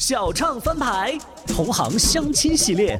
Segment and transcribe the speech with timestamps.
[0.00, 1.12] 小唱翻牌，
[1.46, 2.98] 同行相亲系列。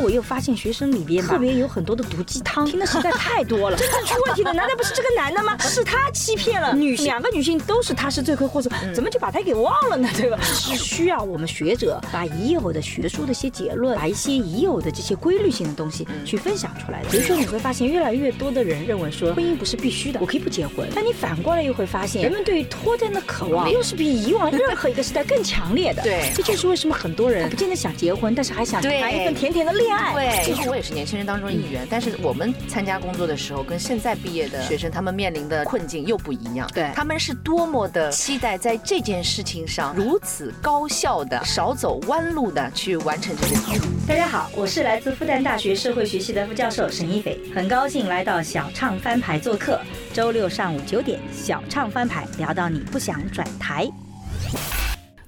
[0.00, 3.76] 我又发现学生里边特别有很多的毒鸡汤，听的实在太多了。
[3.78, 5.56] 真正出问题的难道不是这个男的吗？
[5.60, 10.08] 是他欺骗了女两个女性，都是他是罪魁祸首，怎么就把他给忘了呢？
[10.16, 10.38] 对吧？
[10.42, 17.08] 是需要我们学者把已有的学术的一些结论，把一些已有的这些规律性的东西去分享出来的。
[17.10, 20.88] 比如说你会发现，越来越多的人认为说婚姻不是必须的，我可以不结婚。
[20.94, 26.02] 但你反过来又会发现，人们对于脱单的渴望又是比以往任何一个时代更强烈的。
[26.02, 30.14] 对，这就是为什么很多人不见得想结婚，但是还想谈一份甜甜的恋爱。
[30.14, 36.68] 对，其实我也是年轻人当中一员，但是我们参加工作的时候，跟现在毕业的学生他们面临的困境又不一样。
[36.74, 43.80] 对，他们是多么的期待在这件事情上如此高效的、少走弯路的去完成这件事。
[44.06, 49.80] 大家好，我是来自复旦大学社会学系的副教授沈一斐，很高兴来到小唱翻牌做客。
[50.12, 53.88] 周六上午九点，小唱翻牌聊到你不想转台。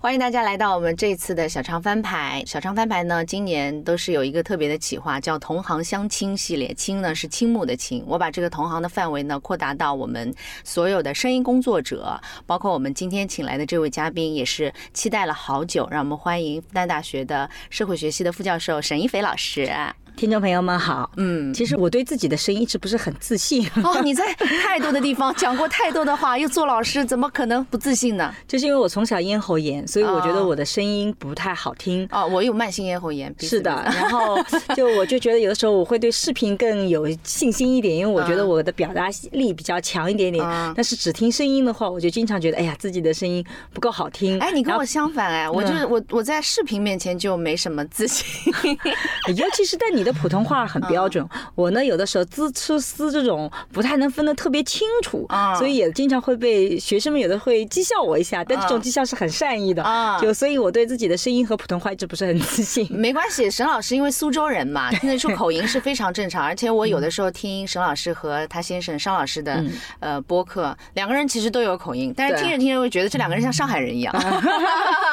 [0.02, 2.42] 欢迎大家来到我们这次的小唱翻牌。
[2.44, 6.74] 小唱翻牌呢，今年都是有一个特别的企划，叫“同行相亲”系列。
[6.74, 15.86] 亲呢是倾慕的倾，我把这个同行的范围呢扩大到我们所有的声音工作者，包括我们今天请来的这位嘉宾，也是期待了好久。
[15.88, 19.70] 让我们欢迎复旦大学的社会学系的副教授沈一斐老师。
[20.16, 23.68] 听众朋友们好，嗯，其实我对自己的声音一直不是很自信。
[23.82, 28.32] 哦，你在太多的地方讲过太多的话， 又做老师，怎么可能不自信呢？
[28.46, 32.06] 就是因为我从小咽喉炎，所以我觉得我的声音不太好听。
[32.12, 33.34] 哦，我有慢性咽喉炎。
[33.40, 34.38] 是的，然后
[34.76, 40.44] 就我就觉得有的时候我会对视频更有信心一点，因为我觉得我的表达力比较强一点点。
[40.76, 44.38] 但是只听声音的话，我就经常觉得，哎呀，自己的声音不够好听。
[44.38, 48.52] 哎，你跟我相反哎，我就是我我在视频面前就没什么自信，
[49.34, 50.01] 尤其是在你。
[50.02, 55.24] 你的普通话很标准，我呢有的时候滋吃丝这种不太能分得特别清楚，
[55.56, 59.84] 所以也经常会被学生们有的会讥笑我一下，但这种讥笑是很善意的，
[60.20, 62.84] 就所以我对自己的声音和普通话一直不是很自信。
[62.90, 69.64] 没关系，沈老师因为苏州人嘛，听得出 口音是非常正常，而且我有的时候听沈老师和他先生商老师的
[70.00, 74.12] 呃播客，两个人其实都有口音，但是听着听着会觉得这两个人像上海人一样。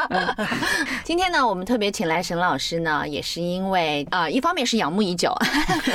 [1.05, 4.78] 今天呢，我们特别请来沈老师呢，也是因为啊，一方面是。
[4.79, 5.31] 仰慕已久，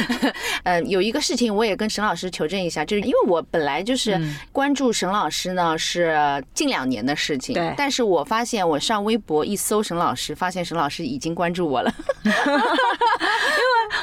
[0.62, 4.20] 呃，有一个事情我也跟沈老师求证一下，就是因为我本来就是
[4.52, 6.16] 关注沈老师呢，是
[6.54, 11.92] 近两年的事情，对，但是我发现我上微博一搜沈老师，发现沈老师已经关注我了，
[12.24, 12.36] 因为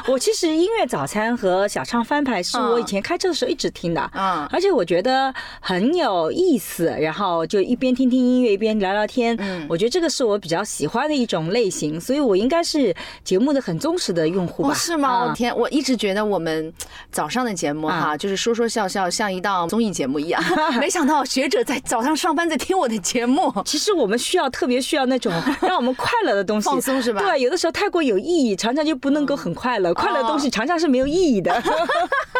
[0.08, 14.71] 我其实音乐早餐和小唱翻牌是我以前开车的时候一直听的，嗯，而且我觉得很有意思，然后就一边听听音乐一边聊聊天，嗯，我觉得这个是我比较喜欢的一种类型，所以我应该是节目的很忠实的用户。
[14.74, 15.26] 是吗？
[15.26, 16.74] 我天，我一直觉得我们
[17.12, 20.42] 早上的节目哈，就是说说笑笑，像一档综艺节目一样。
[20.80, 23.54] 没想到学者在早上上班在听我的节目。
[23.66, 25.32] 其实我们需要特别需要那种
[25.62, 27.22] 让我们快乐的东西，放松是吧？
[27.22, 29.94] 对，有的时候太过有意义，常常就不能够很快乐。
[29.94, 31.52] 快乐的东西常常是没有意义的。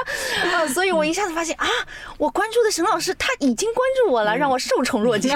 [0.74, 1.68] 所以我一下子发现啊，
[2.18, 5.32] 我关注的沈老师他已经关注我了，让我受宠若惊。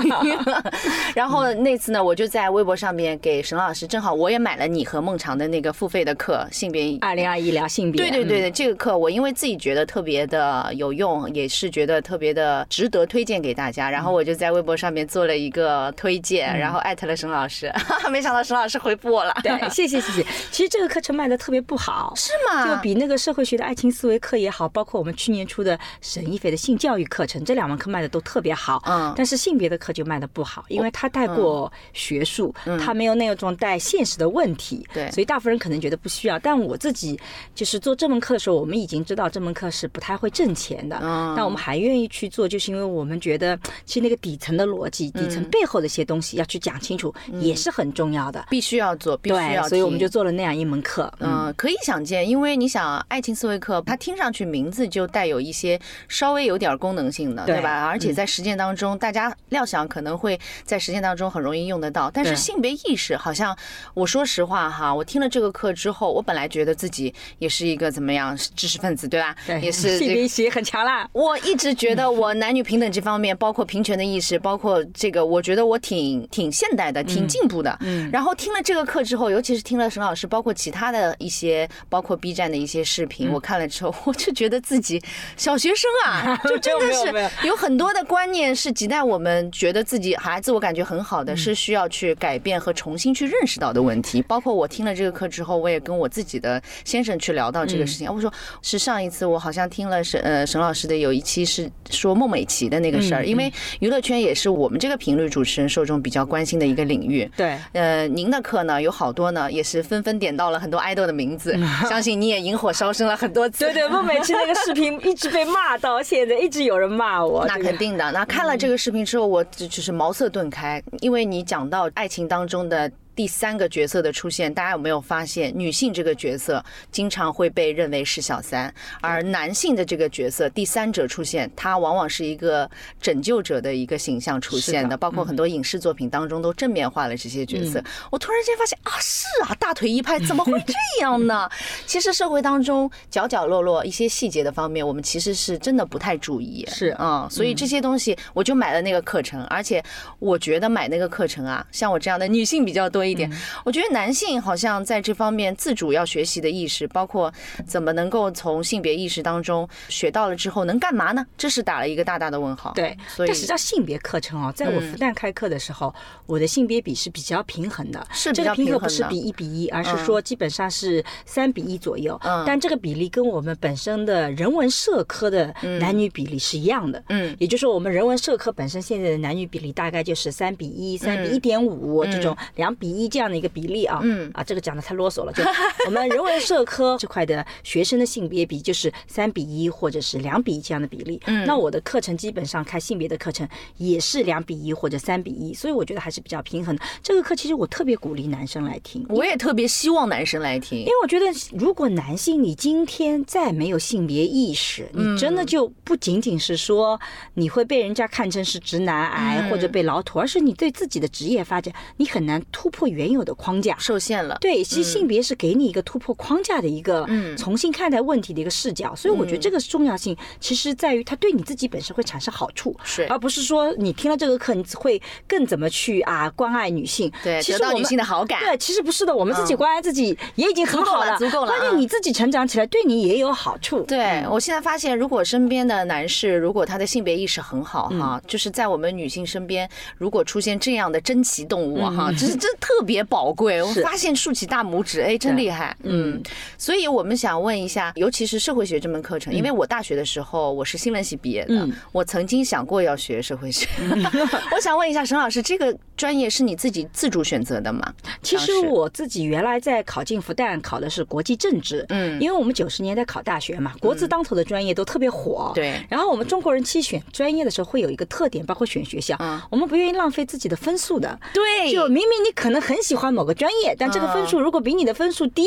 [1.15, 6.97] 然后那次呢，我就在微博上面给沈老师，正好我也买了你和孟尝的那个付费的课，性别。
[7.01, 17.71] 二零二一聊性别，对对对对，这个课我因为自己觉得特别的有用，也是觉得特别的值得推荐给大家，然后我就在微博上面做了一个推荐，然后艾特了沈老师，
[18.11, 20.25] 没想到沈老师回复我了，对，谢谢谢谢。
[20.51, 22.75] 其实这个课程卖的特别不好，是吗？
[22.75, 36.79] 就比那个社会学的爱情思维课也好，包括我们去年出的沈一菲的性教育课程，这两门课卖的都特别好，嗯，但是性别的课就卖的不好，因为他带过学术，它没有那种带现实的问题，对，所以大部分人可能觉得不需要，但我。
[36.85, 37.19] 自己
[37.55, 49.67] 就是做这门课的时候，我们已经知道这门课是不太会挣钱的，嗯但我们还愿意去做，就是因为我们觉得其实那个底层的逻辑、底层背后的一些东西要去讲清楚，也是很重要的，必须要做，必须要。
[49.67, 51.11] 所以我们就做了那样一门课。
[51.19, 57.85] 嗯，可以想见，因为你想爱情思维课，它听上去名字就带有一些稍微有点功能性的，对吧？
[57.85, 62.11] 而且在实践当中，大家料想可能会在实践当中很容易用得到。
[62.11, 63.58] 但是性别意识，好像
[63.96, 66.75] 我说实话哈，我听了这个课之后，我本来觉得。
[66.75, 69.34] 自己也是一个怎么样知识分子，对吧？
[69.47, 71.09] 对，也是性别意识很强啦。
[71.14, 77.75] 我一直觉得我男女平等这方面，包括平权的意识，包括这个，我觉得我挺挺现代的，挺进步的。
[77.79, 78.09] 嗯。
[78.11, 85.02] 然后听了这个课之后，尤其是听了沈老师，包括其他的一些，包括 B 站的一些视频，我看了之后，我就觉得自己
[85.35, 94.22] 小学生啊， 就真的是有很多的观念是亟待我们觉得自己还自我感觉很好的，是需要去改变和重新去认识到的问题。
[94.23, 98.14] 包括我听了这个课之后，我也跟我自己的先生去聊到这个事情。
[98.14, 107.29] 我说是上一次我好像听了沈呃沈老师的有一期是说孟美岐的那个事儿，因为娱乐圈也是我们这个频率主持人受众比较关心的一个领域。
[107.38, 111.58] 对，呃，您的课呢有好多呢，也是纷纷点到了很多爱豆的名字，
[111.88, 113.66] 相信你也引火烧身了很多次。
[113.66, 117.45] 对对，孟美岐那个视频一直被骂到现在，一直有人骂我。
[117.47, 118.11] 那肯定的。
[118.11, 122.91] 那看了这个视频之后，我就是茅塞顿开，因为你讲到爱情当中的。
[123.16, 132.70] 第三个角色的出现，大家有没有发现，女性这个角色经常会被认为是小三，而男性的这个角色第三者出现，他往往是一个
[133.00, 137.82] 拯救者的一个形象出现的，包括很多影视作品当中都正面化了这些角色。
[138.12, 141.50] 我突然间发现啊，是啊，大腿一拍，怎么会这样呢？
[141.88, 146.66] 其实社会当中角角落落一些细节的方面，我们其实是真的不太注意。
[146.67, 149.82] 是啊，所以这些东西我就买了那个课程，而且
[150.20, 153.04] 我觉得买那个课程啊，像我这样的女性比较多。
[153.07, 153.31] 一点，
[153.63, 157.31] 我觉得男性好像在这方面自主要学习的意识，包括
[157.67, 161.25] 怎么能够从性别意识当中学到了之后能干嘛呢？
[161.37, 162.72] 这是打了一个大大的问号。
[162.73, 164.52] 对，所以这是叫性别课程哦。
[164.55, 165.93] 在我复旦开课的时候，
[166.25, 172.19] 我的性别比是比较平衡的，是这个平衡不是比一比一，而是说基本上是三比一左右。
[172.23, 177.03] 嗯，但这个比例跟我们本身的人文社科的男女比例是一样的。
[177.09, 182.94] 嗯，也就是说，我们人文社科本身现在的男女比例大概就是三比一、三比一点五这种两比。
[182.95, 185.33] 一这样的一个比例啊，嗯啊，这个讲的太啰嗦了。
[185.33, 185.43] 就
[185.85, 191.19] 我们人文社科这块的学生的性别比就是三比一或者是两比一这样的比例。
[191.25, 193.47] 嗯，那我的课程基本上开性别的课程
[193.77, 196.81] 也是两比一或者三比一，所以我觉得还是比较平衡的。
[197.03, 201.25] 这个课其实我特别鼓励男生来听，我也特别希望男生来听，因为我觉得
[201.57, 206.99] 如果男性你今天再没有性别意识，你真的就不仅仅是说
[207.33, 212.84] 你会被人家看成是直男癌或者被老土，而是你对自己的职业发展你很难突破。
[212.90, 213.76] 原有的框架。
[213.78, 233.81] 受限了，对，其实性别是给你一个突破框架的一个，嗯，重新看待问题的一个视角，所以我觉得这个重要性其实在于它对你自己本身会产生好处，是，而不是说你听了这个课你会更怎么去啊关爱女性，对，得到女性的好感，对，其实不是的，我们自己关爱自己也已经很好了，足够了，关键你自己成长起来对你也有好处。
[233.84, 243.61] 对我现在发现，如果身边的男士如果他的性别意识很好哈，就是在我们女性身边，如果出现这样的珍奇动物哈，这是这特别宝贵。
[243.61, 246.22] 我发现竖起大拇指，哎，真厉害，嗯，
[246.57, 253.67] 所以我们想问一下，尤其是社会学这门课程，因为我大学的时候我是新闻系毕业的，我曾经想过要学社会学。
[254.51, 257.93] 我想问一下沈老师，这个专业是你自己自主选择的吗？
[258.22, 265.79] 其实我自己原来在考进复旦考的是国际政治，嗯，因为我们九十年代考大学嘛，国字当头的专业都特别火，对。
[265.89, 269.17] 然后我们中国人期选专业的时候会有一个特点，包括选学校，
[269.50, 271.71] 我们不愿意浪费自己的分数的，对。
[271.71, 275.46] 就明明你可能很喜欢某个专专业，但这个分数如果比你的分数低，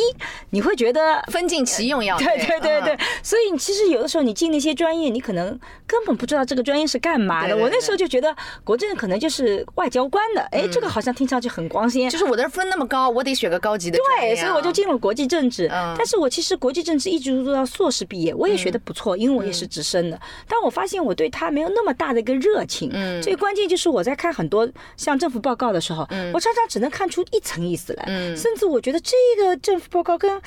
[0.50, 7.56] 你会觉得分尽其用要对对对对，所以其实有的时候你进那些专业，你可能根本不知道这个专业是干嘛的。
[7.56, 8.32] 我那时候就觉得
[8.62, 12.08] 国政可能就是外交官的，哎，这个好像听上去很光鲜。
[12.08, 13.98] 就是我的分那么高，我得选个高级的。
[14.20, 15.66] 对，所以我就进了国际政治。
[15.96, 20.20] 但是我其实国际政治一直做到硕士毕业，我也学的不错，因为我也是直升的。
[20.46, 22.90] 但我发现我对他没有那么大的一个热情。
[22.92, 27.94] 嗯，最关键就是我在看很多像政府报告的时候，我常常只能看出一层意思。
[28.06, 30.40] 嗯，甚至我觉得这个政府报告跟。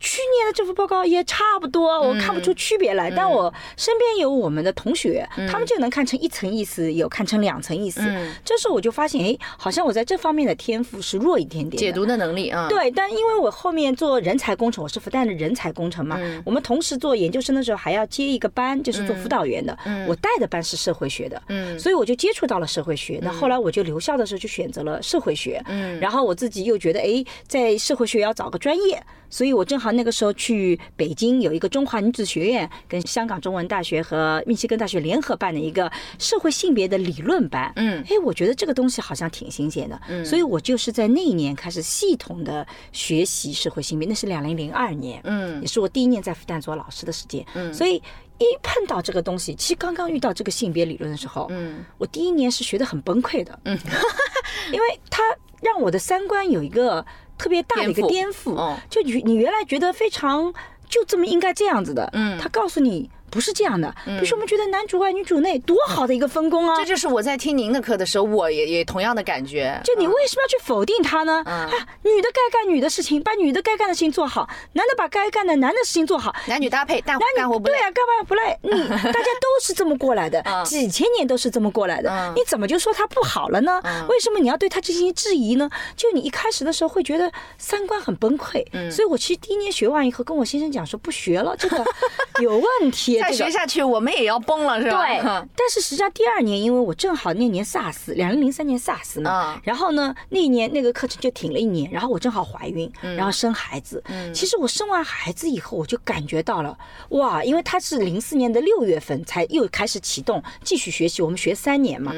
[0.00, 3.10] 去年的政府报告也差不多，我看不出区别来。
[3.10, 8.00] 但我身边有我们的同学，他们就能看成一层意思，有看成两层意思。
[8.44, 11.78] 这时候我就发现，哎，好像我在这方面的天赋是弱一点点。
[11.78, 12.90] 解读的能力啊，对。
[12.92, 19.76] 但因为我后面做人才工程，我是复旦的人才工程嘛，我们同时做研究生的时候还要接一个班，就是做辅导员的。
[20.08, 21.42] 我带的班是社会学的，
[21.78, 23.18] 所以我就接触到了社会学。
[23.22, 25.62] 那后来我就留校的时候就选择了社会学。
[26.00, 29.02] 然后我自己又觉得，哎，在社会学要找个专业。
[29.30, 37.72] 所以我正好那个时候去北京，有一个中华女子学院跟香港中文大学和密歇根大学联合办的一个社会性别的理论班。
[37.76, 39.98] 嗯，哎，我觉得这个东西好像挺新鲜的。
[40.08, 45.20] 嗯，所以我就是在那一年开始系统的学习社会性别，那是两零零二年。
[45.24, 47.46] 嗯，也是我第一年在复旦做老师的时间。
[47.54, 47.94] 嗯，所以
[48.38, 53.56] 一碰到这个东西，其实刚刚遇到这个性别理论的时候，嗯，我第一年是学的很崩溃的。
[53.64, 53.78] 嗯，
[54.72, 55.22] 因为它
[55.62, 57.06] 让我的三观有一个。
[57.40, 60.52] 特别大的一个颠覆，就你你原来觉得非常
[60.90, 63.92] 就这么应该这样子的，嗯，他告诉你不是这样的。
[64.04, 66.76] 比如说我们觉得男主外女主内多好的一个分工啊！
[66.78, 69.80] 这就是我在听您的课的时候，我也也同样的感觉。
[69.84, 71.42] 就你为什么要去否定他呢？
[71.46, 71.70] 啊，
[72.02, 77.74] 女的该干女的事情，把女的该干的事情做好；男的把该干的男的事情做好，男女搭配，男干活不累。
[77.74, 78.58] 对啊，干嘛不累？
[78.62, 78.70] 你
[79.12, 83.80] 大家都是这么过来的，几千年都是这么过来的，你怎么就说他不好了呢？
[84.08, 85.70] 为什么你要对他进行质疑呢？
[85.96, 91.84] 就你一开始的时候会觉得三观很崩溃，所以我其实第一年学完以后，跟我先生讲说不学了，这个
[92.42, 95.06] 有问题，再学下去我们也要崩了，是吧？
[95.06, 95.18] 对。
[95.56, 104.02] 但是实际上第二年，因为我正好那年 SARS，两零零三年 SARS 嘛，然后呢那一年那个课程就停了一年，然后我正好怀孕，然后生孩子。
[104.32, 106.76] 其实我生完孩子以后，我就感觉到了，
[107.10, 112.12] 哇，因为他是零四年的六月份才又开始启动继续学习，我们学三年嘛。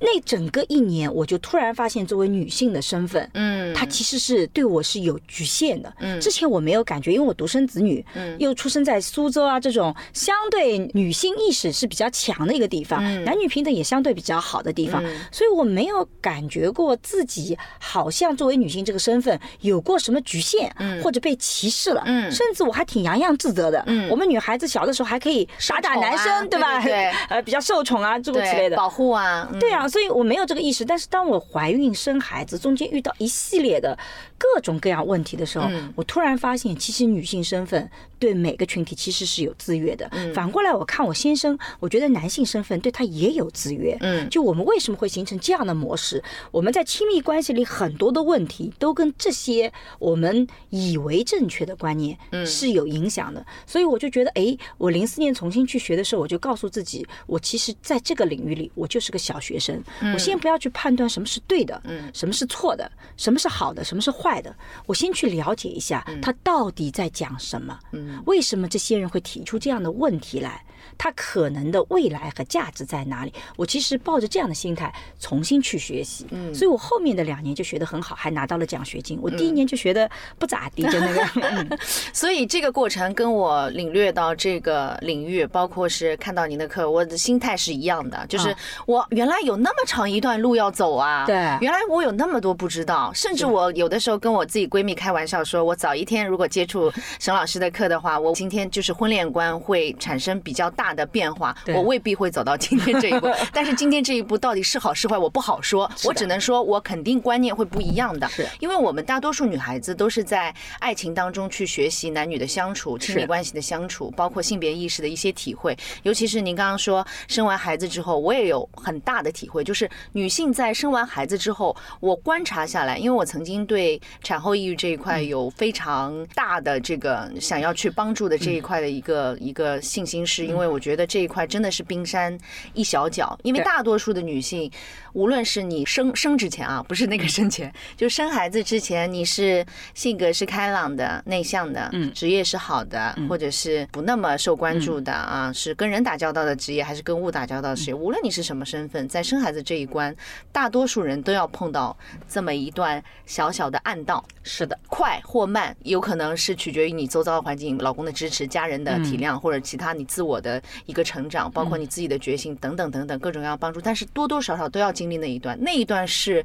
[0.00, 5.92] 那整个一年，我就突然发现，作为女性的身份，嗯，它其实是对我是有局限的。
[5.98, 21.00] 嗯，之前我没有感觉，因为我独生子女，嗯，又出生在苏州啊这种相对女性意识是比较强的一个地方，男女平等也相对比较好的地方，所以我没有感觉过自己好像作为女性这个身份有过什么局限，嗯。
[21.02, 23.82] 或者被歧视了，嗯，甚至我还挺洋洋自得的。
[23.86, 26.80] 嗯，我们女孩子小的时候还可以打打男生，对吧？
[26.82, 29.88] 对， 呃，比较受宠啊，诸如此类的，保护啊，对啊。
[29.90, 33.98] 所以我没有这个意识，但是当我怀孕生孩子，中间遇到一系列的
[34.38, 37.90] 各种各样问题的时候，我突然发现，其实女性身份。
[38.20, 40.06] 对每个群体其实是有制约的。
[40.34, 43.96] 反过来，我看我先生，我觉得男性身份对他也有制约。
[44.02, 46.22] 嗯，就我们为什么会形成这样的模式？
[46.50, 53.42] 我们在亲密关系里很多的问题都跟这些我们以为正确的观念是有影响的。
[53.64, 59.79] 所以我就觉得，哎，我零四年重新去学的时候，我就告诉自己，我其实在这个领域里，我就是个小学生。
[60.14, 64.54] 我先不要去判断什么是对的，嗯，什么是错的，什么是好的，什么是坏的。
[64.86, 67.78] 我先去了解一下他到底在讲什么。
[67.92, 68.22] 嗯。
[68.26, 70.64] 为什么这些人会提出这样的问题来？
[71.02, 73.32] 他可能的未来和价值在哪里？
[73.56, 79.18] 我其实抱着这样的心态重新去学习，嗯，所以我后面的两年就学得很好，还拿到了奖学金。
[79.22, 81.78] 我第一年就学得不咋地，就那个。
[82.12, 88.54] 所以这个过程跟我领略到这个领域，包括是看到您的课，我的心态是一样的，就是
[88.84, 100.89] 我原来有那么长一段路要走啊，对，原来我有那么多不知道，甚至我有的时候跟我自己闺蜜开玩笑说，我早一天如果接触沈老师的课的话，我今天就是婚恋观会产生比较大。
[100.94, 103.28] 的变化，我未必会走到今天这一步。
[103.52, 105.90] 但是今天这一步到底是好是坏，我不好说。
[106.04, 108.28] 我只能说，我肯定观念会不一样的。
[108.28, 115.76] 是，因为我们大多数女孩子都是在爱情当中去学习男女的相处、亲密关系的相处，包括性别意识的一些体会。
[116.02, 130.80] 尤其是您刚刚说生完孩子之后，我也有很大的体会，就是女性在生完孩子之后，我观察下来，因为我曾经对产后抑郁这一块有非常大的这个想要去帮助的这一块的一个一个信心，是因为我。
[130.80, 132.34] 觉得这一块真的是冰山
[132.72, 134.72] 一小角，因为大多数的女性，
[135.12, 139.62] 无论是你生生之前啊，不是那个生前， 就生孩子之前，你是
[139.92, 150.16] 性格是开朗的、内向的，嗯，职业是好的，或者是不那么受关注的啊，是跟人打交道的职业，还是跟物打交道的职业，无论你是什么身份，在生孩子这一关，
[150.50, 151.94] 大多数人都要碰到
[152.26, 154.24] 这么一段小小的暗道。
[154.42, 160.59] 是的，快或慢，有可能是取决于你周遭的环境、老公的支持、家人的体谅，或者其他你自我的。
[160.86, 166.44] 一个成长，包括你自己的觉醒等等等等各种各样帮助，但是多多少少都要经历那一段，那一段是。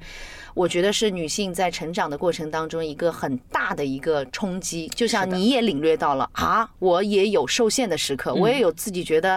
[0.53, 9.31] 我觉得是女性在成长的过程当中一个很大的一个冲击，就像你也领略到了啊，我也有受限的时刻，我也有自己觉得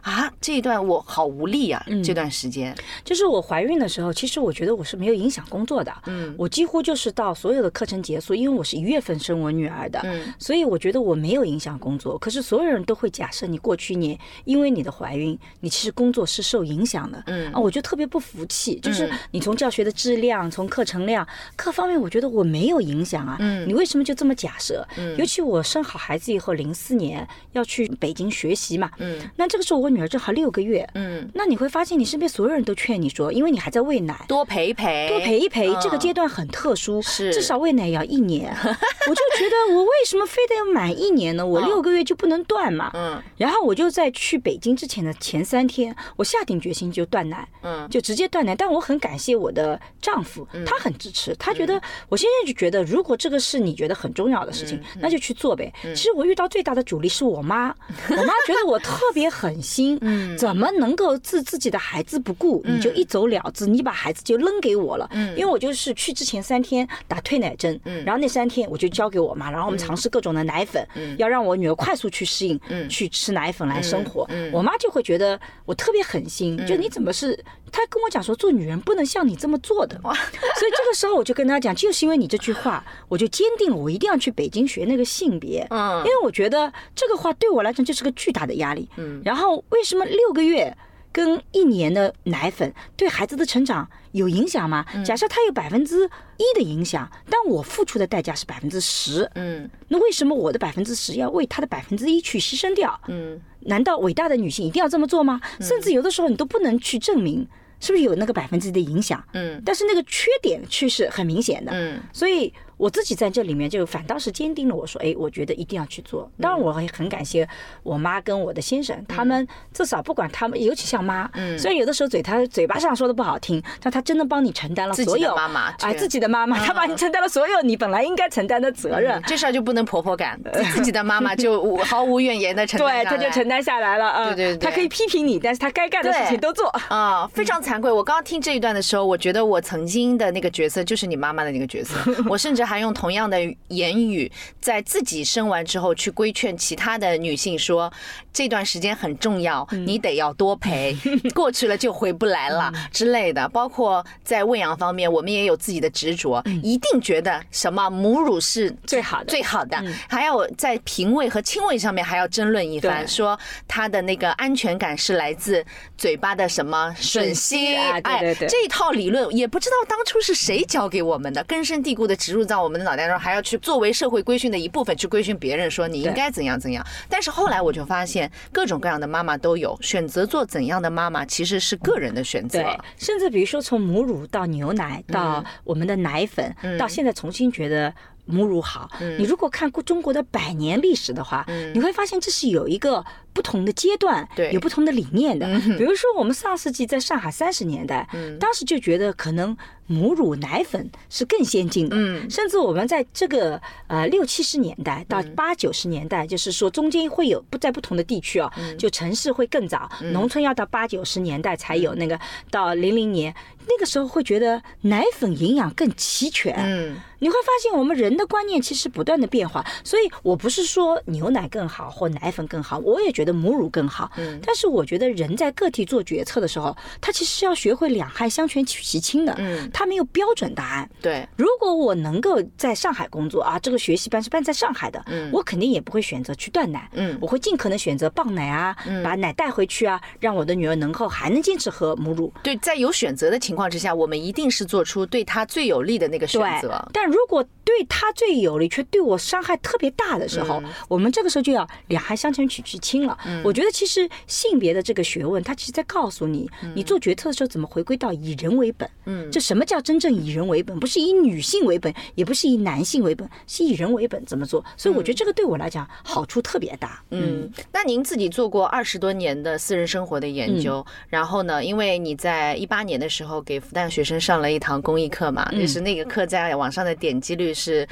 [0.00, 2.74] 啊，这一段我好无力啊，这段时间。
[3.04, 12.16] 就是我怀孕的时候，其实我觉得我是没有影响工作的，嗯，我几乎就是到所有的课程结束，因为我是一月份生我女儿的，嗯，所以我觉得我没有影响工作。
[12.16, 21.26] 可是所有人都会假设你过去年因为你的怀孕，你其实工作是受影响的，嗯啊，我就特别不服气，就是你从教学的质量从课程量
[21.56, 23.36] 各方面，我觉得我没有影响啊。
[23.40, 24.86] 嗯，你为什么就这么假设？
[24.96, 28.90] 嗯，尤其我生好孩子以后，零四年要去北京学习嘛。
[28.98, 30.88] 嗯，那这个时候我女儿正好六个月。
[30.94, 35.72] 嗯，那你会发现你身边所有人都劝你说，因为你还在喂奶，多陪一陪，多陪一陪。
[35.82, 38.54] 这个阶段很特殊，是至少喂奶要一年。
[38.62, 41.44] 我就觉得我为什么非得要满一年呢？
[41.44, 42.90] 我六个月就不能断嘛。
[42.94, 47.46] 嗯，然后我就在去北京之前的前三天，我下定决心就断奶。
[47.62, 48.54] 嗯，就直接断奶。
[48.54, 50.92] 但我很感谢我的丈夫，他很。
[50.98, 55.72] 支持他觉得，我现在就觉得，如果这个是你觉得很重要的事情，那就去做呗。
[55.82, 57.74] 其实我遇到最大的阻力是我妈，
[58.10, 59.98] 我妈觉得我特别狠心，
[60.36, 65.08] 怎么能够自自己的孩子不顾，你就一走了之，你把孩子就扔给我了。
[65.12, 77.38] 嗯因为我就是去之前三天打退奶针，嗯然后那三天我就交给我妈，然后我们尝试各种的奶粉，嗯要让我女儿快速去适应，嗯去吃奶粉来生活，我妈就会觉得我特别狠心，就你怎么是？
[77.70, 79.98] 她跟我讲说，做女人不能像你这么做的。
[80.02, 85.66] 所以这个时候我就跟她讲，就是因为你这句话， 我就坚定了我一定要去北京学那个性别。
[85.70, 88.88] 嗯，因为我觉得这个话对我来讲就是个巨大的压力。
[88.96, 90.76] 嗯，然后为什么六个月？
[91.14, 94.82] 跟一年的奶粉对孩子的成长有影响吗？
[95.04, 102.98] 假设他有百分之一的影响，但我付出的代价是百分之十，嗯，那为什么我的百分之十要为他的百分之一去牺牲掉？
[103.08, 105.40] 嗯，难道伟大的女性一定要这么做吗？
[105.60, 107.46] 甚至有的时候你都不能去证明
[107.80, 112.52] 是不是有那个百分之一的影响，嗯，但是那个缺点却是很明显的，嗯，所以。
[112.82, 116.28] 我自己在这里面就反倒是坚定了我说，哎，我觉得一定要去做。
[116.40, 117.48] 当然，我也很感谢
[117.84, 129.22] 我妈跟我的先生，他们至少不管他们，尤其像妈，虽然有的时候嘴他嘴巴上说的不好听，但他真的帮你承担了所有妈妈哎，自己的妈妈，他帮你承担了所有你本来应该承担的责任。
[129.28, 130.36] 这事儿就不能婆婆干，
[130.74, 134.08] 自己的妈妈就 毫无怨言的承担，对，他就承担下来了。
[134.08, 137.92] 啊，对对，他可以批评你，但是他该干的事情都做啊，非常惭愧。
[137.92, 141.94] 我刚刚听这一段的时候，我觉得我曾经的那个角色就是你妈妈的那个角色，
[142.28, 143.42] 我甚至还用同样的。
[143.68, 147.92] 言语在自己生完之后去规劝其他的女性说，
[148.32, 150.96] 这段时间很重要，你得要多陪，
[151.34, 153.48] 过去了就回不来了之类的。
[153.48, 159.82] 包括在喂养方面，我们也有自己的执着，一定觉得什么母乳是最好的，最好的。
[160.08, 165.64] 还要在平喂和亲喂上面还要争论一番，说他的那个安全感是来自
[165.96, 167.74] 嘴巴的什么吮吸。
[167.76, 173.42] 哎，这一套理论也不知道当初是谁教给我们的，根深蒂固的植入在我们的脑袋中，还要。
[173.42, 176.86] 去作为社会规训的一部分，去规训别人，说你应该怎样怎样。
[177.08, 182.62] 但是后来我就发现，各种各样的妈妈都有选择做怎样的妈妈，其实是个人的选择。
[182.62, 187.92] 对，甚至比如说从母乳到牛奶，到我们的奶粉，到现在重新觉得。
[188.24, 188.88] 母乳好，
[189.18, 195.44] 你如果看过中国的百年历史的话，你会发现这是有一个不同的阶段，有不同的理念的。
[195.76, 201.96] 比如说，我们上世纪在上海三十年代，当时就觉得可能母乳奶粉是更先进的，
[202.30, 212.18] 甚至我们在这个呃六七十年代到八九十年代，就是说中间会有不在不同的地区啊，就城市会更早，农村要到八九十年代才有那个
[212.50, 213.34] 到零零年。
[213.64, 243.52] 那个时候会觉得奶粉营养更齐全，嗯，你会发现我们人的观念其实不断的变化，所以我不是说牛奶更好或奶粉更好，我也觉得母乳更好，嗯，但是我觉得人在个体做决策的时候，他其实是要学会两害相权取其轻的，嗯，他没有标准答案，对，如果我能够在上海工作啊，这个学习班是办在上海的，嗯，我肯定也不会选择去断奶，嗯，我会尽可能选择棒奶啊，把奶带回去啊，让我的女儿能够还能坚持喝母乳，对，在有选择的情。
[243.52, 246.82] 况之下，我们一定是做出对她最有利的那个选择。
[246.90, 253.16] 但如果对她最有利，却对我伤害特别大的时候，我们这个时候就要两害相权取其轻了。
[253.44, 258.88] 我觉得其实性别的这个学问，它其实在告诉你，你做决策的时候怎么回归到以人为本。
[259.04, 260.78] 嗯，这什么叫真正以人为本？
[260.78, 264.64] 不是以女性为本，也不是以男性为本，是以人为本怎么做？
[264.76, 267.02] 所以我觉得这个对我来讲好处特别大。
[267.10, 273.42] 嗯，那您自己做过二十多年的私人生活的研究，然后呢，因为你在一八年的时候。
[273.44, 277.86] 给复旦学生上了一堂公益课嘛，就是那个课在网上的点击率是。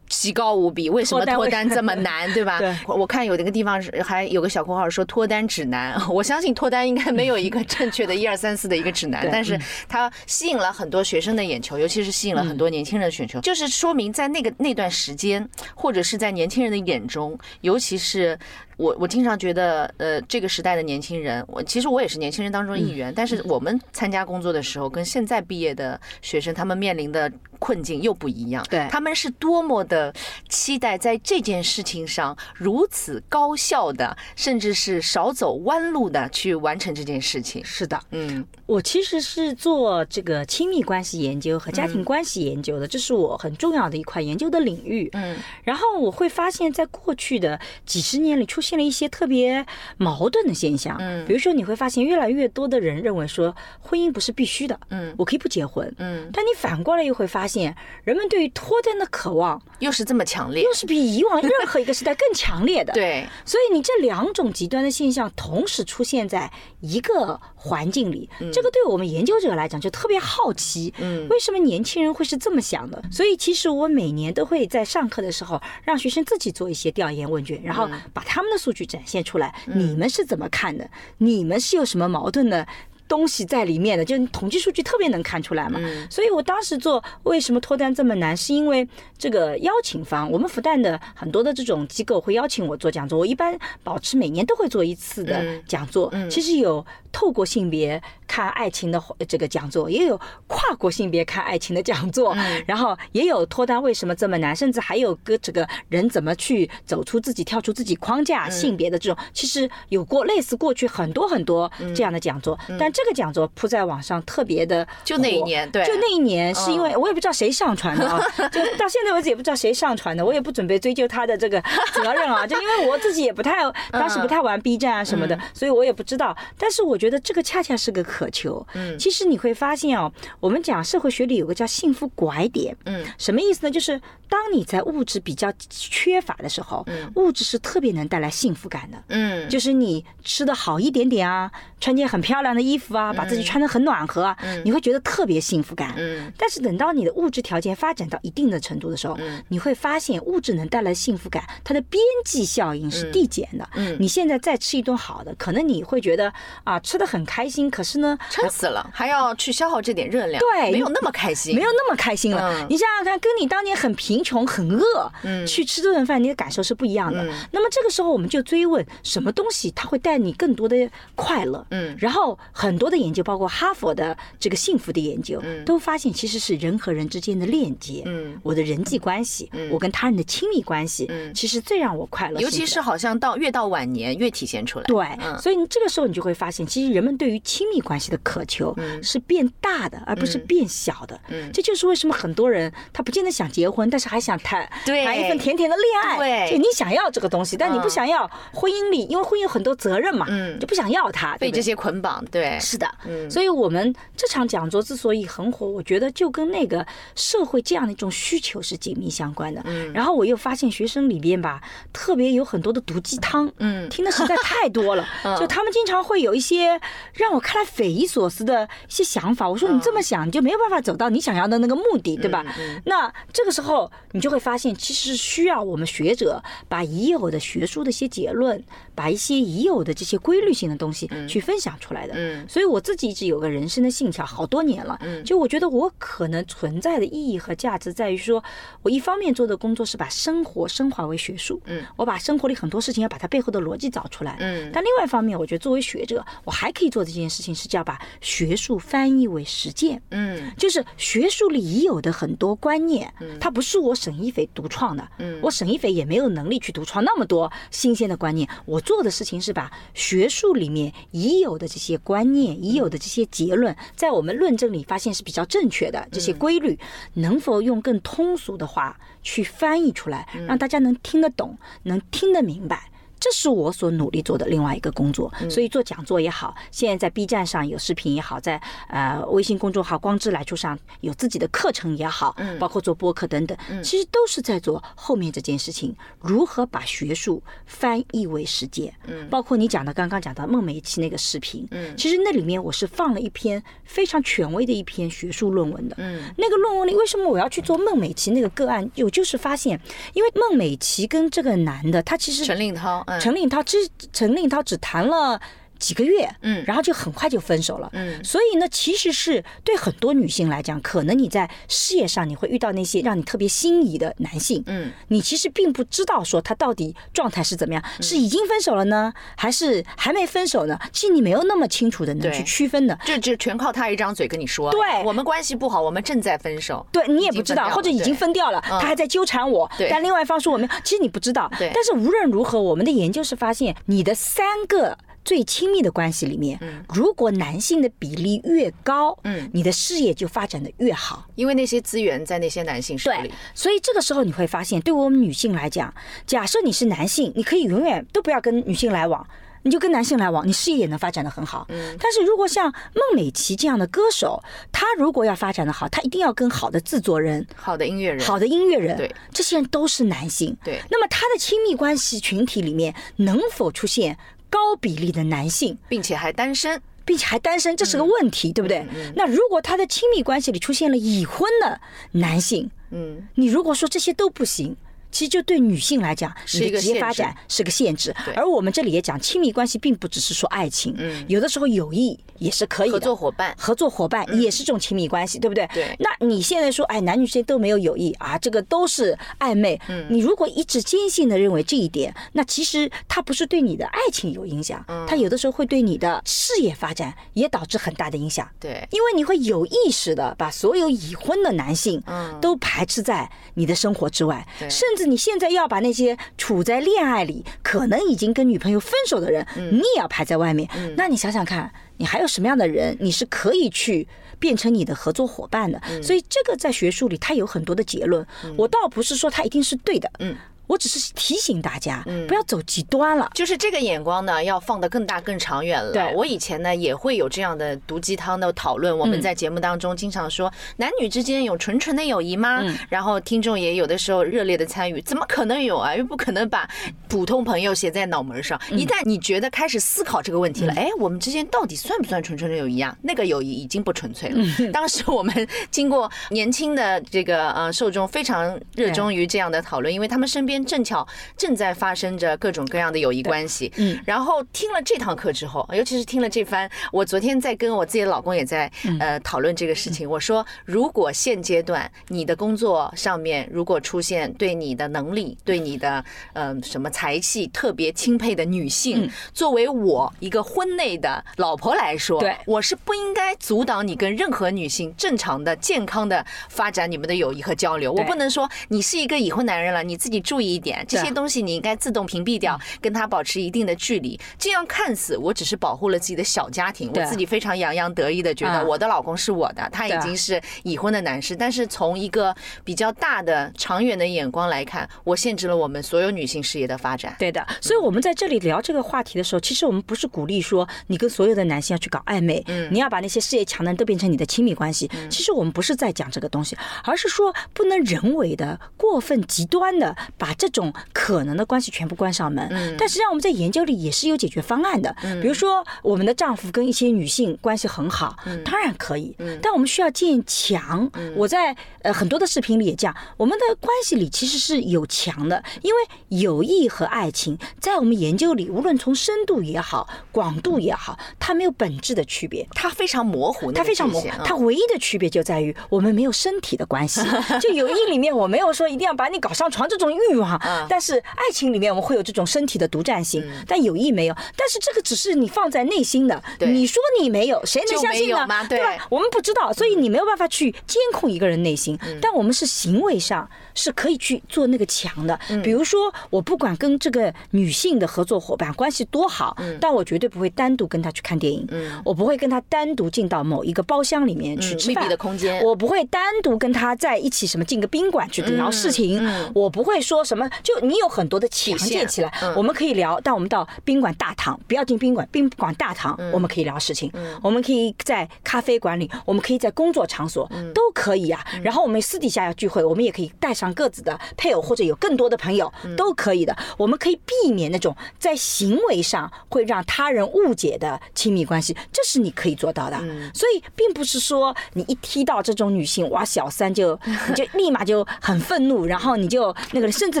[0.12, 2.60] 极高无比，为什么脱单这么 难，对吧？
[2.86, 18.38] 我看有那个地方还有个小括号说脱单指南， 我相信脱单应该没有一个 正确的一二三四的一个指南，但是它吸引了很多学生的眼球，尤其是吸引了很多年轻人的眼球，就是说明在那个那段时间，或者是在年轻人的眼中，尤其是
[18.82, 30.12] 我，我经常觉得，呃，这个时代的年轻人，我其实我也是年轻人当中一员，但是我们参加工作的时候，跟现在毕业的学生他们面临的困境又不一样，对，他们是多么的。
[30.48, 37.64] 期待在这件事情上如此高效的，甚至是少走弯路的去完成这件事情。
[37.64, 45.10] 是的，嗯，我其实是做这个亲密关系研究和家庭关系研究的，这是我很重要的一块研究的领域。
[45.12, 49.66] 嗯，然后我会发现，在过去的几十年里，出现了一些特别
[49.98, 50.96] 矛盾的现象。
[50.98, 54.80] 嗯，比如说你会发现，越来越多的人认为说，婚姻不是必须的。
[54.88, 55.94] 嗯，我可以不结婚。
[55.98, 59.60] 嗯，但你反过来又会发现，人们对于脱单的渴望。
[59.82, 62.92] 又是这么强烈，又是比以往任何一个时代更强烈的。
[62.92, 70.94] 对，所以你这两种极端的现象同时出现在一个环境里，这个对我们研究者来讲就特别好奇。
[70.98, 73.02] 嗯，为什么年轻人会是这么想的？
[73.10, 79.52] 所以其实我每年都会在上课的时候让学生自己做一些调研问卷，然后把他们的数据展现出来。
[79.66, 80.88] 你们是怎么看的？
[81.18, 82.64] 你们是有什么矛盾的？
[83.12, 85.78] 东西在里面的，就是统计数据特别能看出来嘛。
[86.08, 96.10] 所以我当时做为什么脱单这么难，是因为这个邀请方，我们复旦的很多的这种机构会邀请我做讲座，我一般保持每年都会做一次的讲座。
[96.30, 102.34] 其实有透过性别看爱情的这个讲座，也有跨国性别看爱情的讲座，
[102.66, 118.18] 然后也有脱单为什么这么难，甚至还有个这个人怎么去走出自己、跳出自己框架性别的这种，其实有过类似过去很多很多这样的讲座，但这个讲座铺在网上特别的，就那一年，对，就那一年是因为我也不知道谁上传的啊，
[118.50, 121.60] 就到现在为止也不知道谁上传的，我也不准备追究他的这个
[121.94, 123.56] 责任啊，就因为我自己也不太
[123.90, 126.36] 当时不太玩 B 站啊什么的，所以我也不知道。
[126.58, 128.64] 但是我觉得这个恰恰是个渴求。
[128.74, 130.10] 嗯，其实你会发现哦，
[130.40, 132.76] 我们讲社会学里有个叫幸福拐点。
[132.84, 133.70] 嗯，什么意思呢？
[133.70, 136.84] 就是当你在物质比较缺乏的时候，
[137.16, 139.02] 物质是特别能带来幸福感的。
[139.08, 145.94] 嗯，就是你吃的好一点点啊，穿件很漂亮的衣服啊，把自己穿得很暖和啊，你会觉得特别幸福感。
[145.96, 153.68] 嗯，但是等到你的物质条件发展到一定的程度的时候，你会发现物质能带来幸福感，它的边际效应是递减的。
[153.74, 156.32] 嗯，你现在再吃一顿好的，可能你会觉得
[156.64, 162.66] 啊，吃的很开心，可是呢，撑死了，还要去消耗这点热量，对，没有那么开心，没有那么开心了。
[162.68, 167.24] 你想想看，跟你当年很贫穷、很饿，嗯，去吃这顿饭，你的感受是不一样的。
[167.50, 171.64] 那么这个时候，我们就追问，什么东西它会带你更多的快乐？
[171.70, 178.02] 嗯，然后很多的研究，包括哈佛的这个幸福的研究，都发现其实是人和人之间的链接。
[178.06, 182.40] 嗯，我的人际关系，我跟他人的亲密关系，嗯，其实最让我快乐。
[182.40, 184.84] 尤其是好像到越到晚年越体现出来。
[184.86, 185.06] 对，
[185.40, 191.20] 所以你这个时候你就会发现，其实人们对于亲密关系的渴求是变大的，而不是变小的。
[191.28, 196.18] 嗯，这就是为什么很多人他不见得想结婚，但是还想谈谈一份甜甜的恋爱。
[196.18, 202.24] 对，就你想要这个东西，但你不想要婚姻里，因为婚姻有很多责任嘛，嗯，就不想要它，被这些捆绑。
[202.32, 202.86] 对，是的。
[203.06, 209.60] 嗯，所以我们这场讲座之所以很火，我觉得就跟那个社会这样的一种需求是紧密相关的。
[209.66, 211.60] 嗯，然后我又发现学生里边吧，
[211.92, 213.50] 特别有很多的毒鸡汤。
[213.58, 215.06] 嗯，听的实在太多了。
[215.38, 216.80] 就他们经常会有一些
[217.14, 219.48] 让我看来匪夷所思的一些想法。
[219.48, 222.44] 我说你这么想，你就没有办法走到你想要的那个目的，对吧？
[222.84, 228.62] 那这个时候你就会发现，其实需要我们学者把已有的学术的一些结论，
[228.94, 232.14] 把一些已有的这些规律性的东西去分享出来的。
[232.16, 234.98] 嗯，所以我自己一直有个人生的信条，好多年了。
[235.00, 238.44] 嗯，就我觉得我可能存在的意义和价值在于说，
[238.82, 241.58] 我一方面做的工作是把生活升华为学术。
[241.64, 244.36] 嗯，我把生活里很多事情要把它背后的逻辑找出来。
[244.40, 250.02] 嗯，但另外一方面，我觉得作为学者，我还可以做的这件事情是叫把学术翻译为实践。
[250.10, 253.10] 嗯，就是学术里已有的很多观念，
[253.40, 255.08] 它不是我沈一斐独创的。
[255.20, 258.46] 嗯，我沈一斐也没有能力去独创那么多新鲜的观念。
[258.66, 266.78] 我做的事情是把学术里面已有的这些观念、已有的这些结论，在我们论证里发现是比较正确的这些规律，
[267.14, 272.90] 能否用更通俗的话去翻译出来，让大家能听得懂，能听得明白。
[273.22, 288.92] 这是我所努力做的另外一个工作，所以做讲座也好，现在在 B 站上有视频也好，在呃微信公众号“光之来处”上有自己的课程也好，包括做播客等等，其实都是在做后面这件事情，如何把学术翻译为实践。
[289.06, 295.94] 嗯，包括你讲的刚刚讲到孟美岐那个视频，嗯，其实那里面我是放了一篇非常权威的一篇学术论文的。
[296.00, 298.90] 嗯，那个论文里为什么我要去做孟美岐那个个案？
[298.96, 299.80] 我就是发现，
[300.12, 303.04] 因为孟美岐跟这个男的，他其实陈令涛。
[303.20, 303.76] 陈令涛只
[304.12, 305.40] 陈令涛只谈了
[305.82, 320.78] 几个月，嗯，然后就很快就分手了，嗯，所以呢，其实是对很多女性来讲，可能你在事业上你会遇到那些让你特别心仪的男性，嗯，你其实并不知道说他到底状态是怎么样，是已经分手了呢，还是还没分手呢？
[320.92, 334.96] 其实你没有那么清楚的能去区分的，这就全靠他一张嘴跟你说，对，我们关系不好，我们正在分手，对你也不知道，或者已经分掉了，他还在纠缠我，但另外一方说我们其实你不知道，对，但是无论如何，我们的研究是发现你的三个。
[335.24, 336.58] 最亲密的关系里面，
[336.92, 343.32] 如果男性的比例越高，嗯，你的事业就发展的越好，因为那些资源在那些男性手里。
[343.54, 345.92] 所以这个时候你会发现，对我们女性来讲，
[346.26, 349.24] 假设你是男性，你可以永远都不要跟女性来往，
[349.62, 351.66] 你就跟男性来往，你事业也能发展的很好。
[351.68, 351.96] 嗯。
[352.00, 360.56] 但是如果像孟美岐这样的歌手，他如果要发展的好，他一定要跟好的制作人、好的音乐人、好的音乐人，对，这些人都是男性。
[360.64, 360.80] 对。
[360.90, 364.18] 那么他的亲密关系群体里面能否出现？
[364.52, 368.86] 高比例的男性，并且还单身，并且还单身，这是个问题，对不对？
[369.16, 374.76] 那如果他的亲密关系里出现了已婚的男性，嗯，你如果说这些都不行，
[375.10, 378.14] 其实就对女性来讲，是一个职业发限展是个限制。
[378.36, 381.24] 而我们这里也讲，亲密关系并不只是说爱情，嗯。
[381.28, 382.94] 有的时候友谊也是可以的。
[382.94, 385.68] 合作伙伴，合作伙伴也是这种亲密关系，对不对？
[385.72, 389.80] 对那你现在说，哎，男女之间都没有友谊啊，这个都是暧昧。
[389.88, 398.48] 嗯你如果一直坚信的认为这一点，那其实它不是对你的爱情有影响，嗯它有的时候会对你的事业发展也导致很大的影响。
[398.60, 410.68] 对，因为你会有意识的把所有已婚的男性嗯都排斥在你的生活之外，对甚至你现在要把那些处在恋爱里、可能已经跟女朋友分手的人，嗯你也要排在外面。
[410.96, 414.06] 那你想想看，你还有什么样的人你是可以去？
[414.38, 418.26] 变成你的合作伙伴的，嗯所以这个在学术里它有很多的结论。
[418.56, 420.34] 我倒不是说它一定是对的，嗯，
[420.72, 423.30] 我只是提醒大家不要走极端了。
[423.34, 425.92] 就是这个眼光呢，要放得更大、更长远了。
[425.92, 428.96] 对我以前呢也会有这样的毒鸡汤的讨论。
[428.96, 432.60] 我们嗯在节目当中经常说，男女之间有纯纯的友谊吗？
[432.62, 435.94] 嗯然后听众也有的时候热烈的参与，怎么可能有啊？
[435.94, 436.68] 又不可能把
[437.08, 438.58] 普通朋友写在脑门上。
[438.70, 442.96] 嗯一旦你觉得开始思考这个问题了，哎，我们之间到底算不算纯纯的友谊啊？
[443.02, 444.36] 那个友谊已经不纯粹了。
[444.58, 453.72] 嗯 当时我们经过年轻的这个呃受众非常热衷于这样的讨论，因为他们身边正巧正在发生着各种各样的友谊关系。
[453.76, 460.08] 嗯，然后听了这堂课之后，尤其是听了这番，我昨天在跟我自己的老公也在嗯呃讨论这个事情。
[460.08, 477.92] 我说，如果现阶段你的工作上面如果出现对你的能力、对你的呃什么才气特别钦佩的女嗯性，作为我一个婚内的老婆来说，对我是不应该阻挡你跟任何女性正常的、健康的发展你们的友谊和交流。
[477.92, 484.18] 我不能说你是一个已婚男人了，你自己注意一点，这些东西你应该自动屏蔽掉，跟他保持一定的距离。
[484.38, 491.34] 这样看似我只是保护了自己的小家庭，我自己非常洋洋得意的觉得嗯我的老公是我的，他已经是已婚的男士。
[491.34, 492.34] 但是从一个
[492.64, 497.14] 比较大的、长远的眼光来看，我限制了我们所有女性事业的发展。
[497.18, 504.90] 对的，所以我们在这里聊这个话题的时候，其实我们不是鼓励说你跟所有的男性要去搞暧昧，你要把那些事业强的人都变成你的亲密关系。
[505.10, 512.48] 其实我们不是在讲这个东西，而是说不能人为的、过分极端的把这种可能的关系全部关上门。
[512.76, 520.90] 但实际上我们在研究里也是有解决方案的，比如说我们的丈夫跟一些女性关系很好，当然可以，但我们需要建墙。
[521.14, 532.44] 我在呃很多的视频里也讲，我们的关系里其实是有墙的，因为友谊和爱情在我们研究里，无论从深度也好、广度也好，它没有本质的区别。
[532.52, 537.00] 它非常模糊，它非常模糊它唯一的区别就在于我们没有身体的关系。
[537.40, 544.14] 就友谊里面，我没有说一定要把你搞上床这种欲望嗯，但是爱情里面我们会有这种身体的独占性，但友谊没有。
[544.36, 548.26] 但是这个只是你放在内心的，你说你没有，谁能相信呢？
[548.48, 548.86] 对吧？
[548.90, 551.78] 我们不知道，所以你没有办法去监控一个人内心。
[551.86, 551.98] 嗯。
[552.00, 555.18] 但我们是行为上是可以去做那个墙的。
[555.28, 555.42] 嗯。
[555.42, 561.46] 比如说，我不管跟这个女性的合作伙伴关系多好，但我绝对不会单独跟她去看电影，
[561.84, 564.86] 我不会跟她单独进到某一个包厢里面去吃饭。
[564.86, 565.42] 嗯的空间。
[565.42, 569.30] 我不会单独跟她在一起什么进个宾馆去聊事情，嗯。
[569.34, 570.28] 我不会说什么。
[570.42, 576.90] 就你有很多的墙底线建起来嗯，我们可以聊，但我们到宾馆大堂，不要进宾馆，宾馆大堂嗯我们可以聊事情，
[577.22, 581.24] 我们可以在咖啡馆里，我们可以在工作场所嗯都可以啊。
[581.42, 586.36] 然后我们私底下要聚会，我们也可以带上各自的配偶或者有更多的朋友嗯都可以的。
[586.56, 592.76] 我们可以避免那种在行为上会让他人误解的亲密关系，这是你可以做到的。
[592.80, 600.00] 嗯所以并不是说你一踢到这种女性，哇，小三就你就立马就很愤怒，然后你就那个，甚至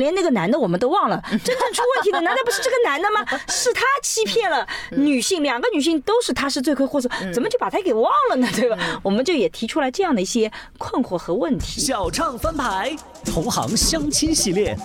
[0.00, 3.24] 连那个男的我们都忘了， 真正出问题的难道不是这个男的吗？
[3.48, 8.48] 是他欺骗了女性，两个女性都是他是罪魁祸首，怎么就把他给忘了呢？
[8.56, 8.76] 对吧？
[9.04, 11.80] 我们就也提出来这样的一些困惑和问题。
[11.80, 14.76] 小唱翻牌，同行相亲系列。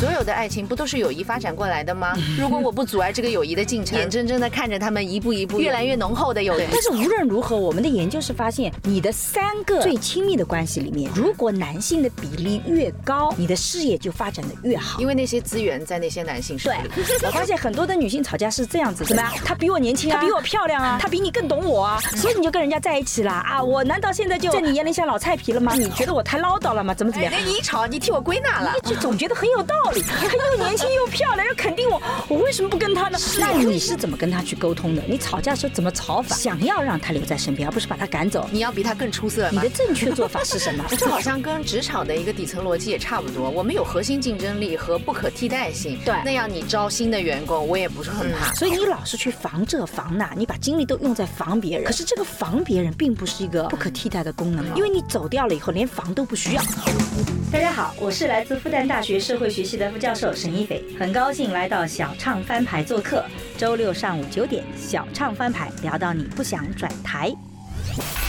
[0.00, 2.14] 所有的爱情不都是友谊发展过来的吗？
[2.38, 15.00] 如果我不阻碍这个友谊的进程，眼睁睁的看着他们一步一步越来越浓厚的友谊，但是无论如何，我们的研究是发现，你的三个最亲密的关系里面，如果男性的比例越高，你的事业就发展的越好。
[15.00, 19.32] 因为那些资源在那些男性手对里。，我发现很多的女性吵架是这样子，怎么样？
[19.44, 23.62] 她比我年轻啊，她比我漂亮啊，她比你更懂我啊， 所以你就跟人家在一起了啊！
[23.62, 25.72] 我难道现在就在你眼里像老菜皮了吗？
[25.74, 26.92] 你觉得我太唠叨了吗？
[26.94, 27.32] 怎么怎么样？
[27.32, 28.74] 哎，你一吵，你替我归纳了。
[28.84, 33.18] 就总觉得很有道道理，他又年轻又漂亮， 又肯定我，我为什么不跟他呢？
[33.38, 35.02] 那你是怎么跟他去沟通的？
[35.06, 36.34] 你吵架的时候怎么吵法？
[36.34, 38.48] 想要让他留在身边，而不是把他赶走。
[38.50, 39.50] 你要比他更出色。
[39.50, 40.84] 你的正确做法是什么？
[40.96, 43.50] 这好像跟职场的一个底层逻辑也差不多。
[43.50, 45.98] 我们有核心竞争力和不可替代性。
[46.02, 48.54] 对，那样你招新的员工，我也不是很怕。
[48.54, 51.84] 所以你老是去防这防那，你把精力都用在防别人。
[51.84, 56.62] 可是这个防别人并不是一个不可替代的功能，因为你走掉了以后，连防都不需要。
[57.52, 63.24] 大家好，我是来自复旦大学社会学系的副教授沈一斐，很高兴来到小唱翻牌做客。
[63.56, 67.34] 周六上午九点，小唱翻牌聊到你不想转台。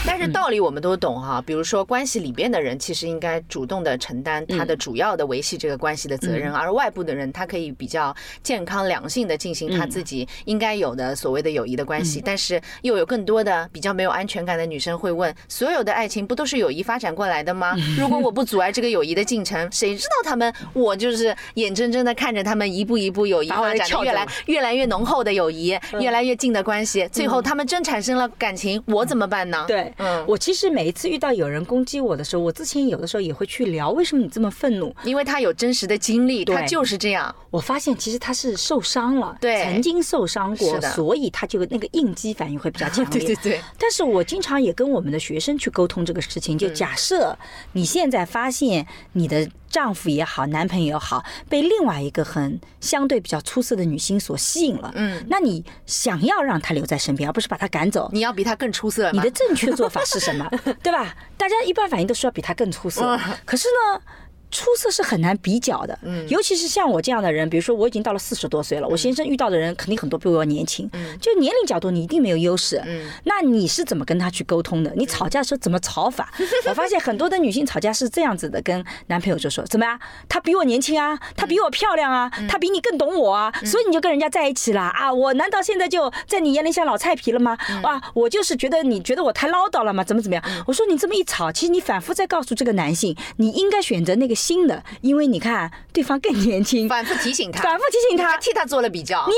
[0.06, 12.22] 但是道理我们都懂哈，比如说关系里边的人其实应该主动的承担他的主要的维系这个关系的责任，而外部的人他可以比较健康良性的进行他自己应该有的所谓的友谊的关系。
[12.24, 17.74] 但是又有更多的比较没有安全感的女生会问：所有的爱情不都是友谊发展过来的吗？
[17.98, 20.52] 如果我不阻碍这个友谊的进程， 谁知道他们？
[20.72, 29.55] 我就是眼睁睁的看着他们一步一步友谊发展越来越来越浓厚的友谊，越来越近的关系，最后他们真产生了感情，我怎么办呢？
[29.66, 29.92] 对。
[29.98, 34.94] 嗯，我其实每一次遇到有人攻击我的时候，我之前有的时候也会去聊，为什么你这么愤怒？
[35.04, 37.34] 因为他有真实的经历，他就是这样。
[37.50, 43.20] 我发现其实他是受伤了，对，曾经受伤过，所以他就那个应激反应会比较强烈。
[43.20, 43.60] 对对对。
[43.78, 47.36] 但是我经常也跟我们的学生去沟通这个事情，就假设
[47.72, 49.48] 你现在发现你的。
[49.76, 54.90] 丈夫也好，男朋友也好，被另外一个很相对比较出色的女性所吸引了。
[54.94, 58.08] 嗯，那你想要让他留在身边，而不是把他赶走？
[58.10, 59.12] 你要比他更出色。
[59.12, 60.48] 你的正确做法是什么？
[60.82, 61.14] 对吧？
[61.36, 63.20] 大家一般反应都是要比他更出色。
[63.44, 64.00] 可是呢？
[64.50, 74.92] 出色是很难比较的，嗯，尤其是像我这样的人，比如说我已经到了四十多岁了，我先生遇到的人肯定很多比我年轻，嗯，就年龄角度你一定没有优势，嗯，那你是怎么跟他去沟通的？
[74.96, 76.32] 你吵架的时候怎么吵法？
[76.68, 79.98] 我发现很多的女性吵架是这样子的，跟男朋友就说怎么样？
[80.28, 85.12] 他比我年轻啊，他比我漂亮啊，他比你更懂我啊，所以你就跟人家在一起了啊？
[85.12, 87.58] 我难道现在就在你眼里像老菜皮了吗？
[87.82, 90.04] 哇，我就是觉得你觉得我太唠叨了吗？
[90.04, 90.64] 怎么怎么样？
[90.68, 94.35] 我说你这么一吵，其实你反复在告诉这个男性，你应该选择那个。
[94.36, 99.26] 新的，因为你看对方更年轻， 反复提醒他，反复提醒他，替他做了比较。
[99.26, 99.34] 你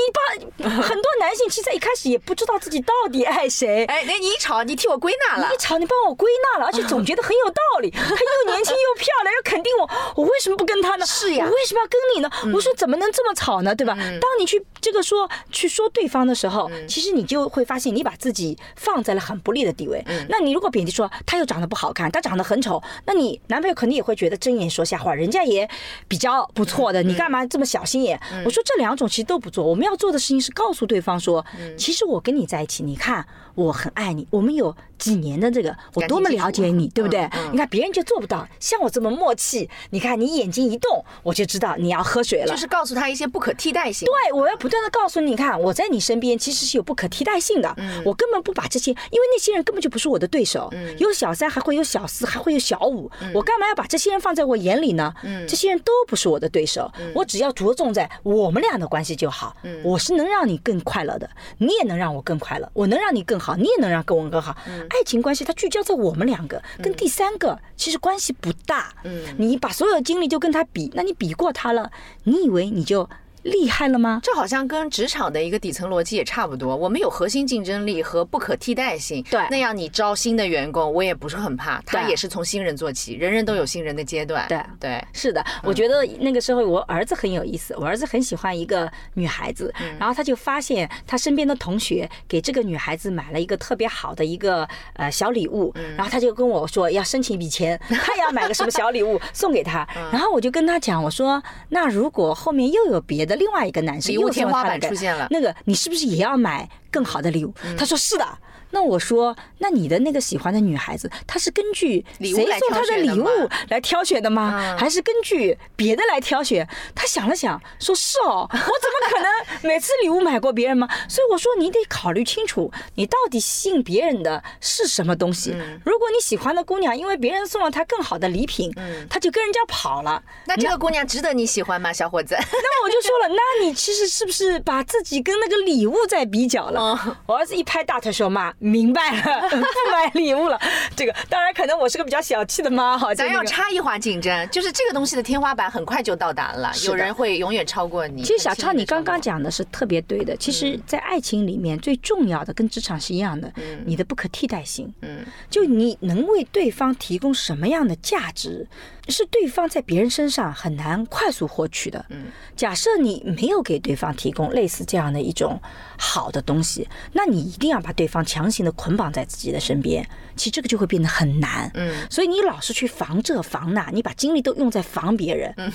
[0.59, 3.85] 把很多男性其实一开始也不知道自己到底爱谁。
[3.89, 7.89] 哎，那你一吵，你替我归纳了，你一吵，你帮我归纳了，而且总觉得很有道理。
[7.95, 11.05] 他又年轻又漂亮，又肯定我，我为什么不跟他呢？
[11.05, 12.29] 是呀，我为什么要跟你呢？
[12.53, 13.73] 我说怎么能这么吵呢？
[13.73, 13.95] 对吧？
[13.95, 20.03] 当你去这个说去说对方的时候，其实你就会发现你把自己放在了很不利的地位。
[20.27, 24.99] 那你如果贬低说他又长得不好看，他长得很丑，那你男朋友肯定也会觉得睁眼说瞎。
[24.99, 25.69] 话人家也
[26.09, 28.19] 比较不错的，你干嘛这么小心眼？
[28.43, 31.45] 我说这两种其实都不做，我们要做的事情是告诉对方说，
[31.77, 33.25] 其实我跟你在一起，你看
[33.59, 37.29] 我很爱你，我们有几年的这个，我多么了解你， 对不对？
[37.51, 42.47] 你看别人就做不到，像我这么默契，你看你眼睛一动，我就知道你要喝水了。
[42.47, 44.05] 就是告诉他一些不可替代性。
[44.05, 54.89] 对，我要不断的告诉你，看我在你身边其实是有不可替代性的，我根本不把这些，因为那些人根本就不是我的对手，有小三还会有小四还会有小五，我干嘛要把这些人放在我眼里？
[54.93, 55.13] 呢？
[55.23, 59.55] 嗯，这些人都不是我的对手，我只要着重在我们俩的关系就好。
[59.63, 64.55] 嗯，我是能让你更快乐的，你也能让我更快乐，我能让你更好，你也能让跟我更好。
[64.89, 68.93] 爱情关系它聚焦在我们两个，跟第三个其实关系不大。
[69.03, 71.91] 嗯，你把所有的精力就跟他比，那你比过他了，
[72.23, 73.09] 你以为你就？
[73.43, 74.19] 厉害了吗？
[74.23, 76.75] 这好像跟职场的一个底层逻辑也差不多。
[76.75, 81.81] 我们有核心竞争力和不可替代性，对，那样你招新的员工，我也不是很怕。
[81.85, 84.47] 他也是从新人做起，人人都有新人的阶段。
[84.47, 85.43] 对对，是的。
[85.63, 99.87] 我觉得那个时候我儿子很有意思，我儿子很喜欢一个女孩子，然后他就发现他身边的同学给这个女孩子买了一个特别好的一个呃小礼物，然后他就跟我说要申请一笔钱，他也要买个什么小礼物送给他。
[100.11, 104.13] 然后我就跟他讲，我说那如果后面又有别的另外一个男生。
[104.13, 107.53] 礼物天花板出现了，那个你是不是也要买更好的礼物？
[107.77, 108.25] 他说是的。
[108.71, 113.27] 那我说，那你的那个喜欢的女孩子，她是根据谁送她的礼物
[113.69, 114.75] 来挑选的吗？
[114.77, 116.67] 还是根据别的来挑选？
[116.93, 119.29] 他想了想，说是哦，我怎么可能
[119.67, 120.87] 每次礼物买过别人吗？
[121.07, 125.51] 所以我说，你得考虑清楚，你到底吸引别人的是什么东西。
[125.83, 128.71] 如果你喜欢的姑娘，因为别人送了她更好的礼品，
[129.09, 132.35] 她就跟人家跑了，那这个姑娘值得你喜欢吗，小伙子？
[132.37, 137.17] 那我就说了，那你其实是不是把自己跟那个礼物在比较了？
[137.25, 139.57] 我儿子一拍大腿说：“妈。”明白了， 不
[139.91, 140.59] 买礼物了。
[140.95, 148.21] 这个当然可能我是个比较小气的妈哈，咱要差异化竞争，就是这个东西的天花板很快就到达了，有人会永远超过你。
[148.21, 150.35] 其实小超，你刚刚讲的是特别对的。
[150.37, 153.51] 其实，在爱情里面最重要的跟职场是一样的，
[153.85, 154.93] 你的不可替代性。
[155.01, 158.67] 嗯，就你能为对方提供什么样的价值？
[159.09, 162.05] 是对方在别人身上很难快速获取的。
[162.09, 165.59] 嗯，假设你没有给对方提供类似这样的一种
[165.97, 170.07] 好的东西，那你一定要把对方强行的捆绑在自己的身边。
[170.35, 171.69] 其实这个就会变得很难。
[171.73, 175.53] 嗯，所以你老是去防这防那，你把精力都用在防别人。
[175.57, 175.71] 嗯，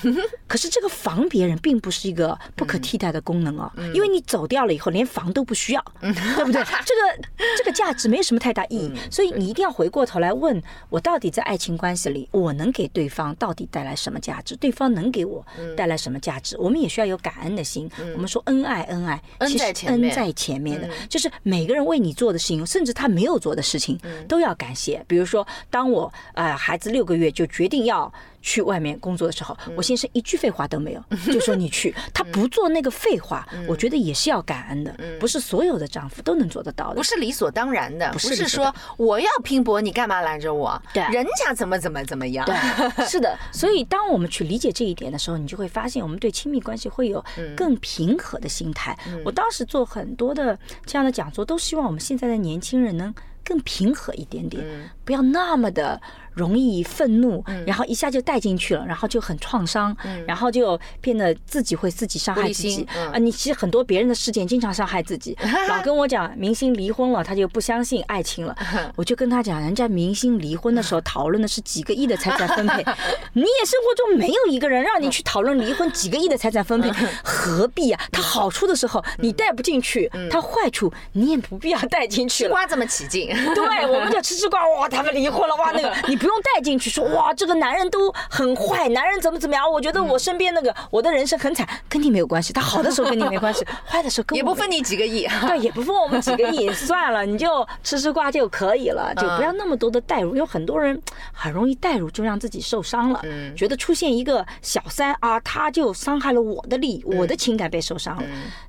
[0.47, 6.65] 可是这个防别人并不是一个不可替代的功能哦，因为你走掉了以后，连防都不需要， 对不对？
[6.65, 8.91] 这个这个价值没有什么太大意义。
[9.11, 13.24] 所以你一定要回过头来问我，到底在爱情关系里，我能给对方。
[13.37, 14.57] 到底带来什么价值？
[14.57, 16.59] 对方能给我带来什么价值？
[16.59, 17.89] 我们也需要有感恩的心。
[18.15, 23.97] 我们说恩爱，恩爱，其实恩在前面的，就是每个人为你做的事情，甚至他没有做的事情，
[24.27, 25.05] 都要感谢。
[25.07, 28.13] 比如说，当我啊，孩子六个月就决定要。
[28.47, 31.95] 去外面工作的时候，我先生一句废话都没有， 就说你去。
[32.13, 34.95] 他不做那个废话，我觉得也是要感恩的。
[35.19, 38.13] 不是所有的丈夫都能做得到的，不是理所当然的。
[38.13, 40.81] 不是说我要拼搏，你干嘛拦着我？
[40.93, 42.45] 对，人家怎么怎么怎么样？
[42.45, 42.55] 对，
[43.09, 43.35] 是的。
[43.51, 47.25] 所以当我们去理解这一点的时候，你就会发现，我们对亲密关系会有
[47.57, 48.95] 更平和的心态。
[49.25, 54.63] 我当时做很多的这样的讲座，都希望我们现在的年轻人能更平和一点点，
[55.03, 55.99] 不要那么的。
[56.35, 63.19] 容易愤怒，然后一下就带进去了，然后就很创伤，然后就变得自己会自己伤害自己啊！
[63.19, 65.37] 你其实很多别人的事件经常伤害自己，
[65.69, 68.55] 老跟我讲明星离婚了，他就不相信爱情了。
[68.97, 72.85] 我就跟他讲，人家明星离婚的时候讨论的是几个亿的财产分配，
[73.35, 76.91] 你也生活中没有一个人让你去讨论离婚几个亿的财产分配，
[77.23, 78.01] 何必啊？
[78.11, 82.51] 他好处的时候你带不进去，他坏处你也不必要带进去了。
[82.51, 86.19] 瓜这么起劲，对，我们就吃吃瓜哇，他们离婚了哇，那个你。
[86.25, 89.71] 不用带进去说哇，这个男人都很坏，男人怎么怎么样？
[89.71, 92.51] 我觉得我身边那个我的人生很惨，跟你没有关系。
[92.51, 100.35] 他好的时候跟你没关系， 坏的时候跟也不分你几个亿， 对，也不分我们几个亿，算了，你就吃吃瓜就可以了，就不要那么多的代入。
[100.35, 100.99] 有很多人
[101.31, 103.23] 很容易代入，就让自己受伤了，
[103.55, 108.23] 觉得出现一个小三啊，他就伤害了我的利益，我的情感被受伤了。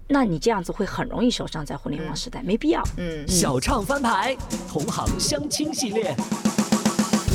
[0.09, 2.83] 那你这样子会很容易受伤，在互联网时代没必要。
[2.97, 4.35] 嗯，小唱翻牌，
[4.69, 6.13] 同行相亲系列。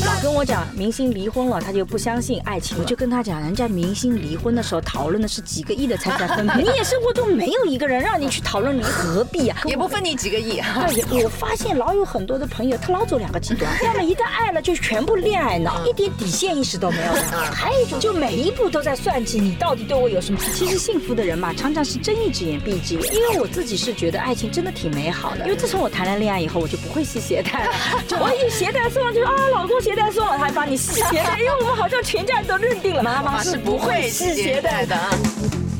[0.07, 2.77] 老跟我讲，明星离婚了，他就不相信爱情。
[2.79, 6.61] 我就跟他讲，人家明星离婚的时候讨论的是几个亿的财产分配。
[6.63, 9.57] 你也生活中没有一个人让你去讨论离，何必呀？
[9.67, 10.61] 也不分你几个亿。
[11.11, 17.13] 对，我发现老有很多的朋友，他老走两个极端，要么一旦爱了就全部恋爱脑，一点底线意识都没有；
[17.53, 20.39] 还有一种就每一步都在算计你到底对我有什么。
[20.55, 23.15] 其实幸福的人嘛，常常是睁一只眼闭一只眼。
[23.15, 25.45] 因为我自己是觉得爱情真的挺美好的。
[25.45, 27.73] 因为自从我谈了恋爱以后，我就不会系鞋带了。
[28.19, 29.81] 我一鞋带送上去啊，老公。
[29.91, 34.97] 鞋带说了，他还帮你系鞋带，因为我们好像全家人都认定了妈妈是不会系鞋带的。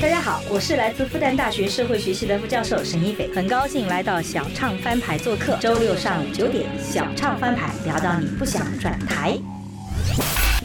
[0.01, 5.57] 大家好，我是来自复旦大学社会学系的副教授沈一斐，很高兴来到小唱翻牌做客。
[5.61, 9.39] 周六上午九点，小唱翻牌聊到你不想转台。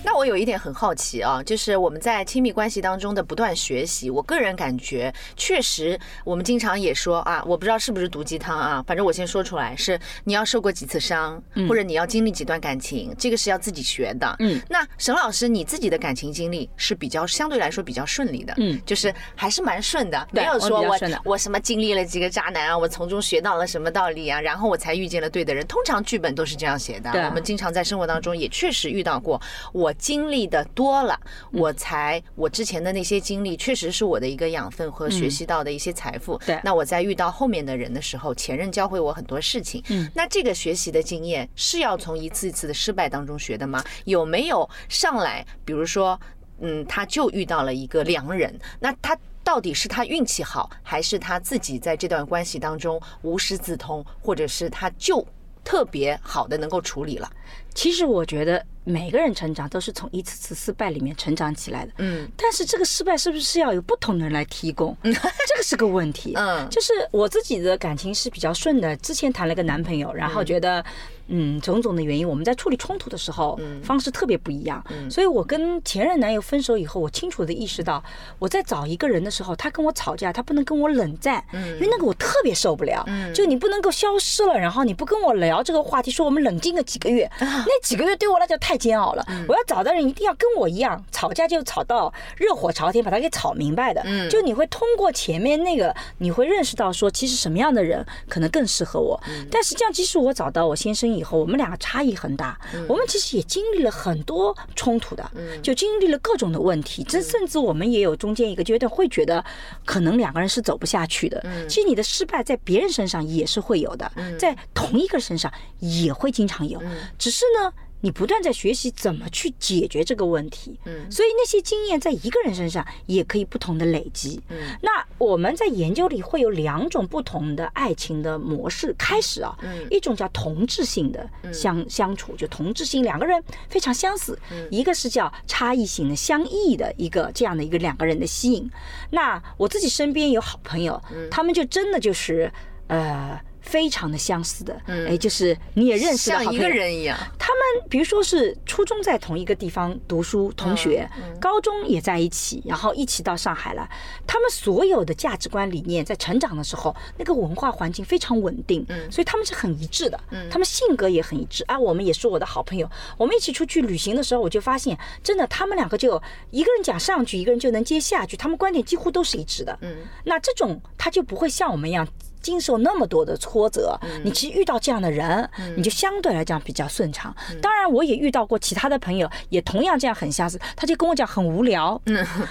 [0.06, 14.36] 那我有一点很好奇啊，就是我们在亲密关系当中的不断学习，我个人感觉确实，我们经常也说啊，我不知道是不是毒鸡汤啊，反正我先说出来是你要受过几次伤，或者你要经历几段感情，这个是要自己学的。
[14.38, 25.66] 嗯，那沈老师你自己的感情经历是比较相对来说比较顺利的，嗯，就是还是蛮顺的，没有说我我什么经历了几个渣男啊，我从中学到了什么道理啊，然后我才遇见了对的人。
[25.66, 29.42] 通常剧本都是这样写的，我们经常在生活当中也确实遇到过
[29.74, 29.92] 我。
[29.98, 31.20] 经历的多了，
[31.52, 36.38] 我才我之前的那些经历，确实是我的一个养分和学习到的一些财富。
[36.46, 39.84] 对，那我在遇到后面的人的时候，前任教会我很多事情。
[39.90, 43.84] 嗯，那这个学习的经验是要从一次一次的失败当中学的吗？
[44.06, 46.20] 有没有上来，比如说，
[46.60, 55.26] 嗯，他就遇到了一个良人，那他到底是他运气好，还是他自己在这段关系当中无师自通，或者是他就
[55.64, 57.30] 特别好的能够处理了？
[57.76, 58.66] 其实我觉得。
[58.88, 64.96] 每个人成长都是从一次次失败里面成长起来的，嗯，但是这个失败是不是要有不同的人来提供？
[65.02, 70.86] 这个是个问题， 嗯，就是我自己的感情是比较顺的，之前谈了个男朋友，然后觉得。
[71.28, 74.84] 嗯，种种的原因，我们在处理冲突的时候，方式特别不一样。
[75.10, 78.04] 所以我跟前任男友分手以后，我清楚的意识到，
[78.40, 83.06] 我在找一个人的时候，他跟我吵架，他不能跟我冷战，因为那个我特别受不了。
[83.34, 89.26] 就你不能够消失了，然后你不跟我聊这个话题，说我们冷静个几个月，那几个月对我来讲太煎熬了。
[89.48, 94.02] 我要找的人一定要跟我一样，吵架就吵到热火朝天，把他给吵明白的。
[94.06, 99.20] 嗯，就你会通过前面那个，你会认识到说，其实什么样的人可能更适合我。
[99.52, 105.32] 但实际上，即使我找到我先生以后，我们两个差异很大，我们其实也经历了很多冲突的，
[105.64, 107.04] 就经历了各种的问题。
[107.04, 109.44] 这甚至我们也有中间一个阶段会觉得，
[109.86, 111.44] 可能两个人是走不下去的。
[111.68, 116.82] 其实你的失败在别人身上也是会有的，在同一个身上也会经常有，
[117.18, 117.72] 只是呢。
[118.02, 134.38] 你不断在学习怎么去解决这个问题，嗯，所以那些经验在一个人身上也可以不同的累积，嗯，那我们在研究里会有两种不同的爱情的模式开始啊，嗯，一种叫同质性的相相处，就同质性两个人非常相似，
[134.70, 138.70] 一个是叫差异性的相异的一个这样的一个两个人的吸引。
[139.10, 142.52] 那我自己身边有好朋友，他们就真的就是
[142.88, 143.40] 呃。
[143.66, 147.18] 非常的相似的，嗯哎，就是你也认识像一个人一样。
[147.40, 151.10] 他们比如说是初中在同一个地方读书，同学，
[151.42, 153.90] 高中也在一起，然后一起到上海来。
[154.28, 160.20] 他们所有的价值观理念在成长的时候，那个文化环境非常稳定，嗯所以他们是很一致的。
[160.50, 161.78] 他们性格也很一致啊。
[161.78, 169.78] 我们也是我的好朋友，我们一起出去旅行的时候，我就发现，真的他们两个就一个人讲上句，一个人就能接下句，他们观点几乎都是一致的。
[169.82, 172.08] 嗯，那这种他就不会像我们一样。
[172.46, 177.36] 经受那么多的挫折，你其实遇到这样的人，你就相对来讲比较顺畅。
[177.60, 180.60] 当然，我也遇到过其他的朋友，也同样这样很相似。
[180.76, 182.00] 他就跟我讲很无聊，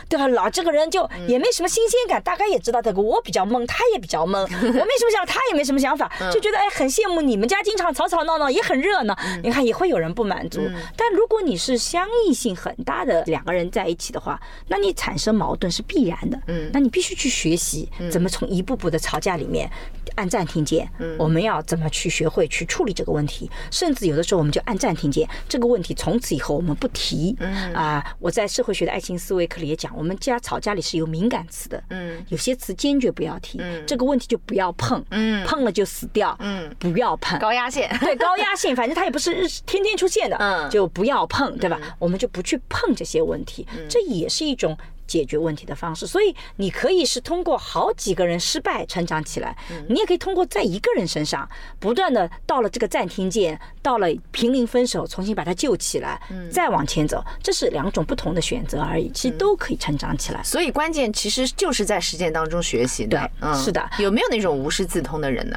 [0.08, 0.26] 对吧？
[0.26, 4.42] 老这个人就也没什么新鲜感，大概也知道这个我比较闷，他也比较闷。
[4.42, 9.16] 我没什么想，他也没什么想法，就觉得哎很羡慕你们家经常吵吵闹闹，也很热闹。
[9.42, 10.60] 你看也会有人不满足。
[10.96, 16.40] 但如果你是相异性很大的两个人在一起的话，那你产生矛盾是必然的。
[16.48, 19.70] 嗯，那你必须去学习怎么从一步步的吵架里面。
[20.16, 23.50] 按暂停键，我们要怎么去学会去处理这个问题？
[23.70, 27.36] 甚至有的时候，我们就按暂停键，这个问题从此以后我们不提。
[27.74, 31.82] 啊，我在社会学的爱情思维课里也讲，我们家吵架里是有敏感词的，
[32.28, 35.04] 有些词坚决不要提，这个问题就不要碰，
[35.46, 36.38] 碰了就死掉，
[36.78, 37.38] 不要碰。
[37.38, 41.80] 高压线， 对，高压线，反正它也不是日天天出现的，就不要碰，对吧？
[41.98, 44.76] 我们就不去碰这些问题，这也是一种。
[45.06, 49.56] 解决问题的方式，所以你可以是通过好几个人失败成长起来，
[49.88, 51.48] 你也可以通过在一个人身上
[51.78, 60.42] 不断的到了这个暂停键，到了濒临分手，重新把他救起来，再往前走，这是两种不同的选择而已，其实都可以成长起来。
[60.42, 63.30] 所以关键其实就是在实践当中学习的。
[63.40, 63.88] 对，是的。
[63.98, 65.56] 有没有那种无师自通的人呢？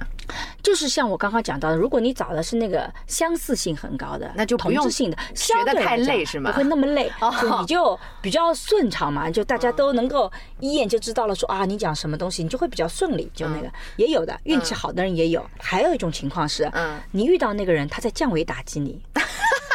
[0.62, 6.52] 就是像我刚刚讲到的，如果你找的是那个相似性很高的，那就同质性的，学的太累是吗？
[6.52, 7.12] 不会那么累，
[7.42, 9.30] 就你就比较顺畅嘛。
[9.30, 13.32] 就大家都能够一眼就知道了，说啊，你讲什么东西，你就会比较顺利。
[13.34, 19.02] 就那个也有的运气好的人也有，还有一种情况是，嗯，你遇到那个人他在降维打击你。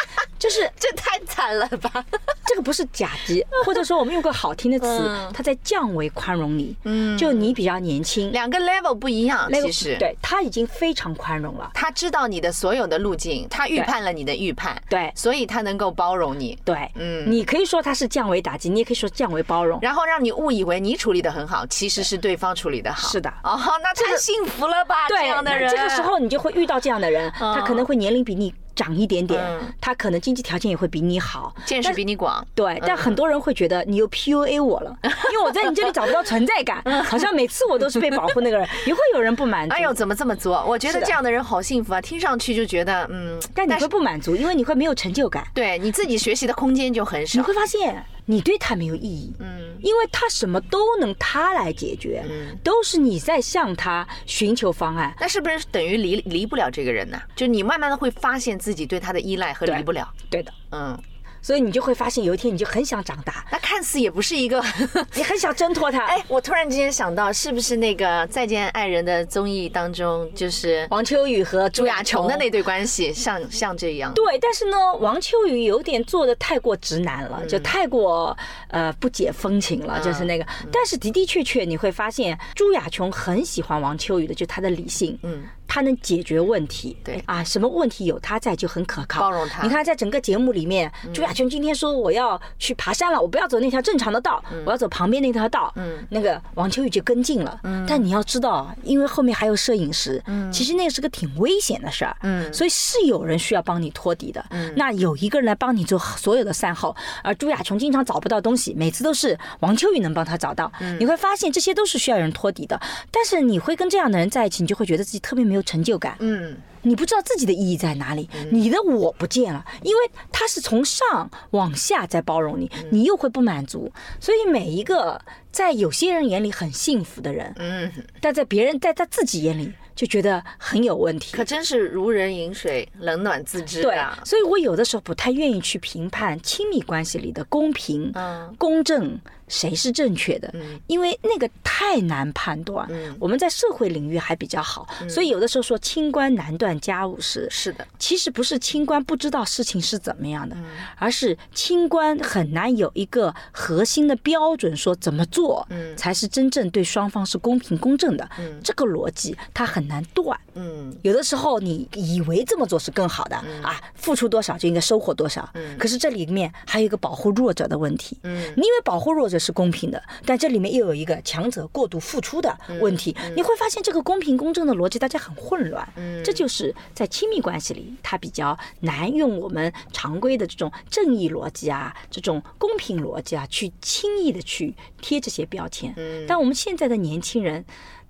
[0.42, 2.04] 就是 这太惨了吧！
[2.44, 6.74] 这个不是假击， 或者说我们用个好听的词，他在降维宽容你。
[6.82, 9.48] 嗯，就你比较年轻，两个 level 不一样。
[9.52, 16.58] 其实对他已经非常宽容了，他知道你的所有的路径，他预判了你的预判，对，所以他能够包容你。
[16.64, 23.08] 对，嗯，你可以说他是降维打击，你也可以说降维包容，然后让你误以为你处理的很好，其实是对方处理的好。
[23.08, 25.06] 是的，哦，那太幸福了吧？
[25.08, 28.52] 这样的人，这个时候你就会遇到这样的人，他可能会年龄比你。
[28.74, 29.40] 长一点点，
[29.80, 32.46] 他可能经济条件也会比你好，见识比你广。
[32.54, 39.74] 对，但很多人会觉得你又 PUA 我了， 因为我在你这里找不到存在感， 好像每次我都是被保护那个人， 也会有人不满足。
[39.74, 40.64] 哎呦，怎么这么作？
[40.66, 45.46] 我觉得这样的人好幸福啊，听上去就觉得嗯，但你会不满足，因为你会没有成就感。
[45.54, 47.40] 对，你自己学习的空间就很少。
[47.40, 48.04] 你会发现。
[48.24, 57.20] 你对他没有意义，嗯，因为他什么都能他来解决，嗯，都是你在向他寻求方案，那是不是等于离离不了这个人呢？
[57.36, 60.98] 就你慢慢的会发现自己对他的依赖和离不了，对的，嗯。
[61.42, 63.44] 所以你就会发现，有一天你就很想长大。
[63.50, 64.62] 那看似也不是一个，
[65.14, 66.04] 你很想挣脱他。
[66.06, 74.12] 哎，我突然之间想到，是不是那个《再见爱人》的综艺当中，就是王秋雨和朱亚琼的那对关系， 像像这样？
[74.14, 78.36] 对，但是呢，王秋雨有点做的太过直男了，就太过
[78.68, 80.46] 呃不解风情了，就是那个。
[80.70, 85.42] 但是的的确确，你会发现朱亚琼很喜欢王秋雨的，就他的理性，嗯。
[85.72, 89.22] 他能解决问题，对啊，什么问题有他在就很可靠。
[89.22, 89.62] 包容他。
[89.62, 95.72] 你看，在整个节目里面，朱亚琼今天说我要去爬山了，我不要走那条正常的道，我要走旁边那条道。
[95.76, 97.58] 嗯，那个王秋雨就跟进了。
[97.62, 102.14] 嗯，但你要知道，因为后面还有摄影师，嗯，其实那是个挺危险的事儿。
[102.20, 104.44] 嗯，所以是有人需要帮你托底的。
[104.50, 106.94] 嗯，那有一个人来帮你做所有的善后，
[107.24, 110.70] 而朱亚琼经常找不到东西，每次都是王秋雨能帮他找到。
[110.80, 112.78] 嗯，你会发现这些都是需要人托底的。
[113.10, 116.16] 但是你会跟这样的人在一起，你就会觉得自己特别没有成就感。
[116.20, 116.56] 嗯。
[116.84, 125.20] 你不知道自己的意义在哪里，你的我不见了，因为他是从上往下在包容你，你又会不满足，所以每一个
[125.52, 129.72] 在有些人眼里很幸福的人，嗯，但在别人在他自己眼里。
[129.94, 139.20] 就觉得很有问题，可真是如人饮水，冷暖自知对啊，所以我有的时候不太愿意去评判亲密关系里的公平、嗯、公正。
[139.52, 140.50] 谁是正确的？
[140.54, 142.88] 嗯，因为那个太难判断。
[142.90, 147.46] 嗯，我们在社会领域还比较好，所以有的时候说清官难断家务事。
[147.50, 150.56] 是的，其实不是清官不知道事情是怎么样的，
[150.96, 158.26] 而是清官很难有一个核心的标准，说怎么做，嗯，才是真正对双方是公平公正的。
[158.38, 160.40] 嗯，这个逻辑它很难断。
[160.54, 165.46] 嗯，有的时候你以为这么做是更好的啊，付出多少就应该收获多少。
[165.52, 168.16] 嗯，可是这里面还有一个保护弱者的问题。
[168.22, 169.41] 嗯，你以为保护弱者。
[169.42, 173.14] 是公平的，但这里面又有一个强者过度付出的问题。
[173.34, 175.86] 你会发现这个公平公正的逻辑大家很混乱。
[175.96, 185.92] 嗯，这就是在亲密关系里，它比较难用我们常规的这种正义逻辑啊，这种公平逻辑啊，去轻易的去贴这些标签。
[185.96, 187.64] 嗯，但我们现在的年轻人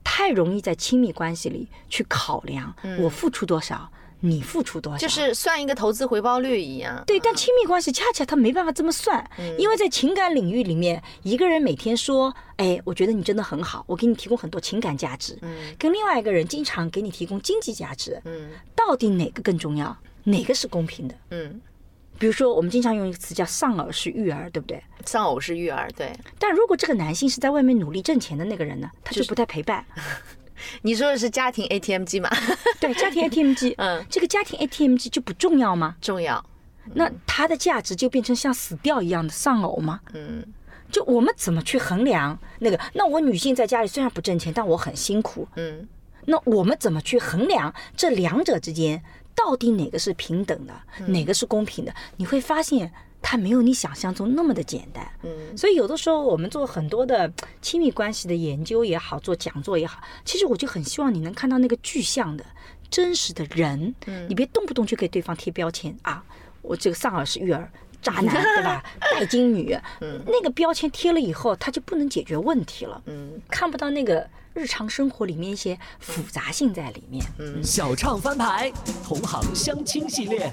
[0.05, 3.91] 太容易在亲密关系里去考量我付出多少。
[4.25, 7.03] 你付出多少，就是算一个投资回报率一样。
[7.05, 18.21] 对，但亲密关系恰恰他没办法这么算，因为在情感领域里面，一个人每天说：“哎，我觉得你真的很好，我给你提供很多情感价值。”嗯，跟另外一个人经常给你提供经济价值。
[18.25, 19.97] 嗯，到底哪个更重要？
[20.23, 21.15] 哪个是公平的？
[21.31, 21.61] 嗯，
[22.17, 24.81] 比如说我们经常用一个词叫“丧偶式育儿”，对不对？
[25.05, 26.13] 丧偶式育儿，对。
[26.39, 28.89] 但如果这个男性是在外面努力挣钱的那个人呢？
[29.03, 29.85] 他就不太陪伴。
[30.83, 32.29] 你说的是家庭 ATM 机吗？
[32.81, 33.75] 对，家庭 ATM 机。
[33.79, 35.97] 嗯，这个家庭 ATM 机就不重要吗？
[36.01, 36.45] 重要。
[36.95, 40.01] 那它的价值就变成像死掉一样的丧偶吗？
[40.15, 40.45] 嗯。
[40.91, 42.79] 就我们怎么去衡量那个？
[42.93, 45.49] 那我女性在家里虽然不挣钱，但我很辛苦。
[45.57, 45.89] 嗯。
[46.27, 49.03] 那我们怎么去衡量这两者之间
[49.35, 50.75] 到底哪个是平等的，
[51.07, 51.95] 哪个是公平的？
[52.17, 52.93] 你会发现。
[53.23, 62.45] 它没有你想象中那么的简单，嗯，所以有的时候我们做很多的 亲密关系的研究也好，做讲座也好，其实我就很希望你能看到那个具象的
[62.91, 66.23] 真实的人，嗯，你别动不动就给对方贴标签啊，
[66.61, 67.71] 我这个丧儿是育儿
[68.03, 68.83] 渣男， 对吧？
[69.13, 78.73] 拜金女，嗯，那个标签贴了以后，他就不能解决问题了，嗯，看不到那个日常生活里面一些复杂性在里面，嗯，小唱翻牌，
[79.05, 80.51] 同行相亲系列。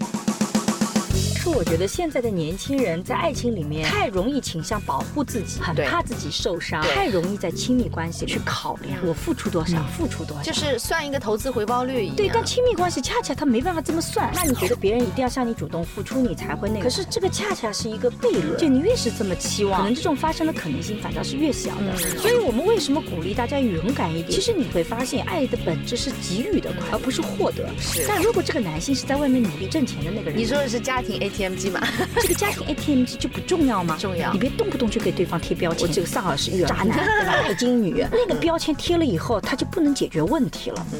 [1.49, 12.15] 是我觉得现在的年轻人在爱情里面太容易倾向保护自己，很怕自己受伤，太容易在亲密关系去考量我付出多少，付出多少，就是算一个投资回报率一样。
[12.15, 14.31] 对，但亲密关系恰恰他没办法这么算。
[14.35, 16.83] 那你觉得别人一定要向你主动付出，你才会那个？
[16.83, 21.97] 可是这个恰恰是一个悖论，就你越是这么期望，可能这种发生的可能性反倒是越小的。
[21.97, 24.31] 所以我们为什么鼓励大家勇敢一点？
[24.31, 27.67] 其实你会发现，爱的本质是给予的，而不是获得。
[27.79, 28.05] 是。
[28.07, 31.31] 但如果这个男性是在外面努力挣钱的那个人，你说的是家庭 A。
[31.39, 31.79] ATM 机嘛，
[32.21, 33.95] 这个家庭 ATM 机就不重要吗？
[33.97, 35.87] 重要，你别动不动就给对方贴标签。
[35.87, 37.43] 我这个丧儿是育儿渣男， 对吧？
[37.43, 40.85] 拜金女，那个标签贴了以后，他就不能解决问题了。
[40.91, 40.99] 嗯，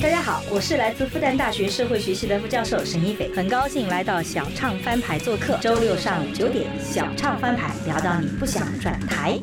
[0.00, 5.56] 大家好，我是来自复旦大学社会学系的副教授沈一斐，很高兴来到小畅翻牌做客。
[5.60, 9.38] 周六上午九点，小畅翻牌聊到你不想转台。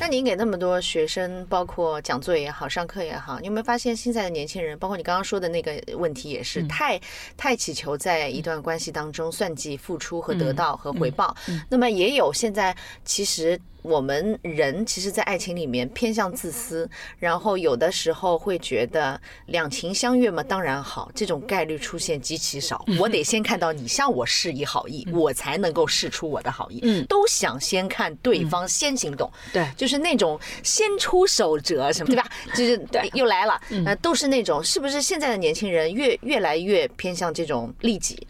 [0.00, 6.98] 那您给那么多学生，包括讲座也好，上课也好，你有没有发现现在的年轻人，包括你刚刚说的那个问题，也是太
[7.36, 11.36] 太祈求在一段关系当中算计付出和得到和回报？
[11.68, 12.74] 那么也有现在
[13.04, 13.60] 其实。
[13.82, 16.86] 我们人其实，在爱情里面偏向自私，
[17.18, 22.84] 然后有的时候会觉得两情相悦嘛，当然好，这种概率出现极其少。
[22.98, 26.80] 我得先看到你向我示意好意，我才能够示出我的好意。
[26.82, 32.26] 嗯，都想先看对方先行动，对，就是那种先出手者什么，对吧？
[32.54, 38.26] 就是对，又来了，呃，都是那种，是不是现在的年轻人越越来越偏向这种利己？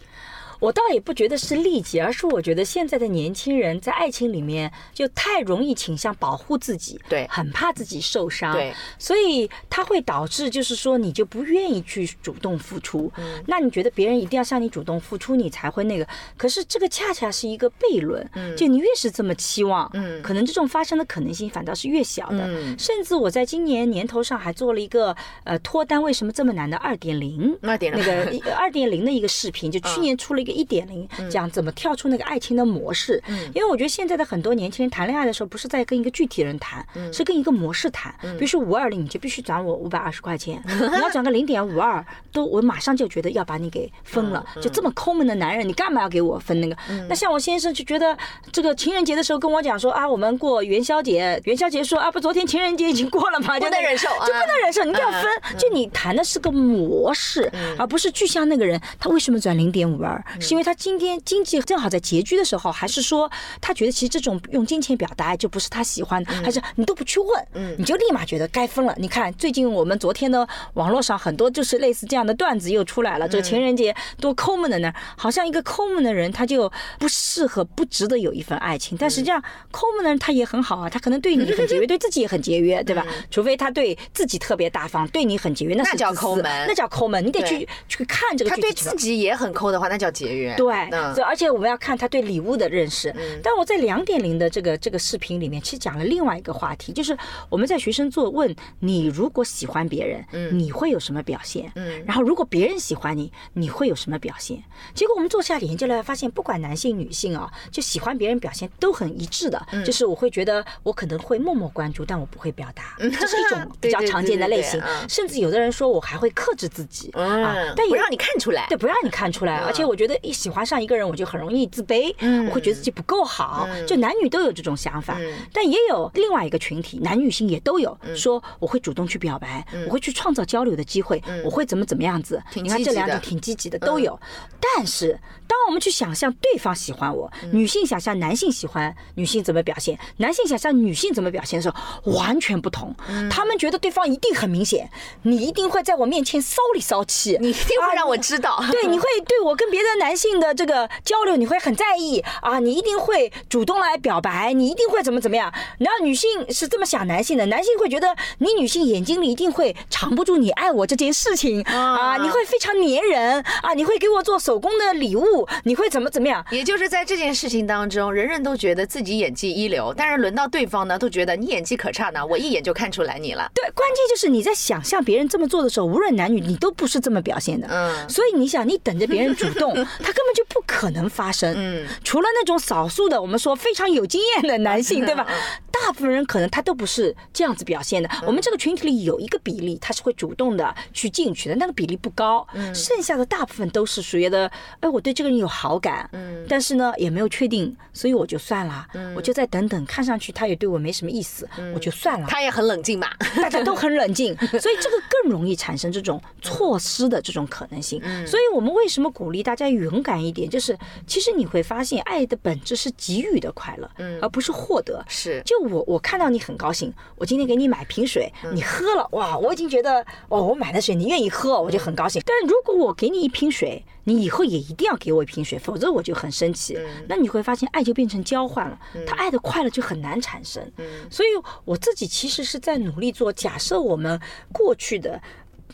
[0.60, 16.06] 我倒也不觉得是利己，而是我觉得现在的年轻人在爱情里面就太容易倾向保护自己，对，很怕自己受伤，对，所以它会导致就是说你就不愿意去主动付出，嗯，那你觉得别人一定要向你主动付出，你才会那个，
[16.36, 30.49] 可是这个恰恰是一个悖论，嗯，就你越是这么期望，嗯，可能这种发生的可能性反倒是越小的，嗯，甚至我在今年年头上还做了一个呃脱单为什么这么难的二点零，二点那个二点零的一个视频，就去年出了一个。
[30.50, 33.22] 个一点零，讲怎么跳出那个爱情的模式。
[33.28, 38.14] 嗯，因为我觉得现在的很多年轻人谈恋爱的时候，不是在跟一个具体人谈，是跟一个模式谈。
[38.20, 44.44] 比如说五二零，你就必须转我五百二十块钱， 你要转个零点五二，都我马上就觉得要把你给分了。
[44.60, 46.76] 就这么抠门的男人，你干嘛要给我分那个？
[47.08, 48.16] 那像我先生就觉得
[48.52, 55.22] 这个情人节的时候跟我讲说啊，我们过元宵节，元宵节说啊不，昨天情人节已经过了嘛，不能忍受，就不能忍受，你都要分。
[55.58, 60.22] 就你谈的是个模式，而不是具象那个人他为什么转零点五二？
[60.40, 66.32] 是因为他今天经济正好在拮据的时候，还是说他觉得其实这种用金钱表达爱就不是他喜欢的？
[66.42, 68.94] 还是你都不去问，你就立马觉得该分了？
[68.98, 78.96] 你看最近我们昨天的网络上很多就是类似这样的段子又出来了，这个情人节多抠门的呢，好像一个抠门的人他就不适合、不值得有一份爱情。
[78.98, 83.04] 但实际上抠门的人他也很好啊，他可能对你很节约， 对自己也很节约，对吧？
[83.30, 87.24] 除非他对自己特别大方，对你很节约，那是叫抠门，那叫抠门。
[87.24, 88.50] 你得去去看这个。
[88.50, 90.54] 他对自己也很抠的话，那叫节约。
[90.56, 90.74] 对，
[91.22, 93.14] 而且我们要看他对礼物的认识。
[93.42, 97.16] 但我在两点零的这个这个视频里面，其实讲了另外一个话题，就是
[97.48, 100.24] 我们在学生做问你，如果喜欢别人，
[100.58, 101.70] 你会有什么表现？
[101.74, 104.60] 嗯，然后如果别人喜欢你，你会有什么表现？
[104.92, 114.82] 结果我们做下研究来发现，不管男性女性啊，就喜欢别人表现都很一致的，就是我会觉得我可能会默默关注，但我不会表达，这是一种 比较常见的类型。
[115.08, 119.58] 甚至有的人说我还会克制自己啊，但不让你看出来，对，不让你看出来。
[119.58, 122.12] 而且我觉得一喜欢上一个人，我就很容易自卑，
[122.48, 123.68] 我会觉得自己不够好。
[123.86, 125.16] 就男女都有这种想法，
[125.52, 132.42] 但也有另外一个群体，男女性也都有说我会主动去表白，我会去创造交流的机会，我会怎么怎么样子。
[132.54, 134.18] 你看这两种挺积极的都有，
[134.60, 142.94] 但是当我们去想象对方喜欢我，女性想象男性喜欢女性怎么表现，男性想象女性怎么表现的时候，完全不同。
[143.30, 144.88] 他们觉得对方一定很明显，
[145.22, 148.62] 你一定会在我面前骚里骚气，你一定会让我知道。
[148.70, 152.20] 对，你会对我跟别的男性的这个交流，你会很在意。
[152.42, 155.52] 啊，你一定会主动来表白，你一定会怎么怎么样。
[155.78, 161.62] 然后女性是这么想男性的，男性会觉得你女性眼睛里一定会藏不住你爱我这件事情。
[161.62, 161.89] 啊，
[162.22, 166.44] 你会非常粘人啊，你会给我做手工的礼物，你会怎么怎么样？
[166.50, 173.50] 也就是在这件事情当中，人人都觉得自己演技一流，但是轮到对方呢，都觉得你演技可差呢，我一眼就看出来你了。
[173.54, 177.66] 对，关键就是你在想象别人这么做的时候，无论男女，你都不是这么表现的。
[177.70, 181.54] 嗯，所以你想，你等着别人主动， 他根本就不可能发生。
[181.56, 185.26] 嗯，除了那种少数的，我们说非常有经验的男性，对吧？
[185.72, 188.08] 大部分人可能他都不是这样子表现的。
[188.26, 192.46] 我们这个群体里有一个比例，他是会主动的去进去的，那个比例不高。
[192.52, 194.50] 嗯，剩下的大部分都是属于的，
[194.80, 202.26] 哎，我对这个人有好感，嗯，但是呢也没有确定，所以我就算了，嗯，我就再等等，看上去他也对我没什么意思，我就算了。
[202.28, 207.98] 他也很冷静嘛，大家都很冷静， 所以这个更容易产生这种错失的这种可能性。
[208.26, 210.48] 所以我们为什么鼓励大家勇敢一点？
[210.50, 210.76] 就是
[211.06, 215.02] 其实你会发现，爱的本质是给予的快乐，嗯，而不是获得。
[215.08, 222.20] 是，就我我看到你很高兴，我今天给你买瓶水，你喝了，哇，我已经觉得，哦，我买的水你愿意喝，我就很高兴。
[222.26, 226.78] 但如果我给你一瓶水，你以后也一定要给我一瓶水，否则我就很生气。
[227.08, 230.62] 那你会发现，爱就变成交换了，他爱的快乐就很难产生。
[231.10, 231.28] 所以
[231.64, 233.32] 我自己其实是在努力做。
[233.32, 234.20] 假设我们
[234.52, 235.20] 过去的。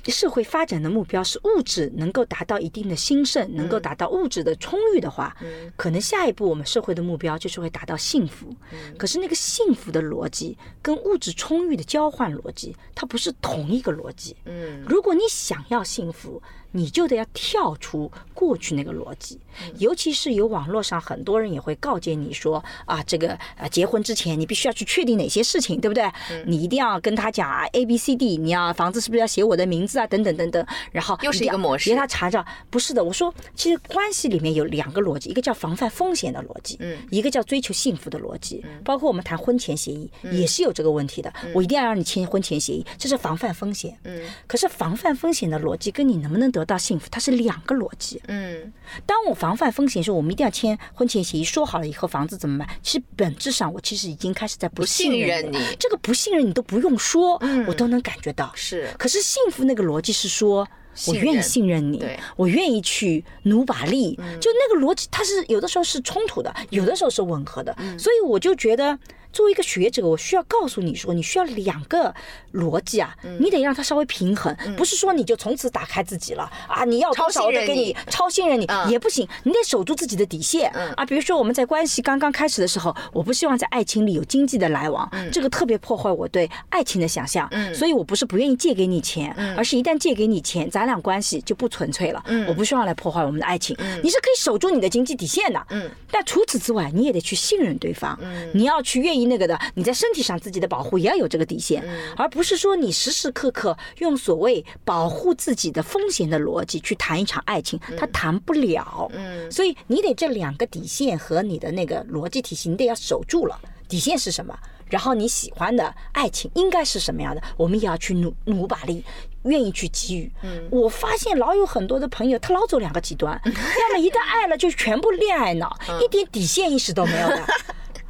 [0.04, 5.36] 社会发展的目标是物质能够达到一定的兴盛，能够达到物质的充裕的话，
[5.76, 8.54] 可能下一步我们社会的目标就是会达到幸福。
[8.96, 14.36] 可是那个幸福的逻辑跟物质充裕的交换逻辑，它不是同一个逻辑。
[14.44, 16.42] 嗯，如果你想要幸福。
[16.72, 19.38] 你就得要跳出过去那个逻辑，
[19.78, 26.04] 尤其是有网络上很多人也会告诫你说啊，这个呃结婚之前你必须要去确定哪些事情，对不对？
[26.44, 30.66] 你一定要跟他讲啊，A B C D，你要房子是不是要写我的名字啊，等等等等。
[30.92, 32.44] 然后又是一个模式，别他查着。
[32.68, 38.64] 不是的，我说其实关系里面有两个逻辑，一个叫防范风险的逻辑，嗯，一个叫追求幸福的逻辑。
[38.84, 43.96] 包括我们谈婚前协议也是有这个问题的，我一定要让你签婚前协议，这是防范风险。
[44.04, 48.20] 嗯，可是防范风险的逻辑跟你能不能得到幸福，它是两个逻辑。
[48.28, 48.72] 嗯，
[49.04, 52.78] 当我防范风险时候，我们一定要签婚前协议，说好了以后房子怎么买。
[52.82, 55.58] 其实本质上，我其实已经开始在不信任你。
[55.78, 58.50] 这个不信任你都不用说，我都能感觉到。
[58.54, 60.66] 是，可是幸福那个逻辑是说，
[61.06, 62.02] 我愿意信任你，
[62.36, 64.16] 我愿意去努把力。
[64.40, 67.76] 就那个逻辑，它是有的时候是冲突的，有的时候是吻合的。
[67.98, 68.98] 所以我就觉得。
[69.36, 72.14] 作为一个学者，我需要告诉你说，你需要两个
[72.54, 78.66] 逻辑啊，你得让它稍微平衡，不是说你就从此打开自己了啊，你要多少的给你超信任你。
[78.88, 80.70] 也不行，你得守住自己的底线。
[80.96, 81.04] 啊。
[81.04, 92.24] 比如说我们在关系刚刚开始的时候，我不希望在爱情里有经济的来往，这个特别破坏我对爱情的想象，所以我不是不愿意借给你钱，而是一旦借给你钱，咱俩关系就不纯粹了。
[92.48, 95.66] 我不希望来破坏我们的爱情，你是可以守住你的经济底线的，
[96.10, 98.18] 但除此之外，你也得去信任对方，
[98.54, 101.84] 你要去愿意那个的，你在身体上自己的保护也要有这个底线，
[102.16, 109.10] 而不是说你时时刻刻用所谓保护自己的风险的逻辑去谈一场爱情，他谈不了。
[109.14, 113.58] 嗯，所以你得这两个底线和你的那个逻辑体系，你得要守住了。
[113.88, 114.56] 底线是什么？
[114.88, 117.42] 然后你喜欢的爱情应该是什么样的？
[117.56, 119.04] 我们也要去努努把力，
[119.42, 120.30] 愿意去给予。
[120.42, 123.52] 嗯，我发现老有很多的朋友，他老走两个极端，要
[123.92, 127.44] 么一旦爱了就全部恋爱脑，一点底线意识都没有的。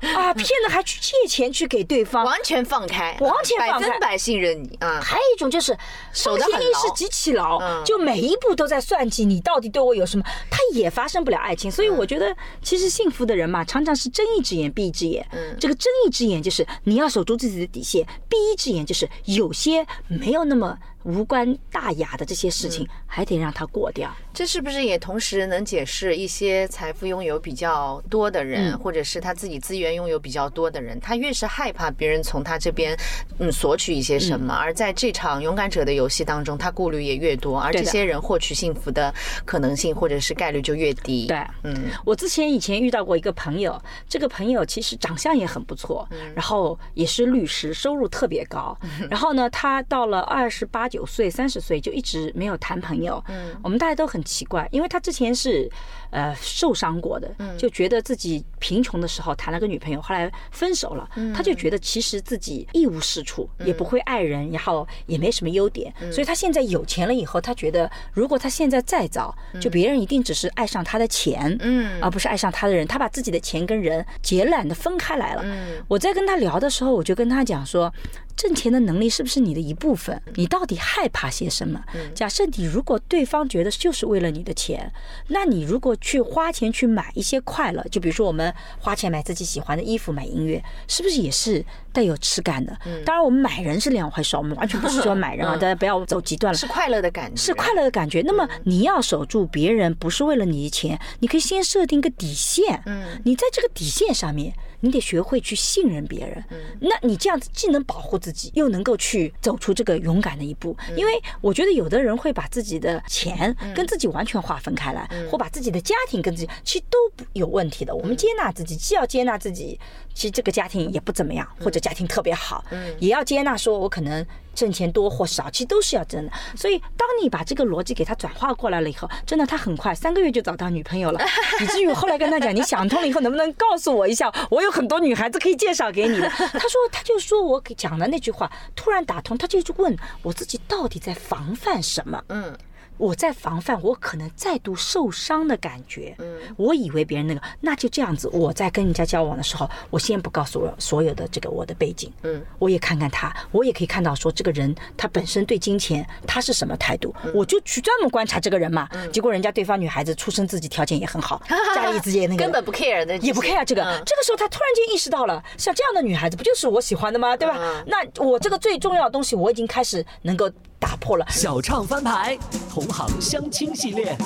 [0.01, 5.01] 啊，骗了还去借钱去给对方，完全放开，完全放百分百信任你啊！
[5.03, 5.77] 还有一种就是
[6.13, 11.71] 守得很意识极其牢，就每一步都在算计你到底对我有什么，他也发生不了爱情。
[11.71, 15.27] 所以我觉得，其实幸福的人嘛，常常是睁一只眼闭一只眼。
[15.33, 20.77] 嗯，这个睁一只眼就是你要守住自己的底线，闭一只眼就是有些没有那么。
[21.07, 24.13] 无关大雅的这些事情，还得让他过掉。
[24.35, 32.99] 这是不是也同时能解释一些财富拥有比较多的人，或者是他自己资源拥有比较多的人，他越是害怕别人从他这边
[33.39, 41.29] 嗯索取一些什么，而在这场勇敢者的游戏当中，他顾虑也越多，而这些人获取幸福的可能性或者是概率就越低。
[41.29, 48.77] 对，嗯，我之前以前遇到过一个朋友，这个朋友其实长相也很不错，然后也是律师，收入特别高，
[49.09, 50.96] 然后呢，他到了二十八九。
[50.97, 55.71] 九岁、三十岁就一直没有谈朋友，嗯，我们大家都很奇怪，因为他之前是
[56.11, 75.45] 呃受伤过的，就觉得自己贫穷的时候谈了个女朋友，后来分手了，他就觉得其实自己一无是处，也不会爱人，然后也没什么优点，所以他现在有钱了以后，他觉得如果他现在再找，就别人一定只是爱上他的钱，嗯，而不是爱上他的人，他把自己的钱跟人截然的分开来了。
[75.89, 77.93] 我在跟他聊的时候，我就跟他讲说。
[78.37, 80.21] 挣钱的能力是不是你的一部分？
[80.35, 81.83] 你到底害怕些什么？
[82.15, 84.93] 假设你如果对方觉得就是为了你的钱，
[85.29, 92.77] 那你如果去花钱去买一些快乐，就比如说我们花钱买自己喜欢的衣服、买音乐，是不是也是带有耻感的？
[93.05, 96.59] 当然，我们买人是两回事，我们完全不是说买人啊， 大家不要走极端了。
[96.59, 98.21] 是快乐的感觉，是快乐的感觉。
[98.23, 102.83] 那么你要守住别人，不是为了你的钱，你可以先设定个底线。
[102.85, 104.53] 嗯，你在这个底线上面。
[104.81, 106.45] 你得学会去信任别人，
[106.81, 110.77] 那你这样子既能保护自己，又能够去走出这个勇敢的一步。
[110.97, 116.99] 因为我觉得有的人会把自己的钱跟自己完全划分开来，或把自己的家庭跟自己，其实都
[117.33, 117.95] 有问题的。
[117.95, 119.79] 我们接纳自己，既要接纳自己，
[120.17, 122.65] 其实这个家庭也不怎么样，或者家庭特别好，
[122.99, 124.27] 也要接纳说我可能。
[124.57, 126.33] 挣钱多或少，其实都是要挣的。
[126.57, 131.21] 所以，当你把这个逻辑给他转化过来了以后，真的他很快三个月就找到女朋友了。
[131.61, 134.33] 以至于后来跟他讲，你想通了以后，能不能告诉我一下？
[134.51, 136.27] 我有很多女孩子可以介绍给你的。
[136.31, 142.25] 他说，他就说我给讲的那句话突然打通，他就去问我自己到底在防范什么？
[142.31, 142.57] 嗯。
[142.99, 146.15] 我在防范我可能再度受伤的感觉。
[146.19, 148.29] 嗯，我以为别人那个，那就这样子。
[148.33, 152.13] 我在跟人家交往的时候，我先不告诉我所有的这个我的背景。
[152.23, 157.15] 嗯，我也看看他，我也可以看到说这个人他本身对金钱他是什么态度。
[157.35, 158.89] 我就去专门观察这个人嘛。
[159.13, 161.41] 结果人家对方女孩子出身自己条件也很好，
[161.75, 163.83] 家里自己那个根本不 care 的，也不 care 这个。
[164.05, 167.37] 这个时候他突然间意识到了，像这样的女孩子不就是我喜欢的吗？
[167.37, 167.85] 对吧？
[167.87, 170.51] 那我这个最重要的东西我已经开始能够。
[170.87, 172.39] 打破了小唱翻牌，
[172.73, 174.17] 同行相亲系列。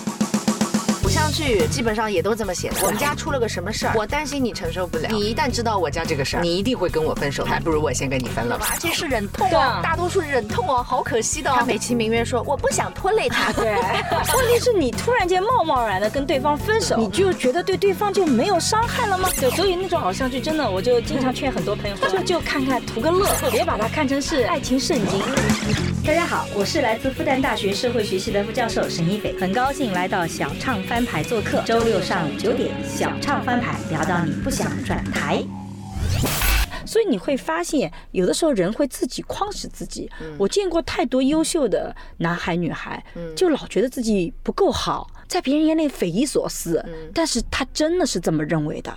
[1.10, 2.76] 偶像剧基本上也都这么写的。
[2.84, 5.08] 我们家出了个什么事儿，我担心你承受不了。
[5.10, 7.44] 你一旦知道我家这个事儿，你一定会跟我分手。
[7.44, 8.68] 还不如我先跟你分了吧。
[8.70, 11.50] 而且是忍痛哦，大多数忍痛哦，好可惜的。
[11.50, 13.52] 他美其名曰说我不想拖累他。
[13.54, 19.28] 对， 问题是你突然间贸贸然的跟对方分手，你就觉得对对方就没有伤害了吗？
[19.40, 25.20] 对，所以那种偶像剧真的，我就经常劝很多朋友， 就就看看图个乐，别把它看成是爱情圣经。
[26.06, 30.99] 大家好，我是来自复旦大学社会学系的副教授沈一斐，很高兴来到小唱翻。
[31.04, 35.42] 牌做客，周六上午九点，小唱翻牌，聊到你不想转台。
[36.86, 40.10] 所以你会发现，有的时候人会自己框死自己。
[40.36, 43.04] 我见过太多优秀的男孩女孩，
[43.36, 46.84] 就老觉得自己不够好，在别人眼里匪夷所思。
[47.14, 48.92] 但是他真的是这么认为的，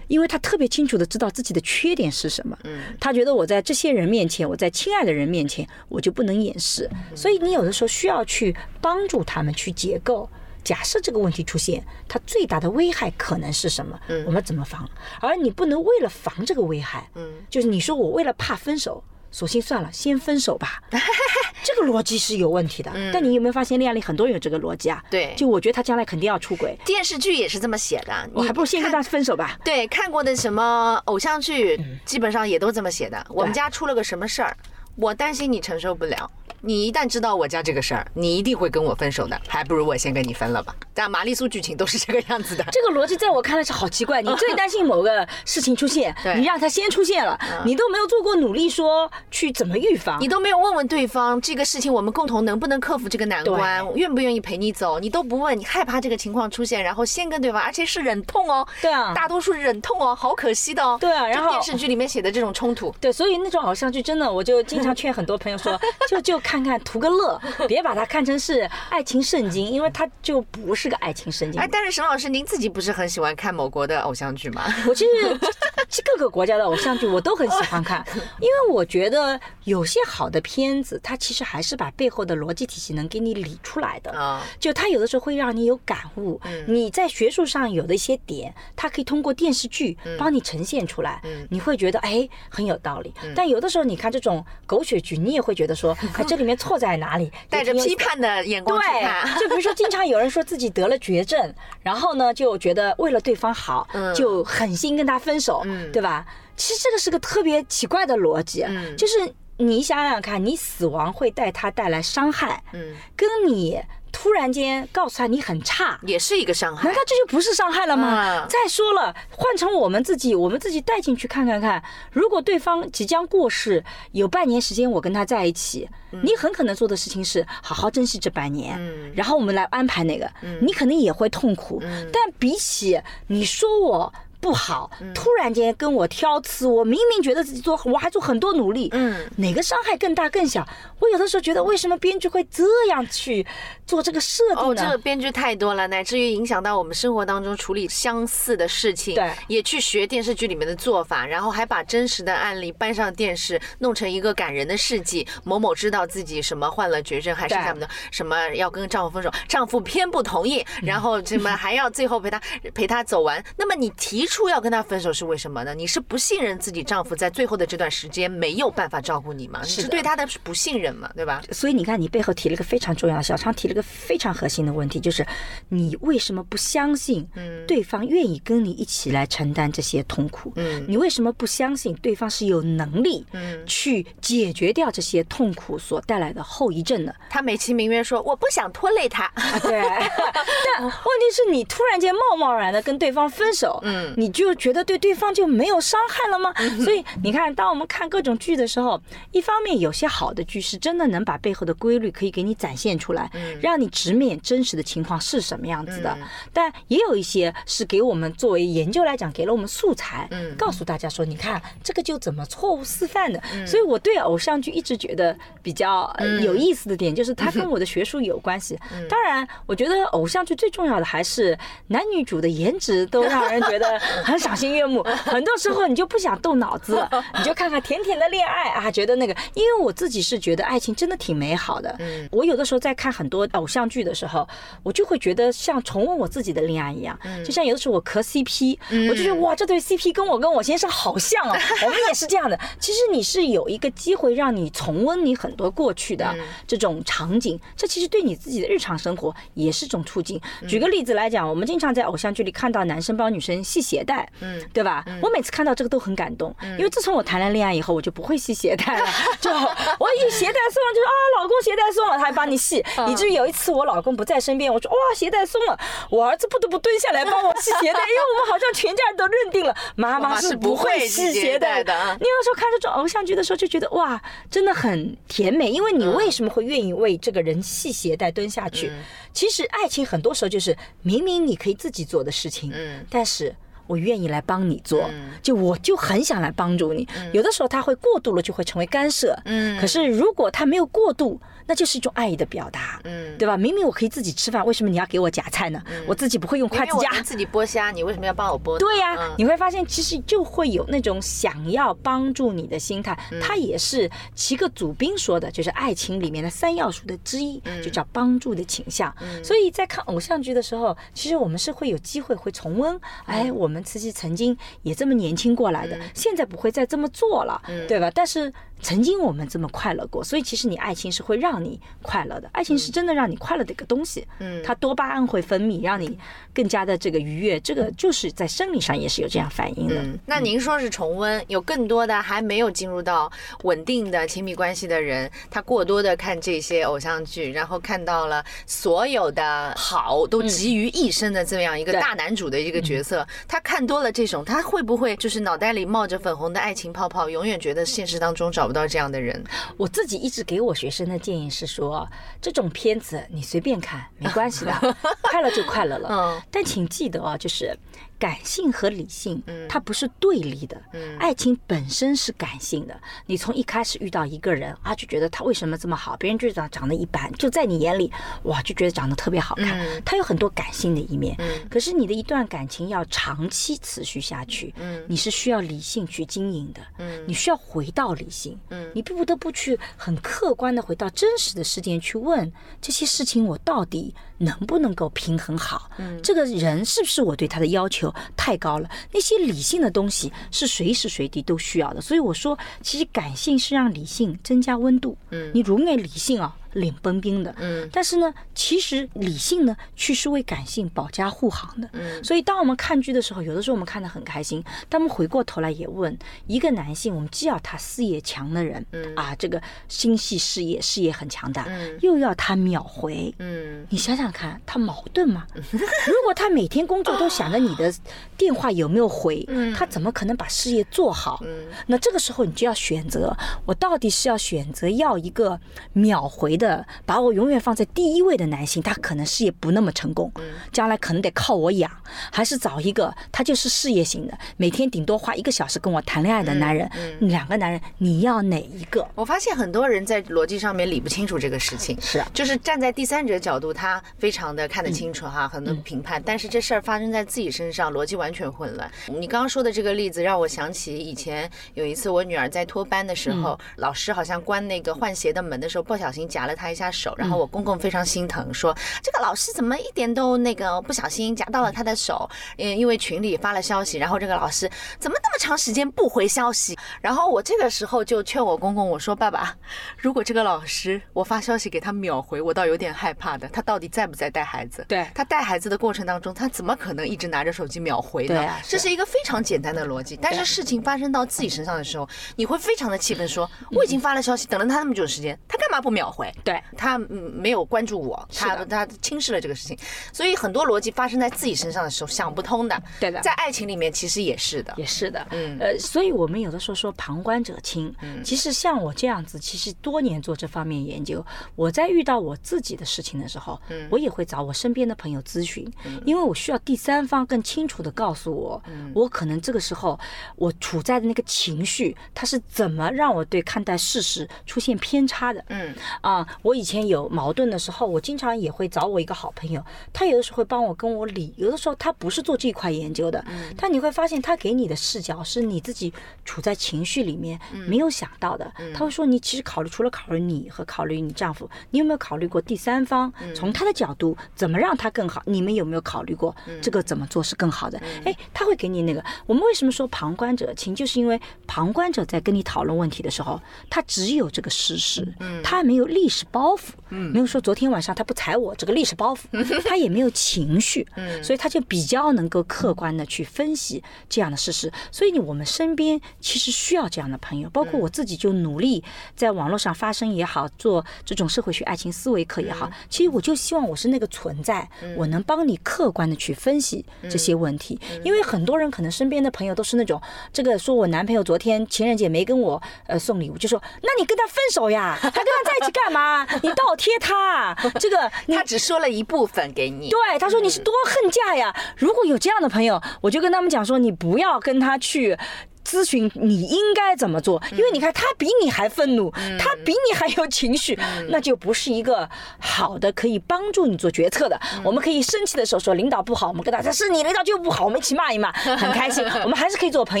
[0.08, 2.58] 因为他特别清楚的知道自己的缺点是什么。
[2.98, 6.90] 他觉得我在这些人面前，我在亲爱的人面前，我就不能掩饰。
[7.14, 10.28] 所以你有的时候需要去帮助他们去结构。
[10.66, 13.96] 假设这个问题出现，它最大的危害可能是什么？
[14.08, 14.88] 嗯，我们怎么防？
[15.20, 19.02] 而你不能为了防这个危害，嗯，就是你说我为了怕分手。
[19.32, 20.82] 索性算了，先分手吧。
[21.62, 22.90] 这个逻辑是有问题的。
[23.12, 25.04] 但你有没有发现恋爱里很多人有这个逻辑啊？
[25.10, 26.74] 对，就我觉得他将来肯定要出轨。
[26.86, 29.58] 电视剧也是这么写的，我还不如先跟他分手吧。
[29.62, 33.26] 对，看过的什么偶像剧，基本上也都这么写的。
[33.28, 34.56] 我们家出了个什么事儿，
[34.94, 36.30] 我担心你承受不了。
[36.66, 40.74] 你一旦知道我家这个事儿，你一定会跟我分手的，还不如我先跟你分了吧。
[40.92, 42.64] 但玛丽苏剧情都是这个样子的。
[42.72, 44.20] 这个逻辑在我看来是好奇怪。
[44.20, 58.66] 你最担心某个事情出现， 你让他先出现了，你都没有做过努力说去怎么预防，你都没有问问对方这个事情我们共同能不能克服这个难关，愿不愿意陪你走，你都不问，你害怕这个情况出现，然后先跟对方，而且是忍痛哦。
[58.82, 60.98] 对啊，大多数忍痛哦，好可惜的哦。
[61.00, 67.40] 对啊，然后电视剧里面写的这种冲突，对，所以那种偶像剧真的，我就经常劝很多朋友说， 就就看看看图个乐。
[67.68, 71.60] 别把它看成是爱情圣经，因为它就不是个爱情圣经。
[71.60, 74.64] 哎，但是沈老师，您自己不是很喜欢看某国的偶像剧吗？
[74.88, 78.04] 我其实各个国家的偶像剧我都很喜欢看，
[78.40, 84.10] 因为我觉得有些好的片子，它其实还是把背后的逻辑体系能给你理出来的。
[84.12, 86.40] 啊，就它有的时候会让你有感悟。
[86.44, 91.20] 嗯，你在学术上有的一些点，它可以通过电视剧帮你呈现出来。
[91.24, 93.12] 嗯，你会觉得哎很有道理。
[93.34, 97.30] 但有的时候你看这种狗血剧，你也会觉得说， 哎，这里面错在哪里？
[97.50, 105.62] 带着批判的眼光去看， 就比如说，经常有人说自己得了绝症，然后呢，就觉得为了对方好，就狠心跟他分手，
[105.92, 106.24] 对吧？
[106.56, 108.64] 其实这个是个特别奇怪的逻辑，
[108.96, 113.80] 就是你想想看，你死亡会带他带来伤害，嗯，跟你。
[114.18, 116.84] 突然间告诉他你很差，也是一个伤害。
[116.88, 118.46] 难道这就不是伤害了吗？
[118.48, 121.84] 再说了，换成我们自己，我们自己带进去看看看。
[122.12, 125.86] 如果对方即将过世，有半年时间我跟他在一起，
[126.22, 128.80] 你很可能做的事情是好好珍惜这半年，
[129.14, 130.28] 然后我们来安排那个。
[130.62, 134.12] 你可能也会痛苦，但比起你说我。
[134.38, 140.64] 不好，突然间跟我挑刺，我明明觉得自己做，我还做很多努力，嗯，哪个伤害更大更小？
[140.98, 143.46] 我有的时候觉得，为什么编剧会这样去
[143.86, 144.62] 做这个设定呢？
[144.62, 155.26] 哦，这个编剧太多了，乃至于影响到我们生活当中处理相似的事情，对，也去学电视剧里面的做法，然后还把真实的案例搬上电视，弄成一个感人的事迹。
[155.44, 162.40] 某某知道自己什么患了绝症，还是什么的，什么要跟丈夫分手，丈夫偏不同意，然后什么还要最后陪他
[162.72, 163.44] 陪他走完。
[163.58, 164.46] 那么你提出。
[164.46, 165.74] 要跟他分手是为什么呢？
[165.74, 169.60] 你是不信任自己丈夫在最后的这段时间没有办法照顾你吗？
[169.64, 171.42] 你是对他的不信任嘛，对吧？
[171.50, 175.26] 所以你看，你背后提了一个非常重要的，小昌提了个非常核心的问题，就是
[175.70, 177.26] 你为什么不相信
[177.66, 180.52] 对方愿意跟你一起来承担这些痛苦？
[180.56, 187.14] 嗯，你为什么不相信对方是有能力嗯去解决掉这些痛苦所带来的后遗症的？
[187.30, 189.32] 他美其名曰说我不想拖累他，
[189.62, 189.80] 对。
[190.78, 194.26] 但问题是你突然间贸贸然的跟对方分手，嗯，你。
[194.26, 196.52] 你就觉得对对方就没有伤害了吗？
[196.84, 206.16] 所以你看，当我们看各种剧的时候，一方面有些好的剧是真的能把背后的规律可以给你展现出来，让你直面真实的情况是什么样子的。
[206.52, 213.42] 但也有一些是给我们作为研究来讲，给了我们素材，告诉大家说，你看这个就怎么错误示范的。
[213.66, 218.78] 所以我对偶像剧一直觉得比较有意思的点，就是它跟我的学术有关系。
[219.08, 221.58] 当然，我觉得偶像剧最重要的还是
[221.88, 223.86] 男女主的颜值都让人觉得。
[224.24, 231.94] 很赏心悦目， 很多时候你就不想动脑子了，你就看看甜甜的恋爱啊，觉得那个，因为我自己是觉得爱情真的挺美好的。
[231.98, 234.48] 嗯，我有的时候在看很多偶像剧的时候，
[234.82, 238.78] 我就会觉得像重温我自己的恋爱一样，就像有的时候我磕 CP，
[239.10, 242.58] 我就觉得哇，这对 CP 跟我跟我先生好像啊，我们也是这样的。
[242.80, 246.34] 其实你是有一个机会让你重温你很多过去的
[246.66, 250.40] 这种场景，这其实对你自己的日常生活也是种促进。
[250.66, 253.96] 举个例子来讲，我们经常在偶像剧里看到男生帮女生系鞋。
[254.06, 255.04] 带，嗯，对吧？
[255.20, 259.08] 我每次看到这个都很感动，因为自从我谈了恋爱以后，我就不会系鞋带了。
[259.40, 262.82] 就我一鞋带松了，就说啊，老公鞋带松了，他还帮你系。
[263.08, 265.78] 以至于有一次我老公不在身边，我说哇，鞋带松了，
[266.10, 271.92] 我儿子不得不蹲下来帮我系鞋带，因为我们好像全家人都认定了妈妈是不会系鞋带的。
[272.20, 278.90] 你有时候看这种偶像剧的时候，就觉得哇，真的很甜美，因为你为什么会愿意为这个人系鞋带蹲下去？
[279.32, 283.54] 其实爱情很多时候就是明明你可以自己做的事情，嗯，但是。
[283.86, 285.08] 我愿意来帮你做，
[285.42, 287.06] 就我就很想来帮助你。
[287.32, 289.38] 有的时候他会过度了，就会成为干涉。
[289.44, 291.40] 嗯，可是如果他没有过度。
[291.68, 293.56] 那就是一种爱意的表达，嗯，对吧？
[293.56, 295.82] 明明我可以自己吃饭，为什么你要给我夹菜呢？
[296.06, 298.78] 我自己不会用筷子夹，自己剥虾，你为什么要帮我剥？
[298.78, 303.18] 对呀，你会发现其实就会有那种想要帮助你的心态。
[303.42, 309.12] 他也是齐克祖宾说的，就是爱情里面的三要素的之一，就叫帮助的倾向。
[309.42, 318.10] 所以在看偶像剧的时候，其实我们是会有机会会重温，哎，我们自己曾经也这么年轻过来的，现在不会再这么做了，对吧？
[318.14, 318.52] 但是。
[318.82, 324.24] 曾经我们这么快乐过，所以其实你爱情是会让你快乐的，爱情是真的让你快乐的一个东西。
[324.38, 326.16] 嗯，它多巴胺会分泌，让你
[326.54, 329.96] 更加的这个愉悦，这个就是在生理上也是有这样反应的。
[330.26, 348.65] 那您说是重温，有更多的还没有进入到稳定的亲密关系的人，他过多的看这些偶像剧，然后看到了所有的好都集于一身的这样一个大男主的一个角色，他看多了这种，他会不会就是脑袋里冒着粉红的爱情泡泡，永远觉得现实当中找。
[348.66, 349.40] 找不到这样的人，
[349.76, 352.04] 我自己一直给我学生的建议是说，
[352.42, 354.72] 这种片子你随便看没关系的，
[355.22, 356.08] 快乐就快乐了。
[356.10, 357.78] 嗯，但请记得啊，就是。
[358.18, 360.80] 感性和理性，它不是对立的。
[361.18, 362.98] 爱情本身是感性的。
[363.26, 366.16] 你从一开始遇到一个人啊，就觉得他为什么这么好？
[366.16, 368.10] 别人就长长得一般，就在你眼里，
[368.44, 369.86] 哇，就觉得长得特别好看。
[370.04, 371.36] 他有很多感性的一面。
[371.70, 374.74] 可是你的一段感情要长期持续下去，
[375.06, 376.80] 你是需要理性去经营的。
[377.26, 378.58] 你需要回到理性。
[378.94, 382.50] 你不得不去很客观的回到真实的事件去问
[382.80, 385.90] 这些事情，我到底能不能够平衡好？
[385.98, 388.12] 嗯这个人是不是我对他的要求？
[388.36, 395.16] 太高了，那些理性的东西是随时随地都需要的，所以我说，其实感性是让理性增加温度。
[395.30, 396.56] 嗯，你如果理性啊。
[396.72, 409.14] 冷冰冰的，嗯，但是呢，其实理性呢，却是为感性保驾护航的，嗯，所以当我们看剧的时候，有的时候我们看得很开心，但我们回过头来也问一个男性，我们既要他事业强的人，嗯。
[409.16, 415.46] 啊，这个心系事业，事业很强大，嗯，又要他秒回，嗯，你想想看，他矛盾吗？
[415.62, 417.92] 如果他每天工作都想着你的
[418.36, 421.40] 电话有没有回，嗯，他怎么可能把事业做好？
[421.44, 425.58] 嗯，那这个时候你就要选择，我到底是要选择要一个
[425.94, 426.65] 秒回的。
[427.04, 430.32] 把我永远放在第一位的男性，他可能事业不那么成功，
[430.72, 431.90] 将来可能得靠我养，
[432.30, 436.90] 还是找一个他就是事业型的，每天顶多花一个小时跟我谈恋爱的男人。
[437.20, 439.06] 两个男人，你要哪一个？
[439.14, 448.90] 我发现很多人在逻辑上面理不清楚这个事情，是啊，就是站在第三者角度，他非常的看得清楚哈，很多评判，但是这事儿发生在自己身上，逻辑完全混乱。
[449.08, 456.56] 你刚刚说的这个例子让我想起以前有一次我女儿在托班的时候，老师好像关那个换鞋的门的时候，不小心夹了。
[456.56, 462.28] 他一下手，然后我公公非常心疼，说这个老师怎么一点都那个不小心夹到了他的手？
[462.56, 466.78] 嗯，因为群里发了消息，然后这个老师怎么那么长时间不回消息？
[467.00, 469.54] 然后我这个时候就劝我公公，我说爸爸，
[469.98, 474.84] 如果这个老师我发消息给他秒回，我倒有点害怕的，他到底在不在带孩子？
[474.88, 478.48] 对，他带孩子的过程当中，他怎么可能一直拿着手机秒回呢？
[478.66, 486.32] 这是一个非常简单的逻辑，但是事情发生到自己身上的时候，你会非常的气愤，说我已经发了消息，等了他那么久时间，他干嘛不秒回？
[486.44, 489.76] 对他没有关注我，他他轻视了这个事情，
[490.12, 492.82] 所以很多逻辑发生在自己身上的时候想不通的。
[493.00, 495.26] 对的，在爱情里面其实也是的，也是的。
[495.30, 497.92] 嗯，呃，所以我们有的时候说旁观者清。
[498.02, 501.24] 嗯，其实像我这样子，其实多年做这方面研究，
[501.54, 505.70] 我在遇到我自己的事情的时候，嗯，我也会找我身边的朋友咨询，
[506.04, 508.62] 因为我需要第三方更清楚的告诉我，
[508.94, 509.98] 我可能这个时候
[510.36, 515.44] 我处在的那个情绪，它是怎么让我对看待事实出现偏差的。
[515.48, 516.25] 嗯，啊。
[516.42, 519.62] 我以前有矛盾的时候，我经常也会找我一个好朋友，
[519.92, 523.24] 他有的时候会帮我跟我理，有的时候他不是做这块研究的，
[523.56, 525.92] 但你会发现他给你的视角是你自己
[526.24, 528.50] 处在情绪里面没有想到的。
[528.74, 533.12] 他会说你其实考虑除了考虑你和考虑你丈夫，你有没有考虑过第三方？
[533.34, 535.22] 从他的角度怎么让他更好？
[535.26, 537.80] 你们有没有考虑过这个怎么做是更好的？
[538.04, 539.04] 哎，他会给你那个。
[539.26, 540.74] 我们为什么说旁观者清？
[540.74, 545.06] 就是因为旁观者在跟你讨论问题的时候，他只有这个事实，
[545.44, 546.15] 他没有历史。
[546.26, 550.86] 包袱，没有说昨天晚上他不踩我这个历史包袱，他也没有情绪，
[551.22, 554.72] 所以他就比较能够客观的去分析这样的事实。
[554.90, 558.82] 所以我们身边其实需要这样的朋友，包括我自己就努力
[559.14, 567.78] 在网络上发声也好，做这种社会学爱情思维课也好，其实我就希望我是那个存在，我能帮你客观的去分析这些问题。
[568.04, 570.00] 因为很多人可能身边的朋友都是那种，
[570.32, 576.05] 这个说我男朋友昨天情人节没跟我呃送礼物，就说那你跟他分手呀，还跟他在一起干嘛？
[576.06, 579.90] 啊，你倒贴他， 这个他只说了一部分给你。
[579.90, 581.54] 对，他说你是多恨嫁呀。
[581.76, 585.18] 如果有这样的朋友，我就跟他们讲说，你不要跟他去。
[585.66, 592.08] 咨询你应该怎么做，因为你看他比你还愤怒，他比你还有情绪，那就不是一个
[592.38, 594.40] 好的可以帮助你做决策的。
[594.62, 600.00] 我们可以生气的时候说领导不好，我们跟他说是你领导就不好，我们一起骂一骂， 很开心，我们还是可以做朋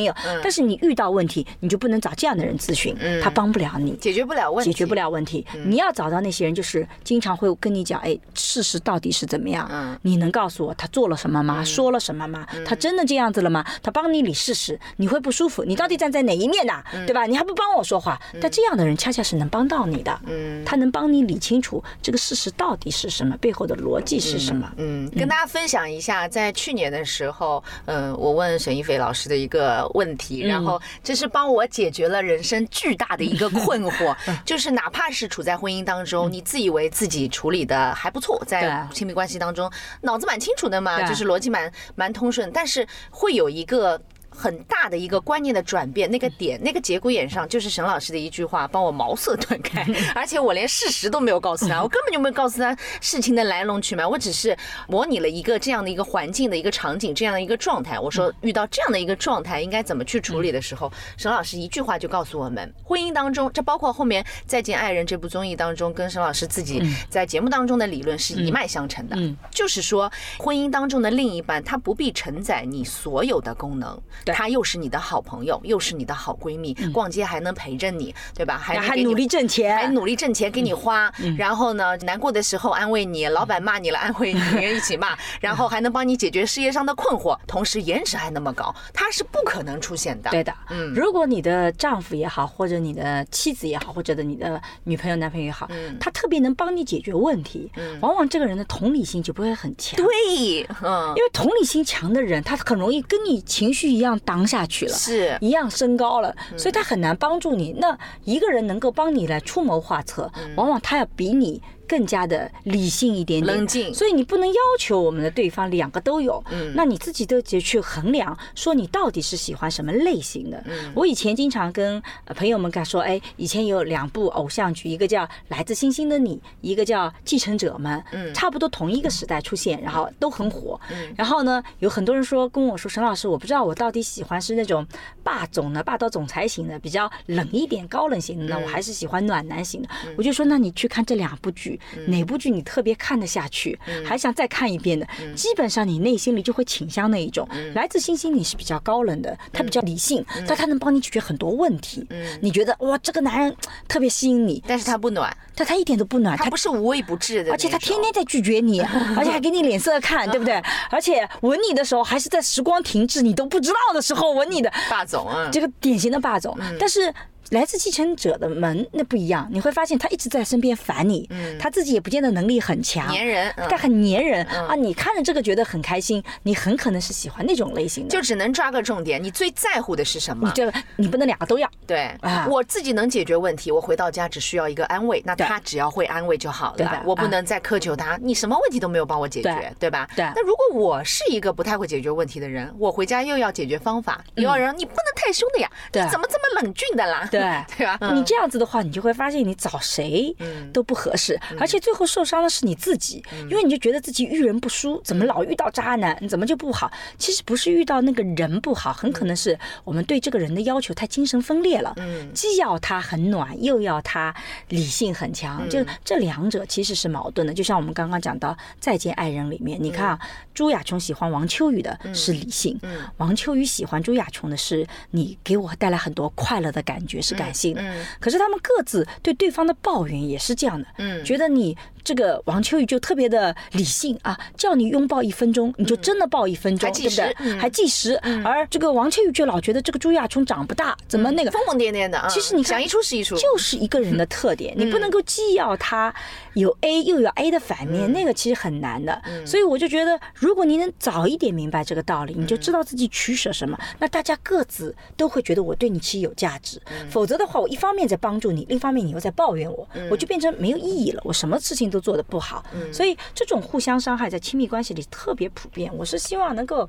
[0.00, 0.14] 友。
[0.40, 5.44] 但是你遇到问题，你就不能找这样的人咨询，他帮不了你，解决不了问题，解决不了问题。
[5.64, 9.98] 你要找到那些人，就是经常会跟你讲，哎，事实到底是怎么样？
[10.02, 11.64] 你能告诉我他做了什么吗？
[11.64, 12.46] 说了什么吗？
[12.64, 13.64] 他真的这样子了吗？
[13.82, 15.55] 他帮你理事实，你会不舒服。
[15.64, 16.82] 你到底站在哪一面呢？
[17.06, 17.24] 对吧？
[17.26, 18.20] 你还不帮我说话？
[18.40, 20.20] 但这样的人恰恰是能帮到你的。
[20.26, 24.70] 嗯，他能帮你理清楚这个事实到底是什么，背后的逻辑是什么。
[24.76, 39.70] 嗯，跟大家分享一下，在去年的时候，嗯，我问沈一飞老师的一个问题，然后这是帮我解决了人生巨大的一个困惑， 就是哪怕是处在婚姻当中，你自以为自己处理的还不错，在亲密关系当中
[40.02, 44.00] 脑子蛮清楚的嘛，就是逻辑蛮蛮通顺，但是会有一个。
[44.36, 49.84] 很大的一个观念的转变，那个点，那个节骨眼上，就是沈老师的一句话，帮我茅塞顿开。
[50.14, 54.56] 而且我连事实都没有告诉他，我根本就没有告诉他事情的来龙去脉，我只是
[54.88, 57.98] 模拟了一个这样的一个环境的一个场景，这样的一个状态。
[57.98, 69.16] 我说遇到这样的一个状态，应该怎么去处理的时候，沈老师一句话就告诉我们：婚姻当中，这包括后面《再见爱人》这部综艺当中，跟沈老师自己在节目当中的理论是一脉相承的。
[69.50, 74.00] 就是说，婚姻当中的另一半，他不必承载你所有的功能。
[74.34, 78.58] 她又是你的好朋友，又是你的好闺蜜，逛街还能陪着你，对吧？
[78.58, 81.12] 还还努力挣钱，还努力挣钱给你花。
[81.36, 84.40] 然后呢，难过的时候安慰你，老板骂你了安慰你，
[84.76, 85.16] 一起骂。
[85.40, 90.30] 然后还能帮你解决事业上的困惑，同时颜值还那么高，她是不可能出现的。
[90.30, 95.68] 对的，嗯，如果你的丈夫也好，或者你的妻子也好，或者的你的女朋友、男朋友也好，
[96.00, 97.70] 他特别能帮你解决问题，
[98.00, 99.96] 往往这个人的同理心就不会很强。
[99.96, 104.15] 对，嗯，因为同理心强的人，他很容易跟你情绪一样。
[104.20, 107.74] 当下去了，是一样升高了，所以他很难帮助你。
[107.78, 111.62] 那一个人能够帮你来出谋划策，往往他要比你。
[111.86, 120.62] 更加的理性一点点，冷静，所以你不能要求我们的对方两个都有，嗯，那你自己都得去衡量，说你到底是喜欢什么类型的。
[120.66, 122.02] 嗯，我以前经常跟
[122.34, 130.80] 朋友们敢说，哎，以前有两部偶像剧，一个叫《来自星星的你》，一个叫《继承者们》，嗯，差不多同一个时代出现，然后都很火。
[130.90, 134.86] 嗯，然后呢，有很多人说跟我说，沈老师，我不知道我到底喜欢是那种
[135.22, 139.88] 霸总的，霸道总裁型的，比较冷一点、高冷型的呢，我还是喜欢暖男型的。
[140.16, 141.75] 我就说，那你去看这两部剧。
[142.08, 145.06] 哪部剧你特别看得下去，还想再看一遍的？
[145.34, 147.48] 基本上你内心里就会倾向那一种。
[147.74, 152.06] 来自星星你是比较高冷的，他比较理性，但他能帮你解决很多问题。
[152.40, 153.56] 你觉得哇，这个男人
[153.88, 158.80] 特别吸引你，但是他不暖，但他一点都不暖，他不是无微不至的，而且他天天在拒绝你，
[159.16, 160.62] 而且还给你脸色看，对不对？
[160.90, 167.12] 而且吻你的时候还是在时光停滞你都不知道的时候吻你的霸总啊，这个典型的霸总，但是。
[167.50, 171.28] 来自继承者的门那不一样，你会发现他一直在身边烦你，
[171.58, 174.74] 他自己也不见得能力很强，粘人，但很粘人啊！
[174.74, 178.10] 你看着这个觉得很开心，你很可能是喜欢那种类型的。
[178.10, 180.48] 就只能抓个重点，你最在乎的是什么？
[180.48, 181.70] 你这你不能两个都要。
[181.86, 182.16] 对，
[182.48, 187.02] 我自己能解决问题，我回到家只需要一个安慰，那他只要会安慰就好了。
[187.04, 190.08] 我不能再苛求他，你什么问题都没有帮我解决，对吧？
[190.16, 190.24] 对。
[190.34, 197.28] 那如果我是一个不太会解决问题的人，我回家又要解决方法，又要人，你不能太凶的呀，你怎么这么冷峻的啦？
[197.38, 198.12] 对， 对吧？
[198.12, 200.34] 你这样子的话，你就会发现你找谁
[200.72, 206.90] 都不合适，而且最后受伤的是你自己，因为你就觉得自己遇人不淑，怎么老遇到渣男，你怎么就不好？
[207.18, 211.92] 其实不是遇到那个人不好，很可能是我们对这个人的要求太精神分裂了。
[211.96, 214.34] 嗯，既要他很暖，又要他
[214.68, 217.52] 理性很强，就这两者其实是矛盾的。
[217.52, 218.50] 就像我们刚刚讲到
[218.80, 220.18] 《再见爱人》里面，你看啊，
[220.54, 222.78] 朱亚琼喜欢王秋雨的是理性，
[223.16, 227.76] 王秋雨喜欢朱亚琼的是你给我带来很多快乐的感觉，是感性。
[228.20, 231.76] 可是他们各自对对方的抱怨也是这样的，嗯，觉得你
[232.06, 237.58] 这个王秋雨就特别的理性啊，叫你拥抱一分钟，你就真的抱一分钟，对不对？
[237.58, 238.14] 还计时。
[238.44, 242.28] 而这个王秋雨就老觉得这个朱亚琼长不大，怎么那个疯疯癫癫的啊？
[242.28, 246.14] 其实你想一出是一出，就是一个人的特点，你不能够既要他
[246.54, 249.20] 有 A 又有 A 的反面，那个其实很难的。
[249.44, 256.80] 所以我就觉得，如果你能早一点明白这个道理，你就知道自己取舍什么，那大家各自都会觉得我对你其实有价值。
[257.10, 261.20] 否则的话，我一方面在帮助你，另一方面你又在抱怨我，我就变成没有意义了。
[261.24, 261.95] 我什么事情都。
[261.96, 262.62] 都做得不好，
[262.92, 265.90] 所以这种互相伤害在亲密关系里特别普遍。
[265.96, 266.86] 我是希望能够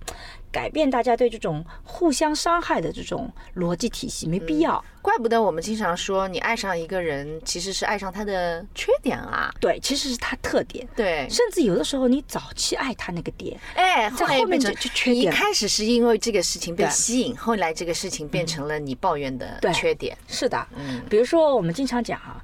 [0.52, 4.84] 改变大家对这种互相伤害的这种逻辑体系，没必要。
[5.02, 9.50] 怪不得我们经常说，你爱上一个人其实是爱上他的缺点啊。
[9.62, 10.86] 对，其实是他特点。
[10.94, 15.24] 对，甚至有的时候你早期爱他那个点，哎，在后面就就缺点。
[15.24, 20.18] 一开始是因为这个事情被吸引，后来这个事情变成了你抱怨的缺点。
[20.28, 22.44] 是的，嗯，比如说我们经常讲啊。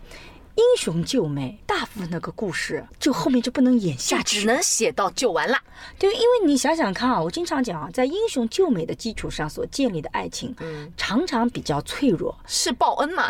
[0.55, 5.57] 英雄救美，大部分那个故事就后面就不能演下去，只能写到救完了。
[5.97, 13.30] 对，因为你想想看啊，我经常讲啊，在英雄救美的基础上所建立的爱情，嗯，常常比较脆弱，是报恩嘛？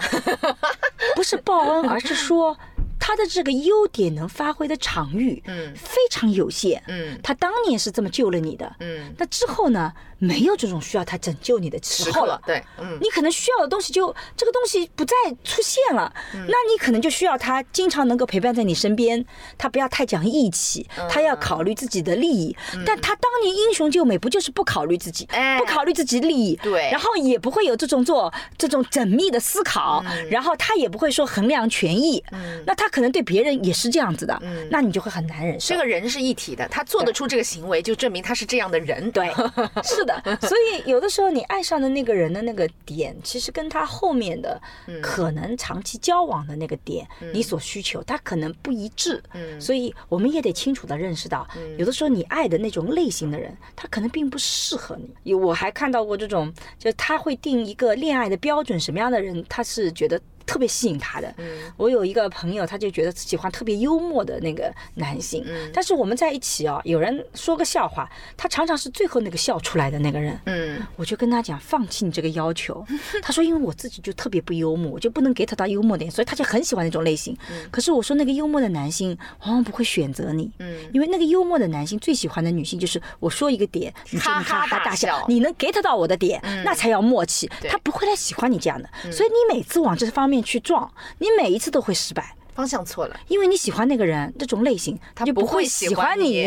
[1.15, 2.57] 不是报恩，而是说。
[3.05, 15.13] 他的这个优点能发挥的场域，嗯，非常有限，嗯，他当年是这么救了你的，嗯，那之后呢，没有这种需要他拯救你的时候了，对，嗯，你可能需要的东西就这个东西不再
[15.43, 19.25] 出现了，那你可能就需要他经常能够陪伴在你身边，
[19.57, 22.55] 他不要太讲义气，他要考虑自己的利益，
[22.85, 25.27] 但他当年英雄救美不就是不考虑自己，
[25.57, 32.89] 不考虑自己利益，对，然后也不会有这种做这种缜密的思考，然后他也不会说衡量权益，嗯，那他。
[32.93, 35.73] 可能对别人也是这样子的，嗯，那你就会很难忍受。
[35.73, 39.11] 这个人是一体的，他做得出这个行为，就证明他是这样的人。
[39.11, 39.33] 对，
[39.83, 40.21] 是的。
[40.41, 44.61] 所以有的时候你爱上的那个人的那个点，其实跟他后面的
[45.01, 49.19] 可能长期交往的那个点，你所需求，他可能不一致。
[49.33, 51.47] 嗯，所以我们也得清楚的认识到，
[51.79, 55.09] 有的时候你爱的那种类型的人，他可能并不适合你。
[55.23, 60.21] 有我还看到过这种，就是他会定一个恋爱的标准，什么样的人他是觉得。
[60.45, 61.33] 特别吸引他的，
[61.77, 72.85] 我有一个朋友，他就觉得喜欢特别幽默的那个男性，但是我们在一起啊，有人说个笑话，他常常是最后那个笑出来的那个人，嗯，我就跟他讲放弃你这个要求，
[73.23, 77.37] 他说因为我自己就特别不幽默，我就不能给他到幽默点，所以他就很喜欢那种类型。
[77.71, 90.32] 可是我说那个幽默的男性往往不会选择你，嗯，因为那个幽默的男性最喜欢的女性就是我说一个点，你就哈哈大笑，你能 get 到我的点，那才叫默契，他不会来喜欢你这样的，所以你每次往这方面。
[90.33, 96.45] 面去撞，你每一次都会失败，方向错了，因为你喜欢那个人这种类型，他就不会喜欢你，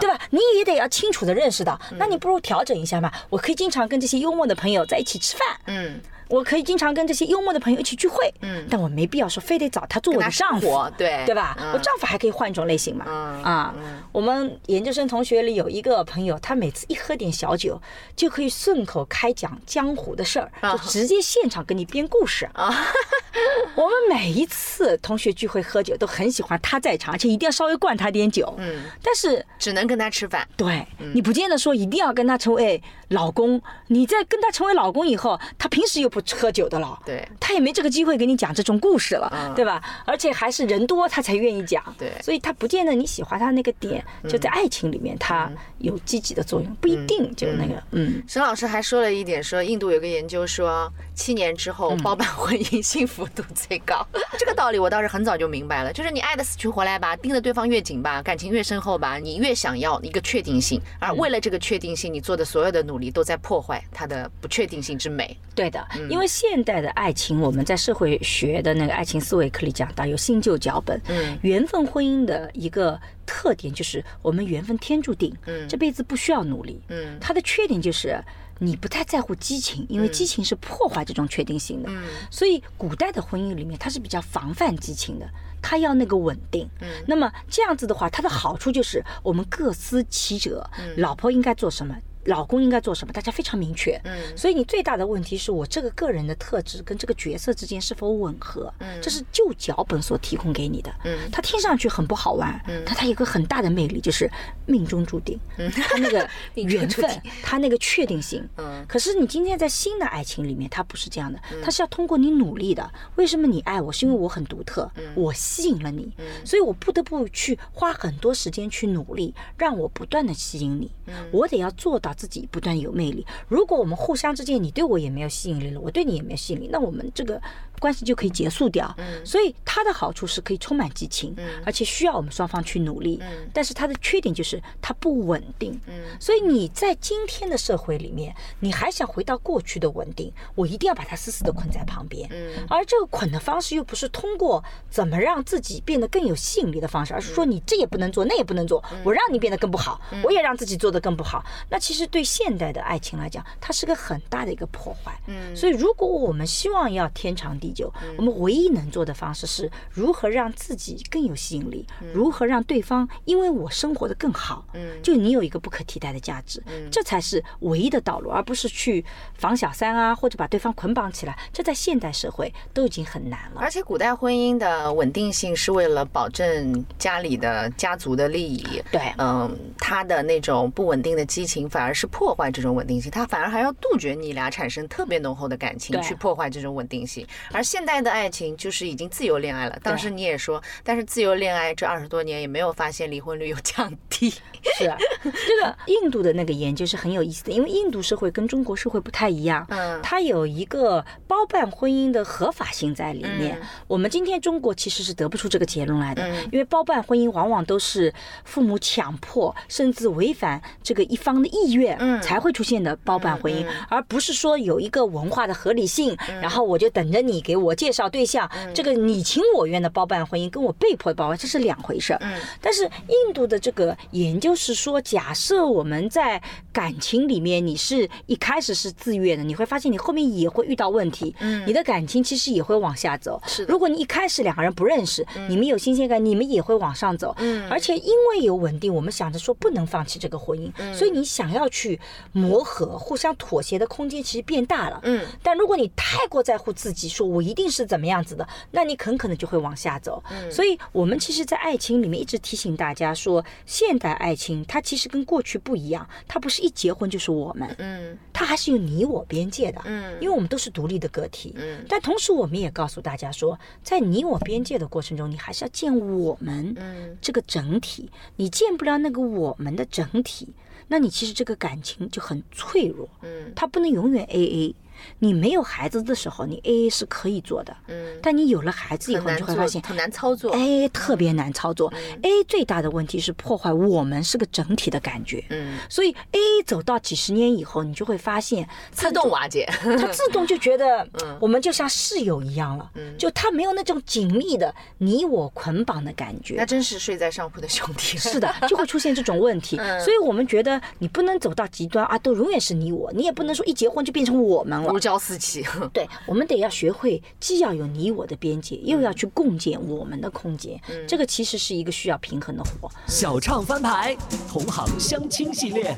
[0.00, 0.20] 对吧？
[0.30, 3.12] 你也得要清楚的认识到，那你不如调整一下嘛。
[3.30, 6.00] 我可以经常跟这些幽默的朋友在一起吃饭，嗯。
[6.28, 11.56] 我可以经常跟这些幽默的朋友一起聚会，嗯，但我没必要说非得找他做我的丈夫，对对吧？
[11.72, 13.74] 我丈夫还可以换一种类型嘛，啊，
[14.12, 17.80] 我们研究生同学里有一个朋友，他每次一喝点小酒，
[18.14, 22.48] 就可以顺口开讲江湖的事儿，就直接现场给你编故事。
[22.52, 22.74] 啊。
[23.76, 30.84] 我们每一次同学聚会喝酒都很喜欢他在场，而且一定要稍微灌他点酒，嗯，但是只能跟他吃饭，对
[31.14, 36.17] 你不见得说一定要跟他成为老公，你在跟他成为老公以后，他平时又不。
[36.36, 39.82] 喝酒的了，对，他也没这个机会给你讲这种故事了，对吧？
[40.04, 47.82] 而且还是人多他才愿意讲，对，所以他不见得你喜欢他那个点，就在爱情里面他有积极的作用，不一定就那个。
[47.92, 54.06] 嗯，沈老师还说了一点，说印度有个研究说，七年之后包办婚姻幸福度最高。
[54.38, 65.36] 这个道理我倒是很早就明白了，就是你爱的死去活来吧，盯着对方越紧吧，感情越深厚吧，你越想要一个确定性，而为了这个确定性，你做的所有的努力都在破坏它的不确定性之美。
[65.54, 65.84] 对的。
[66.08, 71.00] 因为现代的爱情，我们在社会学的那个爱情思维课里讲到，有新旧脚本。
[71.08, 76.80] 嗯，缘分婚姻的一个特点就是我们缘分天注定，嗯，这辈子不需要努力。
[76.88, 78.18] 嗯，它的缺点就是
[78.58, 81.88] 你不太在乎激情，因为激情是破坏这种确定性的。
[81.90, 85.28] 嗯，所以古代的婚姻里面，它是比较防范激情的，
[85.62, 86.68] 它要那个稳定。
[86.80, 90.68] 嗯，那么这样子的话，它的好处就是我们各司其责。
[90.78, 91.94] 嗯，老婆应该做什么？
[92.28, 93.12] 老公应该做什么？
[93.12, 94.00] 大家非常明确。
[94.04, 98.72] 嗯，所以你最大的问题是我这个个人的特质跟这个角色之间是否吻合？
[98.78, 100.90] 嗯，这是旧脚本所提供给你的。
[101.04, 102.58] 嗯，它听上去很不好玩。
[102.68, 104.30] 嗯，但它有个很大的魅力，就是
[104.66, 105.38] 命中注定。
[105.58, 108.48] 嗯，它那个 缘分，它那个确定性。
[108.56, 112.90] 嗯，可是你今天在新的爱情里面，它不是这样的，它是要通过你努力的。
[113.16, 113.92] 为什么你爱我？
[113.92, 116.12] 是因为我很独特，我吸引了你，
[116.44, 120.88] 所以我不得不去花很多时间去努力，让我不断的吸引你。
[121.30, 122.08] 我得要做到。
[122.18, 123.24] 自己不断有魅力。
[123.46, 127.40] 如果我们互相之间，你对我也没有吸引力了，我对你也没有吸引力，那我们这个。
[127.78, 128.94] 关系就可以结束掉，
[129.24, 131.34] 所以它的好处是可以充满激情，
[131.64, 133.20] 而且需要我们双方去努力。
[133.52, 135.78] 但是它的缺点就是它不稳定。
[136.20, 142.28] 所以你在今天的社会里面，你还想回到过去的稳定，我一定要把它死死的捆在旁边。
[142.68, 151.44] 而这个捆的方式又不是通过怎么让自己变得更有吸引力的方式，而是说你这也不能做，那也不能做，我让你变得更不好，我也让自己做得更不好。
[151.70, 155.18] 那其实对现代的爱情来讲，它是个很大的一个破坏。
[155.54, 157.92] 所以如果我们希望要天长地地久。
[158.16, 169.04] 我们唯一能做的方式是如何让自己更有吸引力，如何让对方因为我生活的更好，嗯，就你有一个不可替代的价值，这才是唯一的道路，而不是去
[169.34, 171.38] 防小三啊，或者把对方捆绑起来。
[171.52, 173.60] 这在现代社会都已经很难了。
[173.60, 187.26] 而且古代婚姻的稳定性是为了保证家里的家族的利益，对，嗯，他的那种不稳定的激情反而是破坏这种稳定性，他反而还要杜绝你俩产生特别浓厚的感情，去破坏这种稳定性。
[187.52, 189.78] 而现代的爱情就是已经自由恋爱了。
[189.82, 194.32] 当时你也说，但是自由恋爱这二十多年也没有发现离婚率有降低。
[194.76, 195.30] 是啊，这
[195.62, 203.56] 个印度的那个研究是很有意思的，因为印度社会跟中国社会不太一样，嗯，它有一个包办婚姻的合法性在里面。
[203.86, 208.12] 我们今天中国其实是得不出这个结论来的，因为包办婚姻往往都是
[208.44, 222.18] 父母强迫，甚至违反这个一方的意愿，嗯，才会出现的包办婚姻，而不是说有一个文化的合理性，然后我就等着你给我介绍对象，这个你情我愿的包办婚姻跟我被迫包办这是两回事儿。
[222.20, 233.40] 嗯，但是印度的这个研究是说，假设我们在感情里面，你是一开始是自愿的，你会发现你后面也会遇到问题，嗯，你的感情其实也会往下走。
[233.46, 237.34] 是，如果你一开始两个人不认识，你们有新鲜感，你们也会往上走。
[237.38, 241.98] 嗯，而且因为有稳定，我们想着说不能放弃这个婚姻，所以你想要去
[242.32, 245.00] 磨合、互相妥协的空间其实变大了。
[245.04, 250.20] 嗯，但如果你太过在乎自己，说我一定是怎么样子的，那你很可能就会往下走。
[250.28, 270.48] 嗯，所以我们其实，在爱情里面一直提醒大家说，现代爱情它其实跟过去不一样，它不是一结婚就是我们，嗯，它还是有你我边界的，嗯，因为我们都是独立的个体，嗯，但同时我们也告诉大家说，在你我边界的过程中，你还是要见我们，嗯，这个整体，你见不了那个我们的整体，
[270.88, 274.74] 那你其实这个感情就很脆弱，嗯，它不能永远 A A。
[275.18, 281.92] 你没有孩子的时候，你 A A 是可以做的，嗯，但你有了孩子以后，你就会发现很难操作，A A 特别难操作。
[282.22, 291.06] A A 最大的问题是破坏我们是个整体的感觉，嗯，所以 A A 走到几十年以后，你就会发现自动瓦解，它自动就觉得，
[291.40, 299.76] 我们就像室友一样了，嗯，就他没有那种紧密的你我捆绑的感觉，那真是睡在上铺的兄弟， 是的，就会出现这种问题。
[300.04, 304.87] 所以我们觉得你不能走到极端啊，都永远是你我，你也不能说一结婚就变成我们了。
[304.92, 310.80] 如胶似漆， 对，我们得要学会，既要有你我的边界，又要去共建我们的空间。
[311.06, 312.90] 这个其实是一个需要平衡的活。
[313.06, 314.16] 小唱翻牌，
[314.48, 315.94] 同行相亲系列。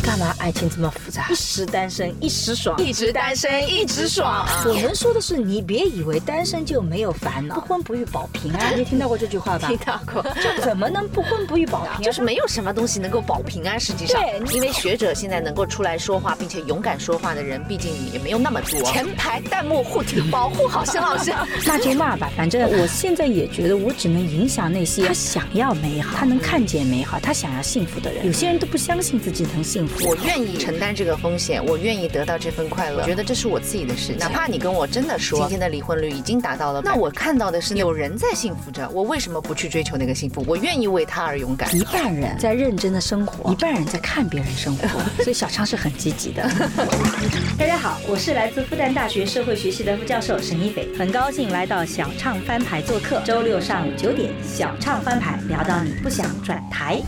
[0.00, 1.28] 干嘛爱情这么复杂？
[1.30, 4.46] 一时单身一时爽，一直单身一直爽。
[4.66, 8.78] 我们说的是，你别以为单身就没有烦恼，不婚不育保平安。
[8.78, 9.68] 你听到过这句话吧？
[9.68, 10.24] 听到过。
[10.42, 12.02] 这怎么能不婚不育保平安？
[12.02, 13.78] 就是没有什么东西能够保平安。
[13.78, 18.82] 实际上，对，因为学者现在能够出来说话并且勇敢说话的人，毕竟也没有那么多。
[18.82, 21.32] 前排弹幕护体，保护好沈老师。
[21.66, 28.26] 那就骂吧，反正我现在也觉得，我只能影响那些他想要美好，他能看见美好，他想要幸福的人。
[28.26, 29.99] 有些人都不相信自己能幸福。
[30.02, 33.02] 我愿意承担这个风险，我愿意得到这份快乐。
[33.02, 34.18] 我觉得这是我自己的事情。
[34.18, 38.88] 哪怕你跟我真的说今天的离婚率已经达到了，那我看到的是有人在幸福着。
[38.90, 40.42] 我为什么不去追求那个幸福？
[40.46, 41.74] 我愿意为他而勇敢。
[41.76, 44.88] 一半人在认真的生活，一半人在看别人生活，
[45.22, 46.42] 所以小昌是很积极的。
[47.58, 53.20] 大家好，我是来自复旦大学社会学系的副教授沈一斐，很高兴来到小畅翻牌做客。
[53.24, 57.00] 周六上午九点，小畅翻牌聊到你不想转台。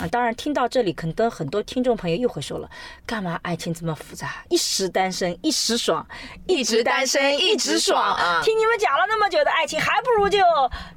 [0.00, 2.70] 啊，当然听到这里，可能很多听众朋友又会说了，
[3.04, 4.44] 干嘛爱情这么复杂？
[4.48, 6.06] 一时单身一时爽，
[6.46, 8.40] 一直单身一直爽啊！
[8.42, 10.38] 听你们讲了那么久的爱情，还不如就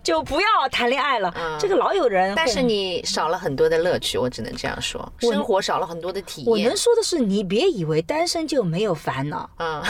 [0.03, 1.33] 就不要谈恋爱了。
[1.59, 6.49] 这个老有人，但是你少了很多的乐趣，我只能这样说，生活少了很多的体验。
[6.49, 9.83] 我能说的是，你别以为单身就没有烦恼啊！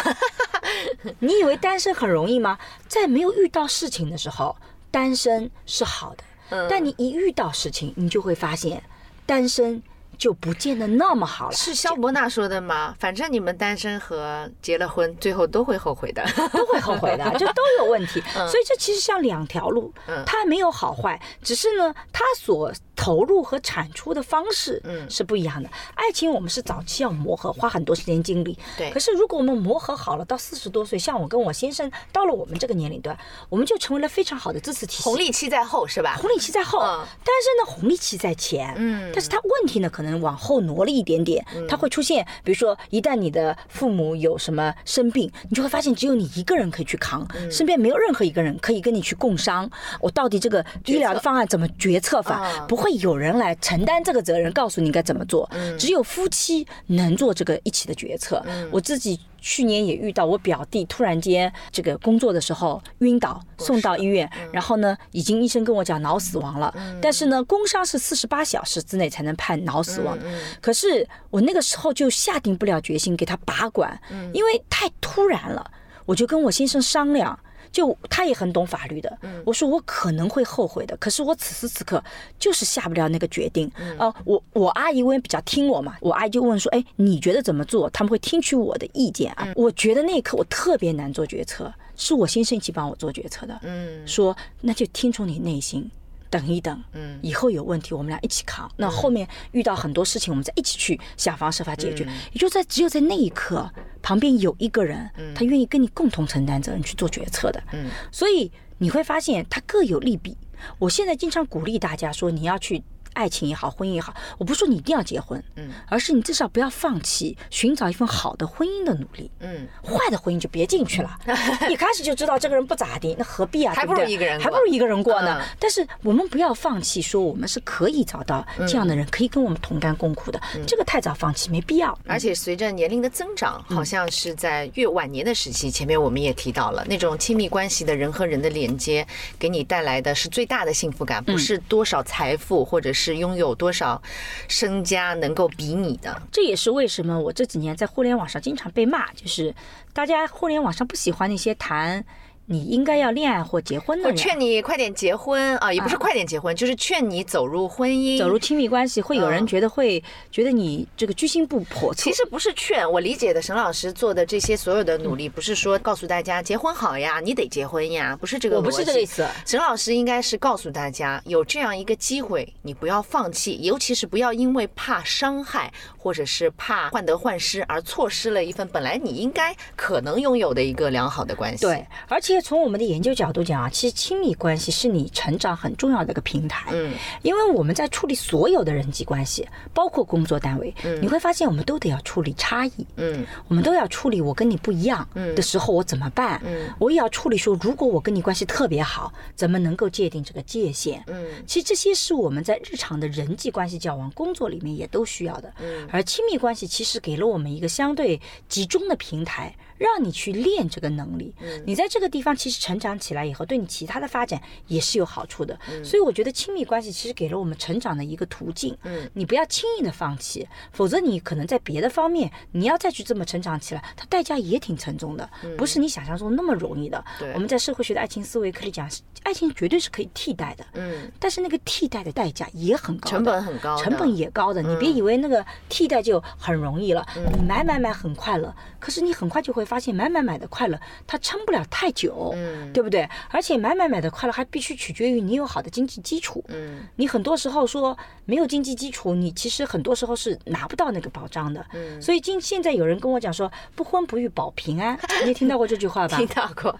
[1.19, 2.57] 你以为单身很容易吗？
[2.87, 4.55] 在没有遇到事情的时候，
[4.89, 6.23] 单身是好的。
[6.69, 8.83] 但你一遇到事情，你就会发现。
[9.25, 9.81] 单身
[10.21, 12.93] 就不见得那么好了，是肖伯纳说的吗？
[12.99, 16.23] 反正你们单身和结了婚，最后都会后悔的，
[16.53, 18.21] 都会后悔的， 就都有问题。
[18.31, 19.91] 所以这其实像两条路，
[20.27, 22.71] 它没有好坏，只是呢，它所。
[23.01, 25.67] 投入和产出的方式，嗯，是不一样的。
[25.95, 28.55] 爱情我们是早期要磨合，花很多时间精力。
[28.77, 28.91] 对。
[28.91, 33.17] 可是如果我们磨合好了，到四十多岁，像我跟我先生到了我们这个年龄段，
[33.49, 35.03] 我们就成为了非常好的支持体系。
[35.03, 36.15] 红利期在后是吧？
[36.21, 38.71] 红利期在后，但是呢，红利期在前。
[38.77, 39.09] 嗯。
[39.11, 41.43] 但是它问题呢，可能往后挪了一点点。
[41.55, 41.65] 嗯。
[41.67, 49.67] 它会出现，比如说，一旦你的父母有什么生病，你就会发现只有你一个人可以去扛，身边没有任何一个人可以跟你去共商。
[49.99, 52.63] 我到底这个医疗的方案怎么决策法？
[52.67, 52.90] 不会。
[52.91, 55.49] 会有人来承担这个责任，告诉你该怎么做。
[55.79, 58.43] 只有夫妻能做这个一起的决策。
[58.69, 66.73] 我自己去年也遇到，我表弟突然间这个工作的时候晕倒，送到医院，然后呢，已经医生跟我讲脑死亡了。
[67.01, 70.17] 但是呢，工伤是四十八小时之内才能判脑死亡。
[70.61, 73.99] 可是我那个时候就下定不了决心给他拔管，
[74.33, 75.71] 因为太突然了。
[76.05, 77.39] 我就跟我先生商量。
[77.71, 82.03] 就他也很懂法律的，我说我可能会后悔的，可是我此时此刻
[82.37, 83.71] 就是下不了那个决定。
[83.97, 87.89] 呃，我我阿姨因为比较听我嘛，我阿姨就问说，哎，你觉得怎么做？
[87.91, 89.47] 他们会听取我的意见啊。
[89.55, 93.57] 我觉得那一刻我特别难做决策，是我先生一起帮我做决策的。
[93.63, 95.89] 嗯，说那就听从你内心。
[96.31, 98.67] 等一等，嗯，以后有问题我们俩一起扛。
[98.77, 102.07] 那后面遇到很多事情，我们再一起去想方设法解决。
[102.31, 103.69] 也就在只有在那一刻，
[104.01, 107.61] 旁边有一个人，他愿意跟你共同承担责任去做决策的。
[107.73, 110.35] 嗯，所以你会发现他各有利弊。
[110.79, 112.81] 我现在经常鼓励大家说，你要去。
[113.13, 121.17] 爱情也好，婚姻也好，我不说你一定要结婚，嗯，而是你至少不要放弃寻找一份好的婚姻的努力，嗯，坏的婚姻就别进去了。
[121.69, 123.73] 一开始就知道这个人不咋地，那何必啊？
[123.73, 125.41] 还不如一个人，还不如一个人过呢。
[125.59, 130.39] 但是我们不要放弃，说我们是可以找到这样的人，可以跟我们同甘共苦的。
[130.67, 131.97] 这个太早放弃没必要。
[132.07, 139.05] 而且随着年龄的增长，好像是在越晚年的时期，前面我们也提到了那种亲密关系的人和人的连接，
[139.39, 143.71] 给你带来的是最大的幸福感，不是多少财富或者是是拥有多。
[143.71, 143.99] 少
[144.47, 149.55] 身家能够比拟的，这也是为什么我这几年在互联网上经常被骂，就是
[149.93, 152.03] 大家互联网上不喜欢那些谈。
[152.51, 155.71] 你应该要恋爱或结婚的人，我劝你快点结婚啊！
[155.71, 159.01] 也不是快点结婚，就是劝你走入婚姻、走入亲密关系。
[159.01, 162.03] 会有人觉得会觉得你这个居心不叵测。
[162.03, 168.57] 其实不是劝，我理解的沈老师做的这些所有的努力，不是说告诉大家结婚好呀，你得结婚呀，不是这个。
[168.57, 169.25] 我不是这个意思。
[169.45, 181.65] 沈老师应该是告诉大家，有这样一个机会，你不要放弃，尤其是不要因为怕伤害或者是怕患得患失而错失了一份本来你应该可能拥有的一个良好的关系。
[181.65, 183.11] 对，而且从我们的研究。
[183.21, 186.71] 角度讲啊，其实亲密关系是你成长很重要的一个平台。
[186.71, 192.71] 嗯，因为我们在处理所有的人际关系，包括工作单位，你会发现我们都得要处理差异。
[192.95, 195.05] 嗯，我们都要处理我跟你不一样
[195.35, 196.41] 的时候我怎么办？
[196.45, 201.03] 嗯，我也要处理说，如果我跟你关系特别好，怎么能够界定这个界限？
[201.07, 205.53] 嗯，其实这些是我们在日常的人际关系交往、工作里面也都需要的。
[205.61, 209.53] 嗯，而亲密关系其实给了我们一个相对集中的平台。
[209.81, 211.33] 让你去练这个能力，
[211.65, 215.57] 你在这个地方其实成长起来以后，对你其他的发展也是有好处的。
[215.83, 218.77] 所以我觉得亲密关系其实给了我们成长的一个途径。
[218.83, 225.27] 嗯，你不要轻易的放弃，否则你可能在别的方面你要再去这么成长起来，它代价也挺沉重的，
[225.57, 227.03] 不是你想象中那么容易的。
[227.33, 228.87] 我们在社会学的爱情思维课里讲，
[229.23, 230.65] 爱情绝对是可以替代的。
[230.73, 234.61] 嗯，但是那个替代的代价也很高，成本很高，成本也高的。
[234.61, 237.03] 你别以为那个替代就很容易了，
[237.35, 239.61] 你买买买很快乐，可是你很快就会。
[239.71, 240.77] 发现买买买的快乐，
[241.07, 243.07] 它撑不了太久，嗯，对不对？
[243.29, 252.01] 而且买买买的快乐还必须取决于你有好的经济基础，嗯，你很多时候说没有经济基础，你其实很多时候是拿不到那个保障的，嗯。
[252.01, 256.17] 所以今现在有人跟我讲说不婚不育保平安， 你也听到过这句话吧？
[256.17, 256.71] 听到过，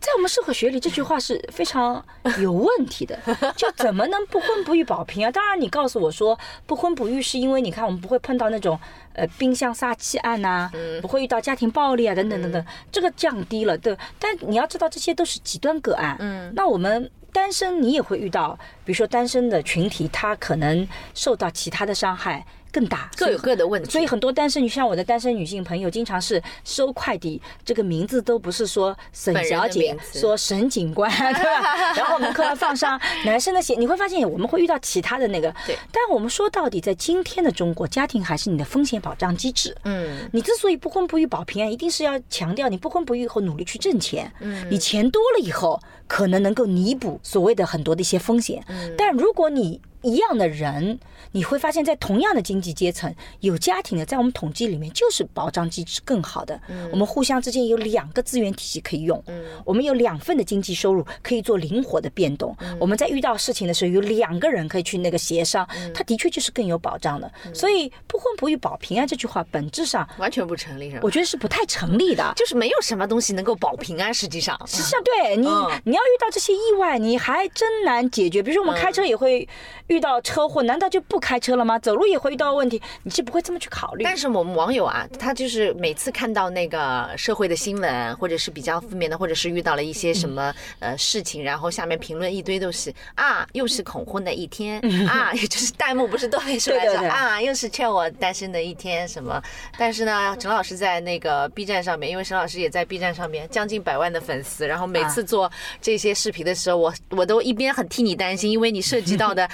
[0.00, 2.04] 在我们社会学里，这句话是非常
[2.40, 3.18] 有问题的，
[3.56, 5.32] 就怎么能不婚不育保平安？
[5.32, 8.78] 当然，你告诉我说不婚不育是因为你看我们不会碰到那种。
[9.14, 10.70] 呃，冰箱杀妻案呐，
[11.00, 13.96] 不会遇到家庭暴力啊，等等等等，这个降低了，对。
[14.18, 16.16] 但你要知道，这些都是极端个案。
[16.18, 22.44] 嗯，那我们单身，你也会遇到，比如说单身的群体，他可能受到其他的伤害。
[22.74, 31.94] 更大，各有各的问题，所以很多单身女，像我的单身女性朋友，经常是收快递，这个名字都不是说沈小姐，说沈警官， 对吧？
[31.94, 35.54] 然后门口要放上男生的鞋，你会发现我们会遇到其他的那个。
[35.64, 35.78] 对。
[35.92, 39.76] 但我们说到底，在今天的中国，家庭还是你的风险保障机制。
[39.84, 40.28] 嗯。
[40.32, 44.32] 你之所以不婚不育保平安，一定是要强调你不婚不育以后努力去挣钱。
[44.40, 44.66] 嗯。
[44.68, 48.64] 你钱多了以后，可能能够弥补所谓的很多的一些风险。
[48.66, 48.92] 嗯。
[48.98, 50.98] 但如果你一样的人，
[51.32, 56.60] 你会发现在同样的经济阶层，有家庭的，在我们统计里面就是保障机制更好的。
[56.68, 59.20] 嗯，我们互相之间有两个资源体系可以用。
[59.26, 62.54] 嗯，我们有两份的经济收入可以做灵活的变动。
[62.60, 65.66] 嗯，我们在遇到事情的时候，有两个人可以去那个协商。
[65.74, 67.32] 嗯，它的确就是更有保障的。
[67.54, 71.00] 所以不婚不育保平安这句话本质上完全不成立，是吧？
[71.02, 72.30] 我觉得是不太成立的。
[72.36, 75.48] 就是没有什么东西能够保平安，实际上，实际上对你，
[75.84, 78.42] 你要遇到这些意外，你还真难解决。
[78.42, 79.48] 比如说我们开车也会
[79.86, 79.93] 遇。
[79.94, 81.78] 遇到车祸，难道就不开车了吗？
[81.78, 84.02] 走路也会遇到问题，你是不会这么去考虑。
[84.02, 99.40] 但是我们网友啊，他就是每次看到那个社会的新闻，或者是比较负面的，或者是遇到了一些什么呃事情，然后下面评论一堆都是啊，又是恐婚的一天啊， 也就是弹幕不是都会出来说 啊，又是劝我单身的一天什么？
[99.78, 105.50] 但是呢，陈老师在那个 B 站上面，因为陈老师也在 B 站上面将近百万的粉丝，然后每次做
[105.80, 109.48] 这些视频的时候，我我都一边很替你担心，因为你涉及到的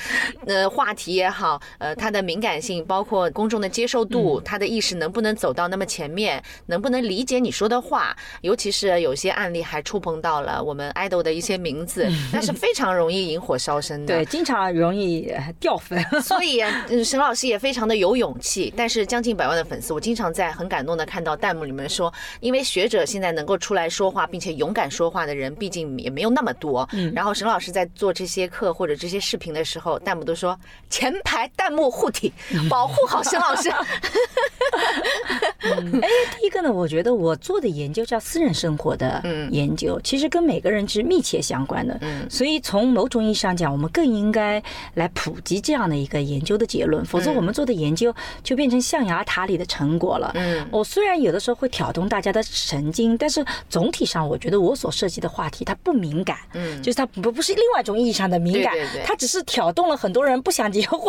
[0.47, 16.02] 呃话题也好，呃它的敏感性，包括公众的接受度，他的意识能不能走到那么前面，能不能理解你说的话，尤其是有些案例还触碰到了我们 idol 的一些名字，那是非常容易引火烧身的， 对，经常容易掉粉。
[16.23, 16.62] 所以
[17.05, 26.89] 沈老师也非常的有勇气，但是将近百万的粉丝，我经常在很感动的看到弹幕里面说，因为学者现在能够出来说话并且勇敢说话的人，毕竟也没有那么多。
[26.93, 32.33] 嗯，然后沈老师在做这些课或者这些视频的时候，弹幕都说前排弹幕护体，
[32.69, 33.71] 保护好沈老师。
[35.61, 41.97] 哎，第一个呢，我觉得我做的研究叫私人生活的研究，其实跟每个人是密切相关的。
[42.01, 44.63] 嗯，所以从某种意义上讲，我们更应该
[44.95, 50.33] 来普及这样的一个研究的结论，否则我们做的研究就变成象牙塔里的成果了。
[50.35, 56.39] 嗯，我虽然有的时候会挑动大家的神经，但是总体上我觉得我所涉及的话题它不敏感。
[56.55, 58.75] 嗯，就是它不不是另外一种意义上的敏感，
[59.05, 61.01] 它只是挑动了很多人不想结婚，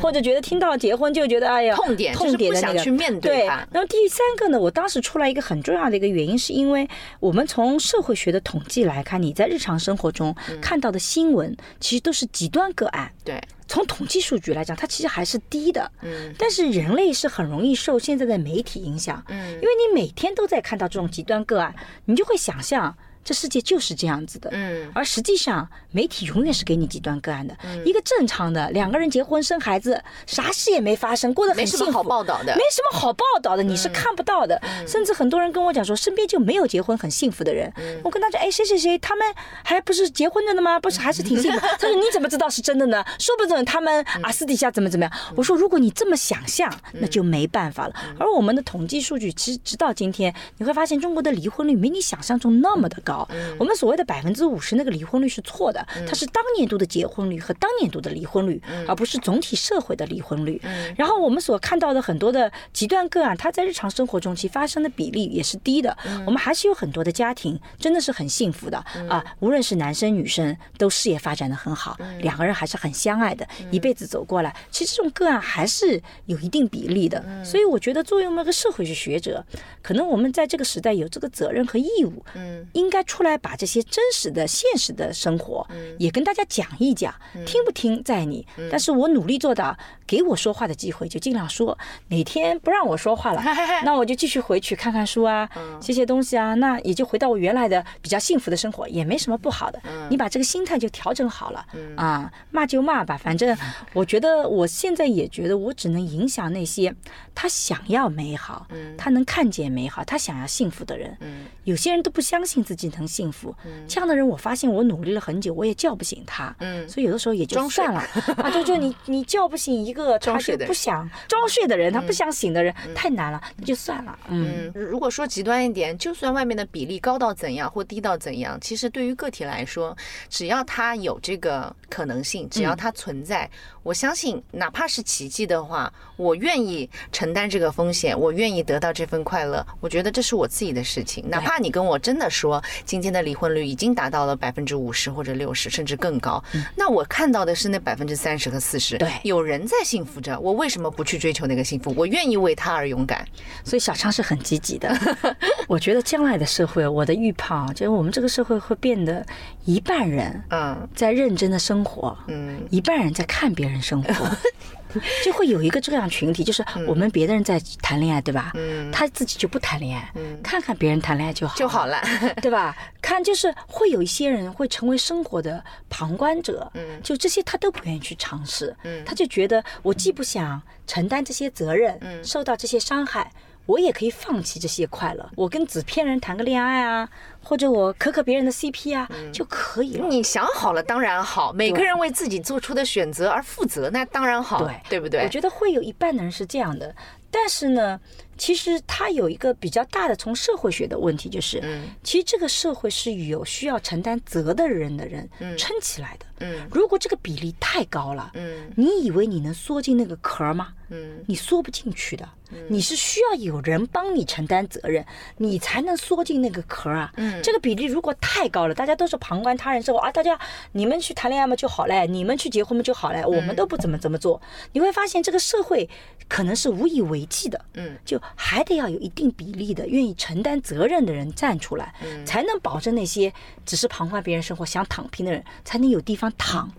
[0.00, 3.20] 或者觉得听到结婚就觉得哎呀痛点痛点的那个。
[3.20, 6.88] 对，然后第三个呢，我当时出来一个很重要的一个原因，是因为
[7.20, 13.08] 我们从社会学的统计来看，你在日常生活中看到的新闻，其实都是极端个案。
[13.24, 15.88] 对，从统计数据来讲，它其实还是低的。
[16.02, 19.22] 嗯，但是人类是很容易受现在的媒体影响。
[19.28, 21.72] 嗯，因为你每天都在看到这种极端个案，
[22.06, 22.96] 你就会想象。
[23.24, 27.56] 这世界就是这样子的，嗯，而实际上媒体永远是给你极端个案的。
[27.84, 34.60] 一个正常的两个人结婚生孩子，啥事也没发生，过得很幸福，没什么好报道的，没什么好报道的，你是看不到的。
[34.86, 37.72] 甚至很多人跟我讲说，身边就没有结婚很幸福的人。
[38.02, 39.26] 我跟他讲，哎，谁谁谁，他们
[39.62, 40.80] 还不是结婚了的吗？
[40.80, 41.60] 不是还是挺幸福？
[41.78, 43.04] 他说你怎么知道是真的呢？
[43.18, 45.12] 说不准他们啊私底下怎么怎么样。
[45.36, 47.94] 我说如果你这么想象，那就没办法了。
[48.18, 53.11] 而我们的统计数据，其实直到今天，你会发现中国的离婚率没你想象中那么的高。
[53.58, 60.60] 我们所谓的百分之五十那个离婚率是错的，它是当年度的结婚率和当年度的离婚率，而不是总体社会的离婚率。
[60.96, 65.96] 然后我们所看到的很多的极端个案，它在日常生活中其发生的比例也是低的。
[66.26, 68.78] 我们还是有很多的家庭真的是很幸福的
[69.08, 74.54] 啊，无论是男生女生都事业发展的很好，两个人还是很相爱的，一辈子走过来。
[74.70, 77.22] 其实这种个案还是有一定比例的。
[77.44, 79.44] 所以我觉得作为那个社会学学者，
[79.82, 83.32] 可能我们在这个时代有这个责任和义务，嗯，应该出来。
[83.42, 85.66] 把这些真实的、现实的生活，
[85.98, 87.12] 也跟大家讲一讲，
[87.44, 88.46] 听不听在你。
[88.70, 89.76] 但是我努力做到，
[90.06, 91.76] 给我说话的机会就尽量说。
[92.08, 93.42] 哪天不让我说话了，
[93.84, 95.48] 那我就继续回去看看书啊，
[95.80, 99.80] 写写东西啊，那也就回到我原来的比较幸福的生活，也没什么不好的。
[100.08, 101.66] 你把这个心态就调整好了
[101.96, 103.56] 啊，骂就骂吧，反正
[103.92, 106.94] 我觉得我现在也觉得我只能影响那些
[107.34, 111.16] 他想要美好，他能看见美好，他想要幸福的人。
[111.64, 113.32] 有些人都不相信自己能幸。
[113.32, 113.54] 福，
[113.88, 116.54] 这样的人，我发现我努力了很久，我也叫不醒他。
[116.58, 118.00] 嗯，所以有的时候也就算了。
[118.36, 124.18] 啊，就就你你叫不醒一个他就不想装睡的人，他不想醒的人太难了，那就算了。
[124.28, 129.96] 嗯，如果说极端一点，就算外面的比例高到怎样或低到怎样，其实对于个体来说，
[130.28, 133.48] 只要他有这个可能性，只要他存在，
[133.82, 139.66] 我相信哪怕是奇迹的话，我愿意承担这个风险，我愿意得到这份快乐。
[139.80, 143.22] 我觉得这是我自己的事情，哪怕你跟我真的说今天的。
[143.22, 146.42] 离婚率已经达到了百分之五十或者六十，甚至更高。
[146.74, 148.98] 那我看到的是那百分之三十和四十。
[148.98, 151.94] 对，有人在幸福着，我为什么不去追求那个幸福？
[151.96, 153.24] 我愿意为他而勇敢。
[153.62, 154.92] 所以小昌是很积极的。
[155.68, 159.24] 我觉得将来的社会，我的预判就是我们这个社会会变得
[159.64, 164.28] 一半人嗯在认真的生活，嗯，一半人在看别人生活。
[165.24, 168.52] 就会有一个这样群体，就是我们别的人在谈恋爱，对吧？
[168.54, 171.54] 嗯，他自己就不谈恋爱，嗯，看看别人谈恋爱就好。
[171.56, 172.00] 就好了，
[172.42, 172.76] 对吧？
[173.00, 183.30] 看就是会有一些人会成为生活的旁观者，嗯，就这些他都不愿意去尝试，嗯，他就觉得我既不想承担这些责任，嗯，受到这些伤害。
[183.66, 187.08] 我也可以放弃这些快乐，我跟纸片人谈个恋爱啊，
[187.42, 190.06] 或者我磕磕别人的 CP 啊，就可以了。
[190.08, 191.52] 你想好了，当然好。
[191.52, 195.22] 每个人为自己做出的选择而负责，那当然好，对对不对？
[195.22, 196.94] 我觉得会有一半的人是这样的。
[197.30, 197.98] 但是呢，
[198.36, 205.26] 其实它有一个比较大的从社会学的问题，就是，嗯其实这个社会是有需要承担责的人的人
[205.56, 206.26] 撑起来的。
[206.40, 210.74] 嗯如果这个比例太高了，嗯你以为你能缩进那个壳儿吗？
[210.92, 211.24] 嗯。
[211.26, 212.28] 你缩不进去的，
[212.68, 215.04] 你是需要有人帮你承担责任，
[215.38, 217.12] 你才能缩进那个壳啊。
[217.16, 217.40] 嗯。
[217.42, 220.38] 这个比例如果太高了，大家都是旁观他人生活啊，大家
[220.72, 224.40] 你们去谈恋爱嘛就好嘞，你们去结婚嘛就好嘞，我们都不怎么怎么做，
[224.72, 225.88] 你会发现这个社会
[226.28, 227.60] 可能是无以为继的。
[227.74, 227.96] 嗯。
[228.04, 232.24] 就还得要有一定比例的愿意承担责任的人站出来，嗯。
[232.26, 233.32] 才能保证那些
[233.64, 236.70] 只是旁观别人生活想躺平的人才能有地方躺，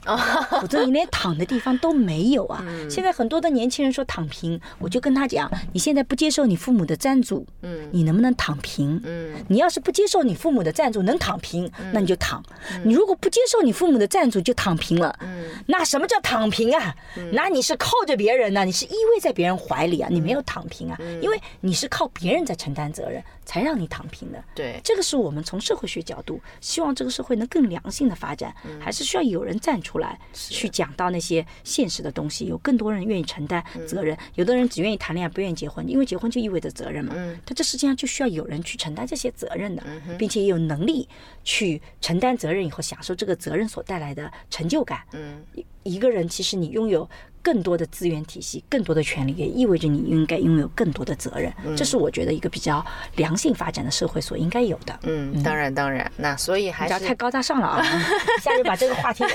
[0.61, 2.61] 否则你连躺的地方都没有啊。
[2.67, 2.89] 嗯。
[2.89, 7.89] 现在很多的年轻人说躺平，我就跟他讲，你现在不接受你父母的赞助，嗯。
[7.91, 8.99] 你能不能躺平？
[9.03, 9.33] 嗯。
[9.47, 12.41] 你要是不接受你父母的赞助能躺平，那你就躺；
[12.83, 15.45] 你如果不接受你父母的赞助就躺平了，嗯。
[15.67, 16.95] 那什么叫躺平啊？
[17.31, 24.43] 那你是靠着别人呢、你是依偎在别人怀里啊，你没有躺平啊，因为你是靠别人在承担责任，才让你躺平的。
[24.55, 34.17] 对，这个是我们从社会学角度，希望这个社会能更良性的发展，还是需要有人站出来去讲到那些现实的东西，有更多人愿意承担责任。
[34.35, 37.13] 有的人只愿意谈恋爱，不愿意结婚，因为结婚就意味着责任嘛。
[37.45, 39.83] 他这世界上就需要有人去承担这些责任的，
[40.17, 41.07] 并且也有能力
[41.43, 45.01] 去承担责任以后，享受这个责任所带来的成就感。
[45.11, 45.43] 嗯
[45.83, 47.09] 一一个人其实你拥有
[47.41, 51.53] 更多的资源体系、更多的权利，也意味着你应该拥有更多的责任。
[51.75, 52.83] 这是我觉得一个比较
[53.17, 54.97] 良性发展的社会所应该有的。
[55.03, 57.83] 嗯，当然当然，那所以还是太高大上了啊！
[58.39, 59.25] 一下就把这个话题，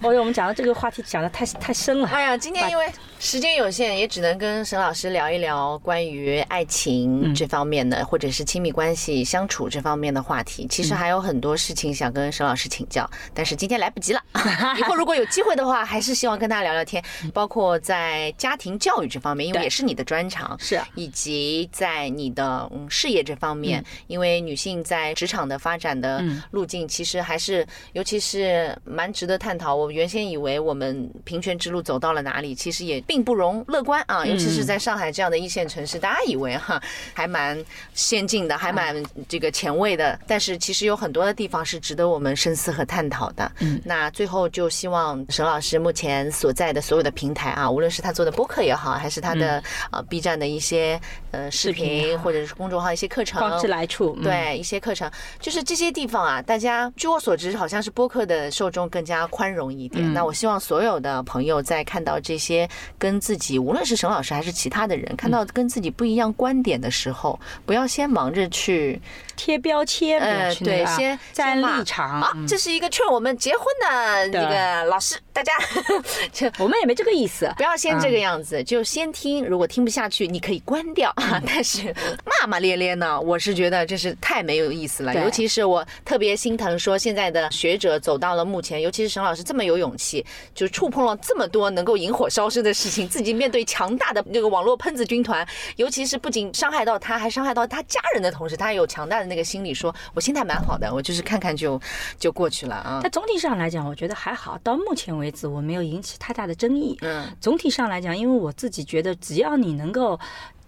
[0.00, 2.08] 我我们讲到这个话题讲的太太深了。
[2.08, 2.86] 哎呀，今天因为
[3.18, 10.64] 时间有限，也只能跟沈老师聊一聊关于爱情这方面的，或者是亲密关系相处这方面的话题。
[10.70, 14.22] 其实还有很多事情想跟沈老师请教，但是今天来不及了。
[14.78, 17.02] 以后如果有机会的话，还是希望跟大家聊聊天，
[17.32, 20.54] 包括在家庭教育这方面，因为也是你的专长。
[20.60, 29.74] 是啊以及在你的嗯事业这方面，因为女性在职场的发展的路径，其实还是尤其是蛮值得探讨。
[29.74, 36.82] 我原先以为我们平权之路走到了哪里，其实也并不容乐观啊，尤其是在上海这样的一线城市，大家以为哈
[37.14, 43.50] 还蛮先进的，还蛮这个前卫的，但是其实有很多的地方是值得我们深思和探讨的。
[43.60, 51.00] 嗯那最后就希望沈老师目前所在的所有的平台啊，无论是他做的播客也好，还是他的呃 B 站的一些
[51.30, 60.14] 呃视视频或者是公众号一些课程，光之来处，嗯，对一些课程，就是这些地方啊，大家据我所知，好像是播客的受众更加宽容一点。
[60.14, 62.66] 那我希望所有的朋友在看到这些
[62.98, 68.98] 跟自己，无论是沈老师还是其他的人，看到跟自己不一样观点的时候，不要先忙着去
[69.38, 75.52] 贴标签，呃，去那个啊对先站立场啊，嗯这是一一个劝我们结婚的这个老师，大家
[76.32, 77.52] 就我们也没这个意思。
[77.56, 79.44] 不要先这个样子，就先听。
[79.44, 81.12] 如果听不下去，你可以关掉。
[81.44, 81.92] 但是
[82.24, 85.12] 骂骂咧咧呢，我是觉得这是太没有意思了。
[85.12, 90.24] 尤其是我特别心疼，说现在的学者走到了目前，尤其是沈老师这么有勇气，
[90.54, 95.44] 就触碰了这么多能够引火烧身的事情，自己面对强大的这个网络喷子军团，
[95.74, 101.80] 尤其是不仅伤害到他，还伤害到他家人的同时，他有强大的那个心理，说我心态蛮好的，我就是看看就
[102.18, 103.00] 就过去了啊。
[103.02, 104.58] 但总体上来讲，我觉得还好。
[104.64, 106.96] 到目前为止，我没有引起太大的争议。
[107.02, 110.18] 嗯总体上来讲，因为我自己觉得，只要你能够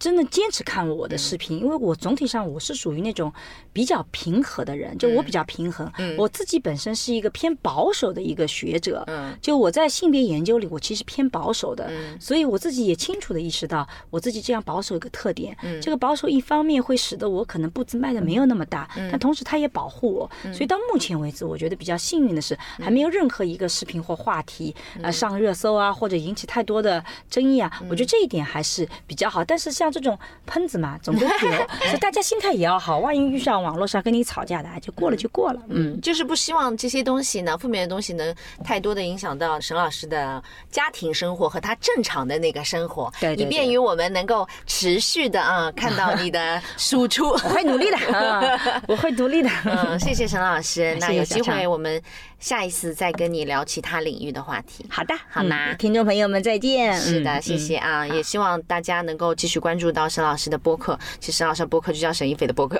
[0.01, 3.31] 真的坚持看我的视频，因为我总体上我是属于那种
[3.71, 5.89] 比较平和的人，就我比较平衡。
[6.17, 15.55] 我自己本身是一个偏保守的一个学者，嗯就我在性别研究里，我其实偏保守的，所以我自己也清楚的意识到，我自己这样保守一个特点。
[15.79, 20.31] 这个保守一方面会使得我可能步子迈的没有那么大，但同时它也保护我。
[20.51, 24.73] 所以到目前为止，我觉得比较幸运的是，还没有任何一个视频或话题
[25.03, 27.71] 呃上热搜啊，或者引起太多的争议啊。
[27.87, 29.45] 我觉得这一点还是比较好。
[29.45, 31.57] 但是像这种喷子嘛，总归会有，
[31.87, 32.99] 所以大家心态也要好。
[32.99, 35.59] 万一遇上网络上跟你吵架的，哎就过了就过了。
[35.69, 47.29] 嗯，就是不希望这些东西呢，负面的东西能太多的影响到沈老师的家庭生活和他正常的那个生活，对对以便于我们能够持续的啊看到你的输出。
[47.43, 49.49] 我会努力的，啊我会努力的。
[49.65, 50.95] 嗯，谢谢沈老师。
[51.01, 51.99] 那有机会我们
[52.39, 54.85] 下一次再跟你聊其他领域的话题。
[54.89, 56.93] 好的，好吗嗯听众朋友们再见。
[56.99, 60.99] 是的，嗯谢谢啊，也希望大家能够继续关注到沈老师的播客。
[61.21, 62.77] 其实沈老师的播客就叫沈一菲的播客，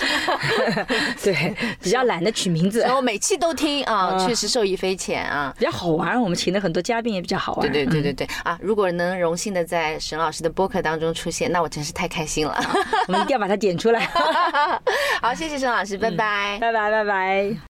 [1.22, 5.54] 对，比较懒得取名字然，后每期都听啊，嗯确实受益匪浅啊。
[5.58, 6.18] 比较好玩。
[6.18, 7.70] 我们请了很多嘉宾，也比较好玩。
[7.70, 8.58] 对对对对对啊！
[8.62, 12.56] 如果能荣幸的在沈老师的播客当中出现，那我真是太开心了。
[13.08, 14.08] 我们一定要把它点出来。
[15.20, 16.58] 好，谢谢沈老师，拜拜。
[16.60, 17.56] 拜拜拜拜。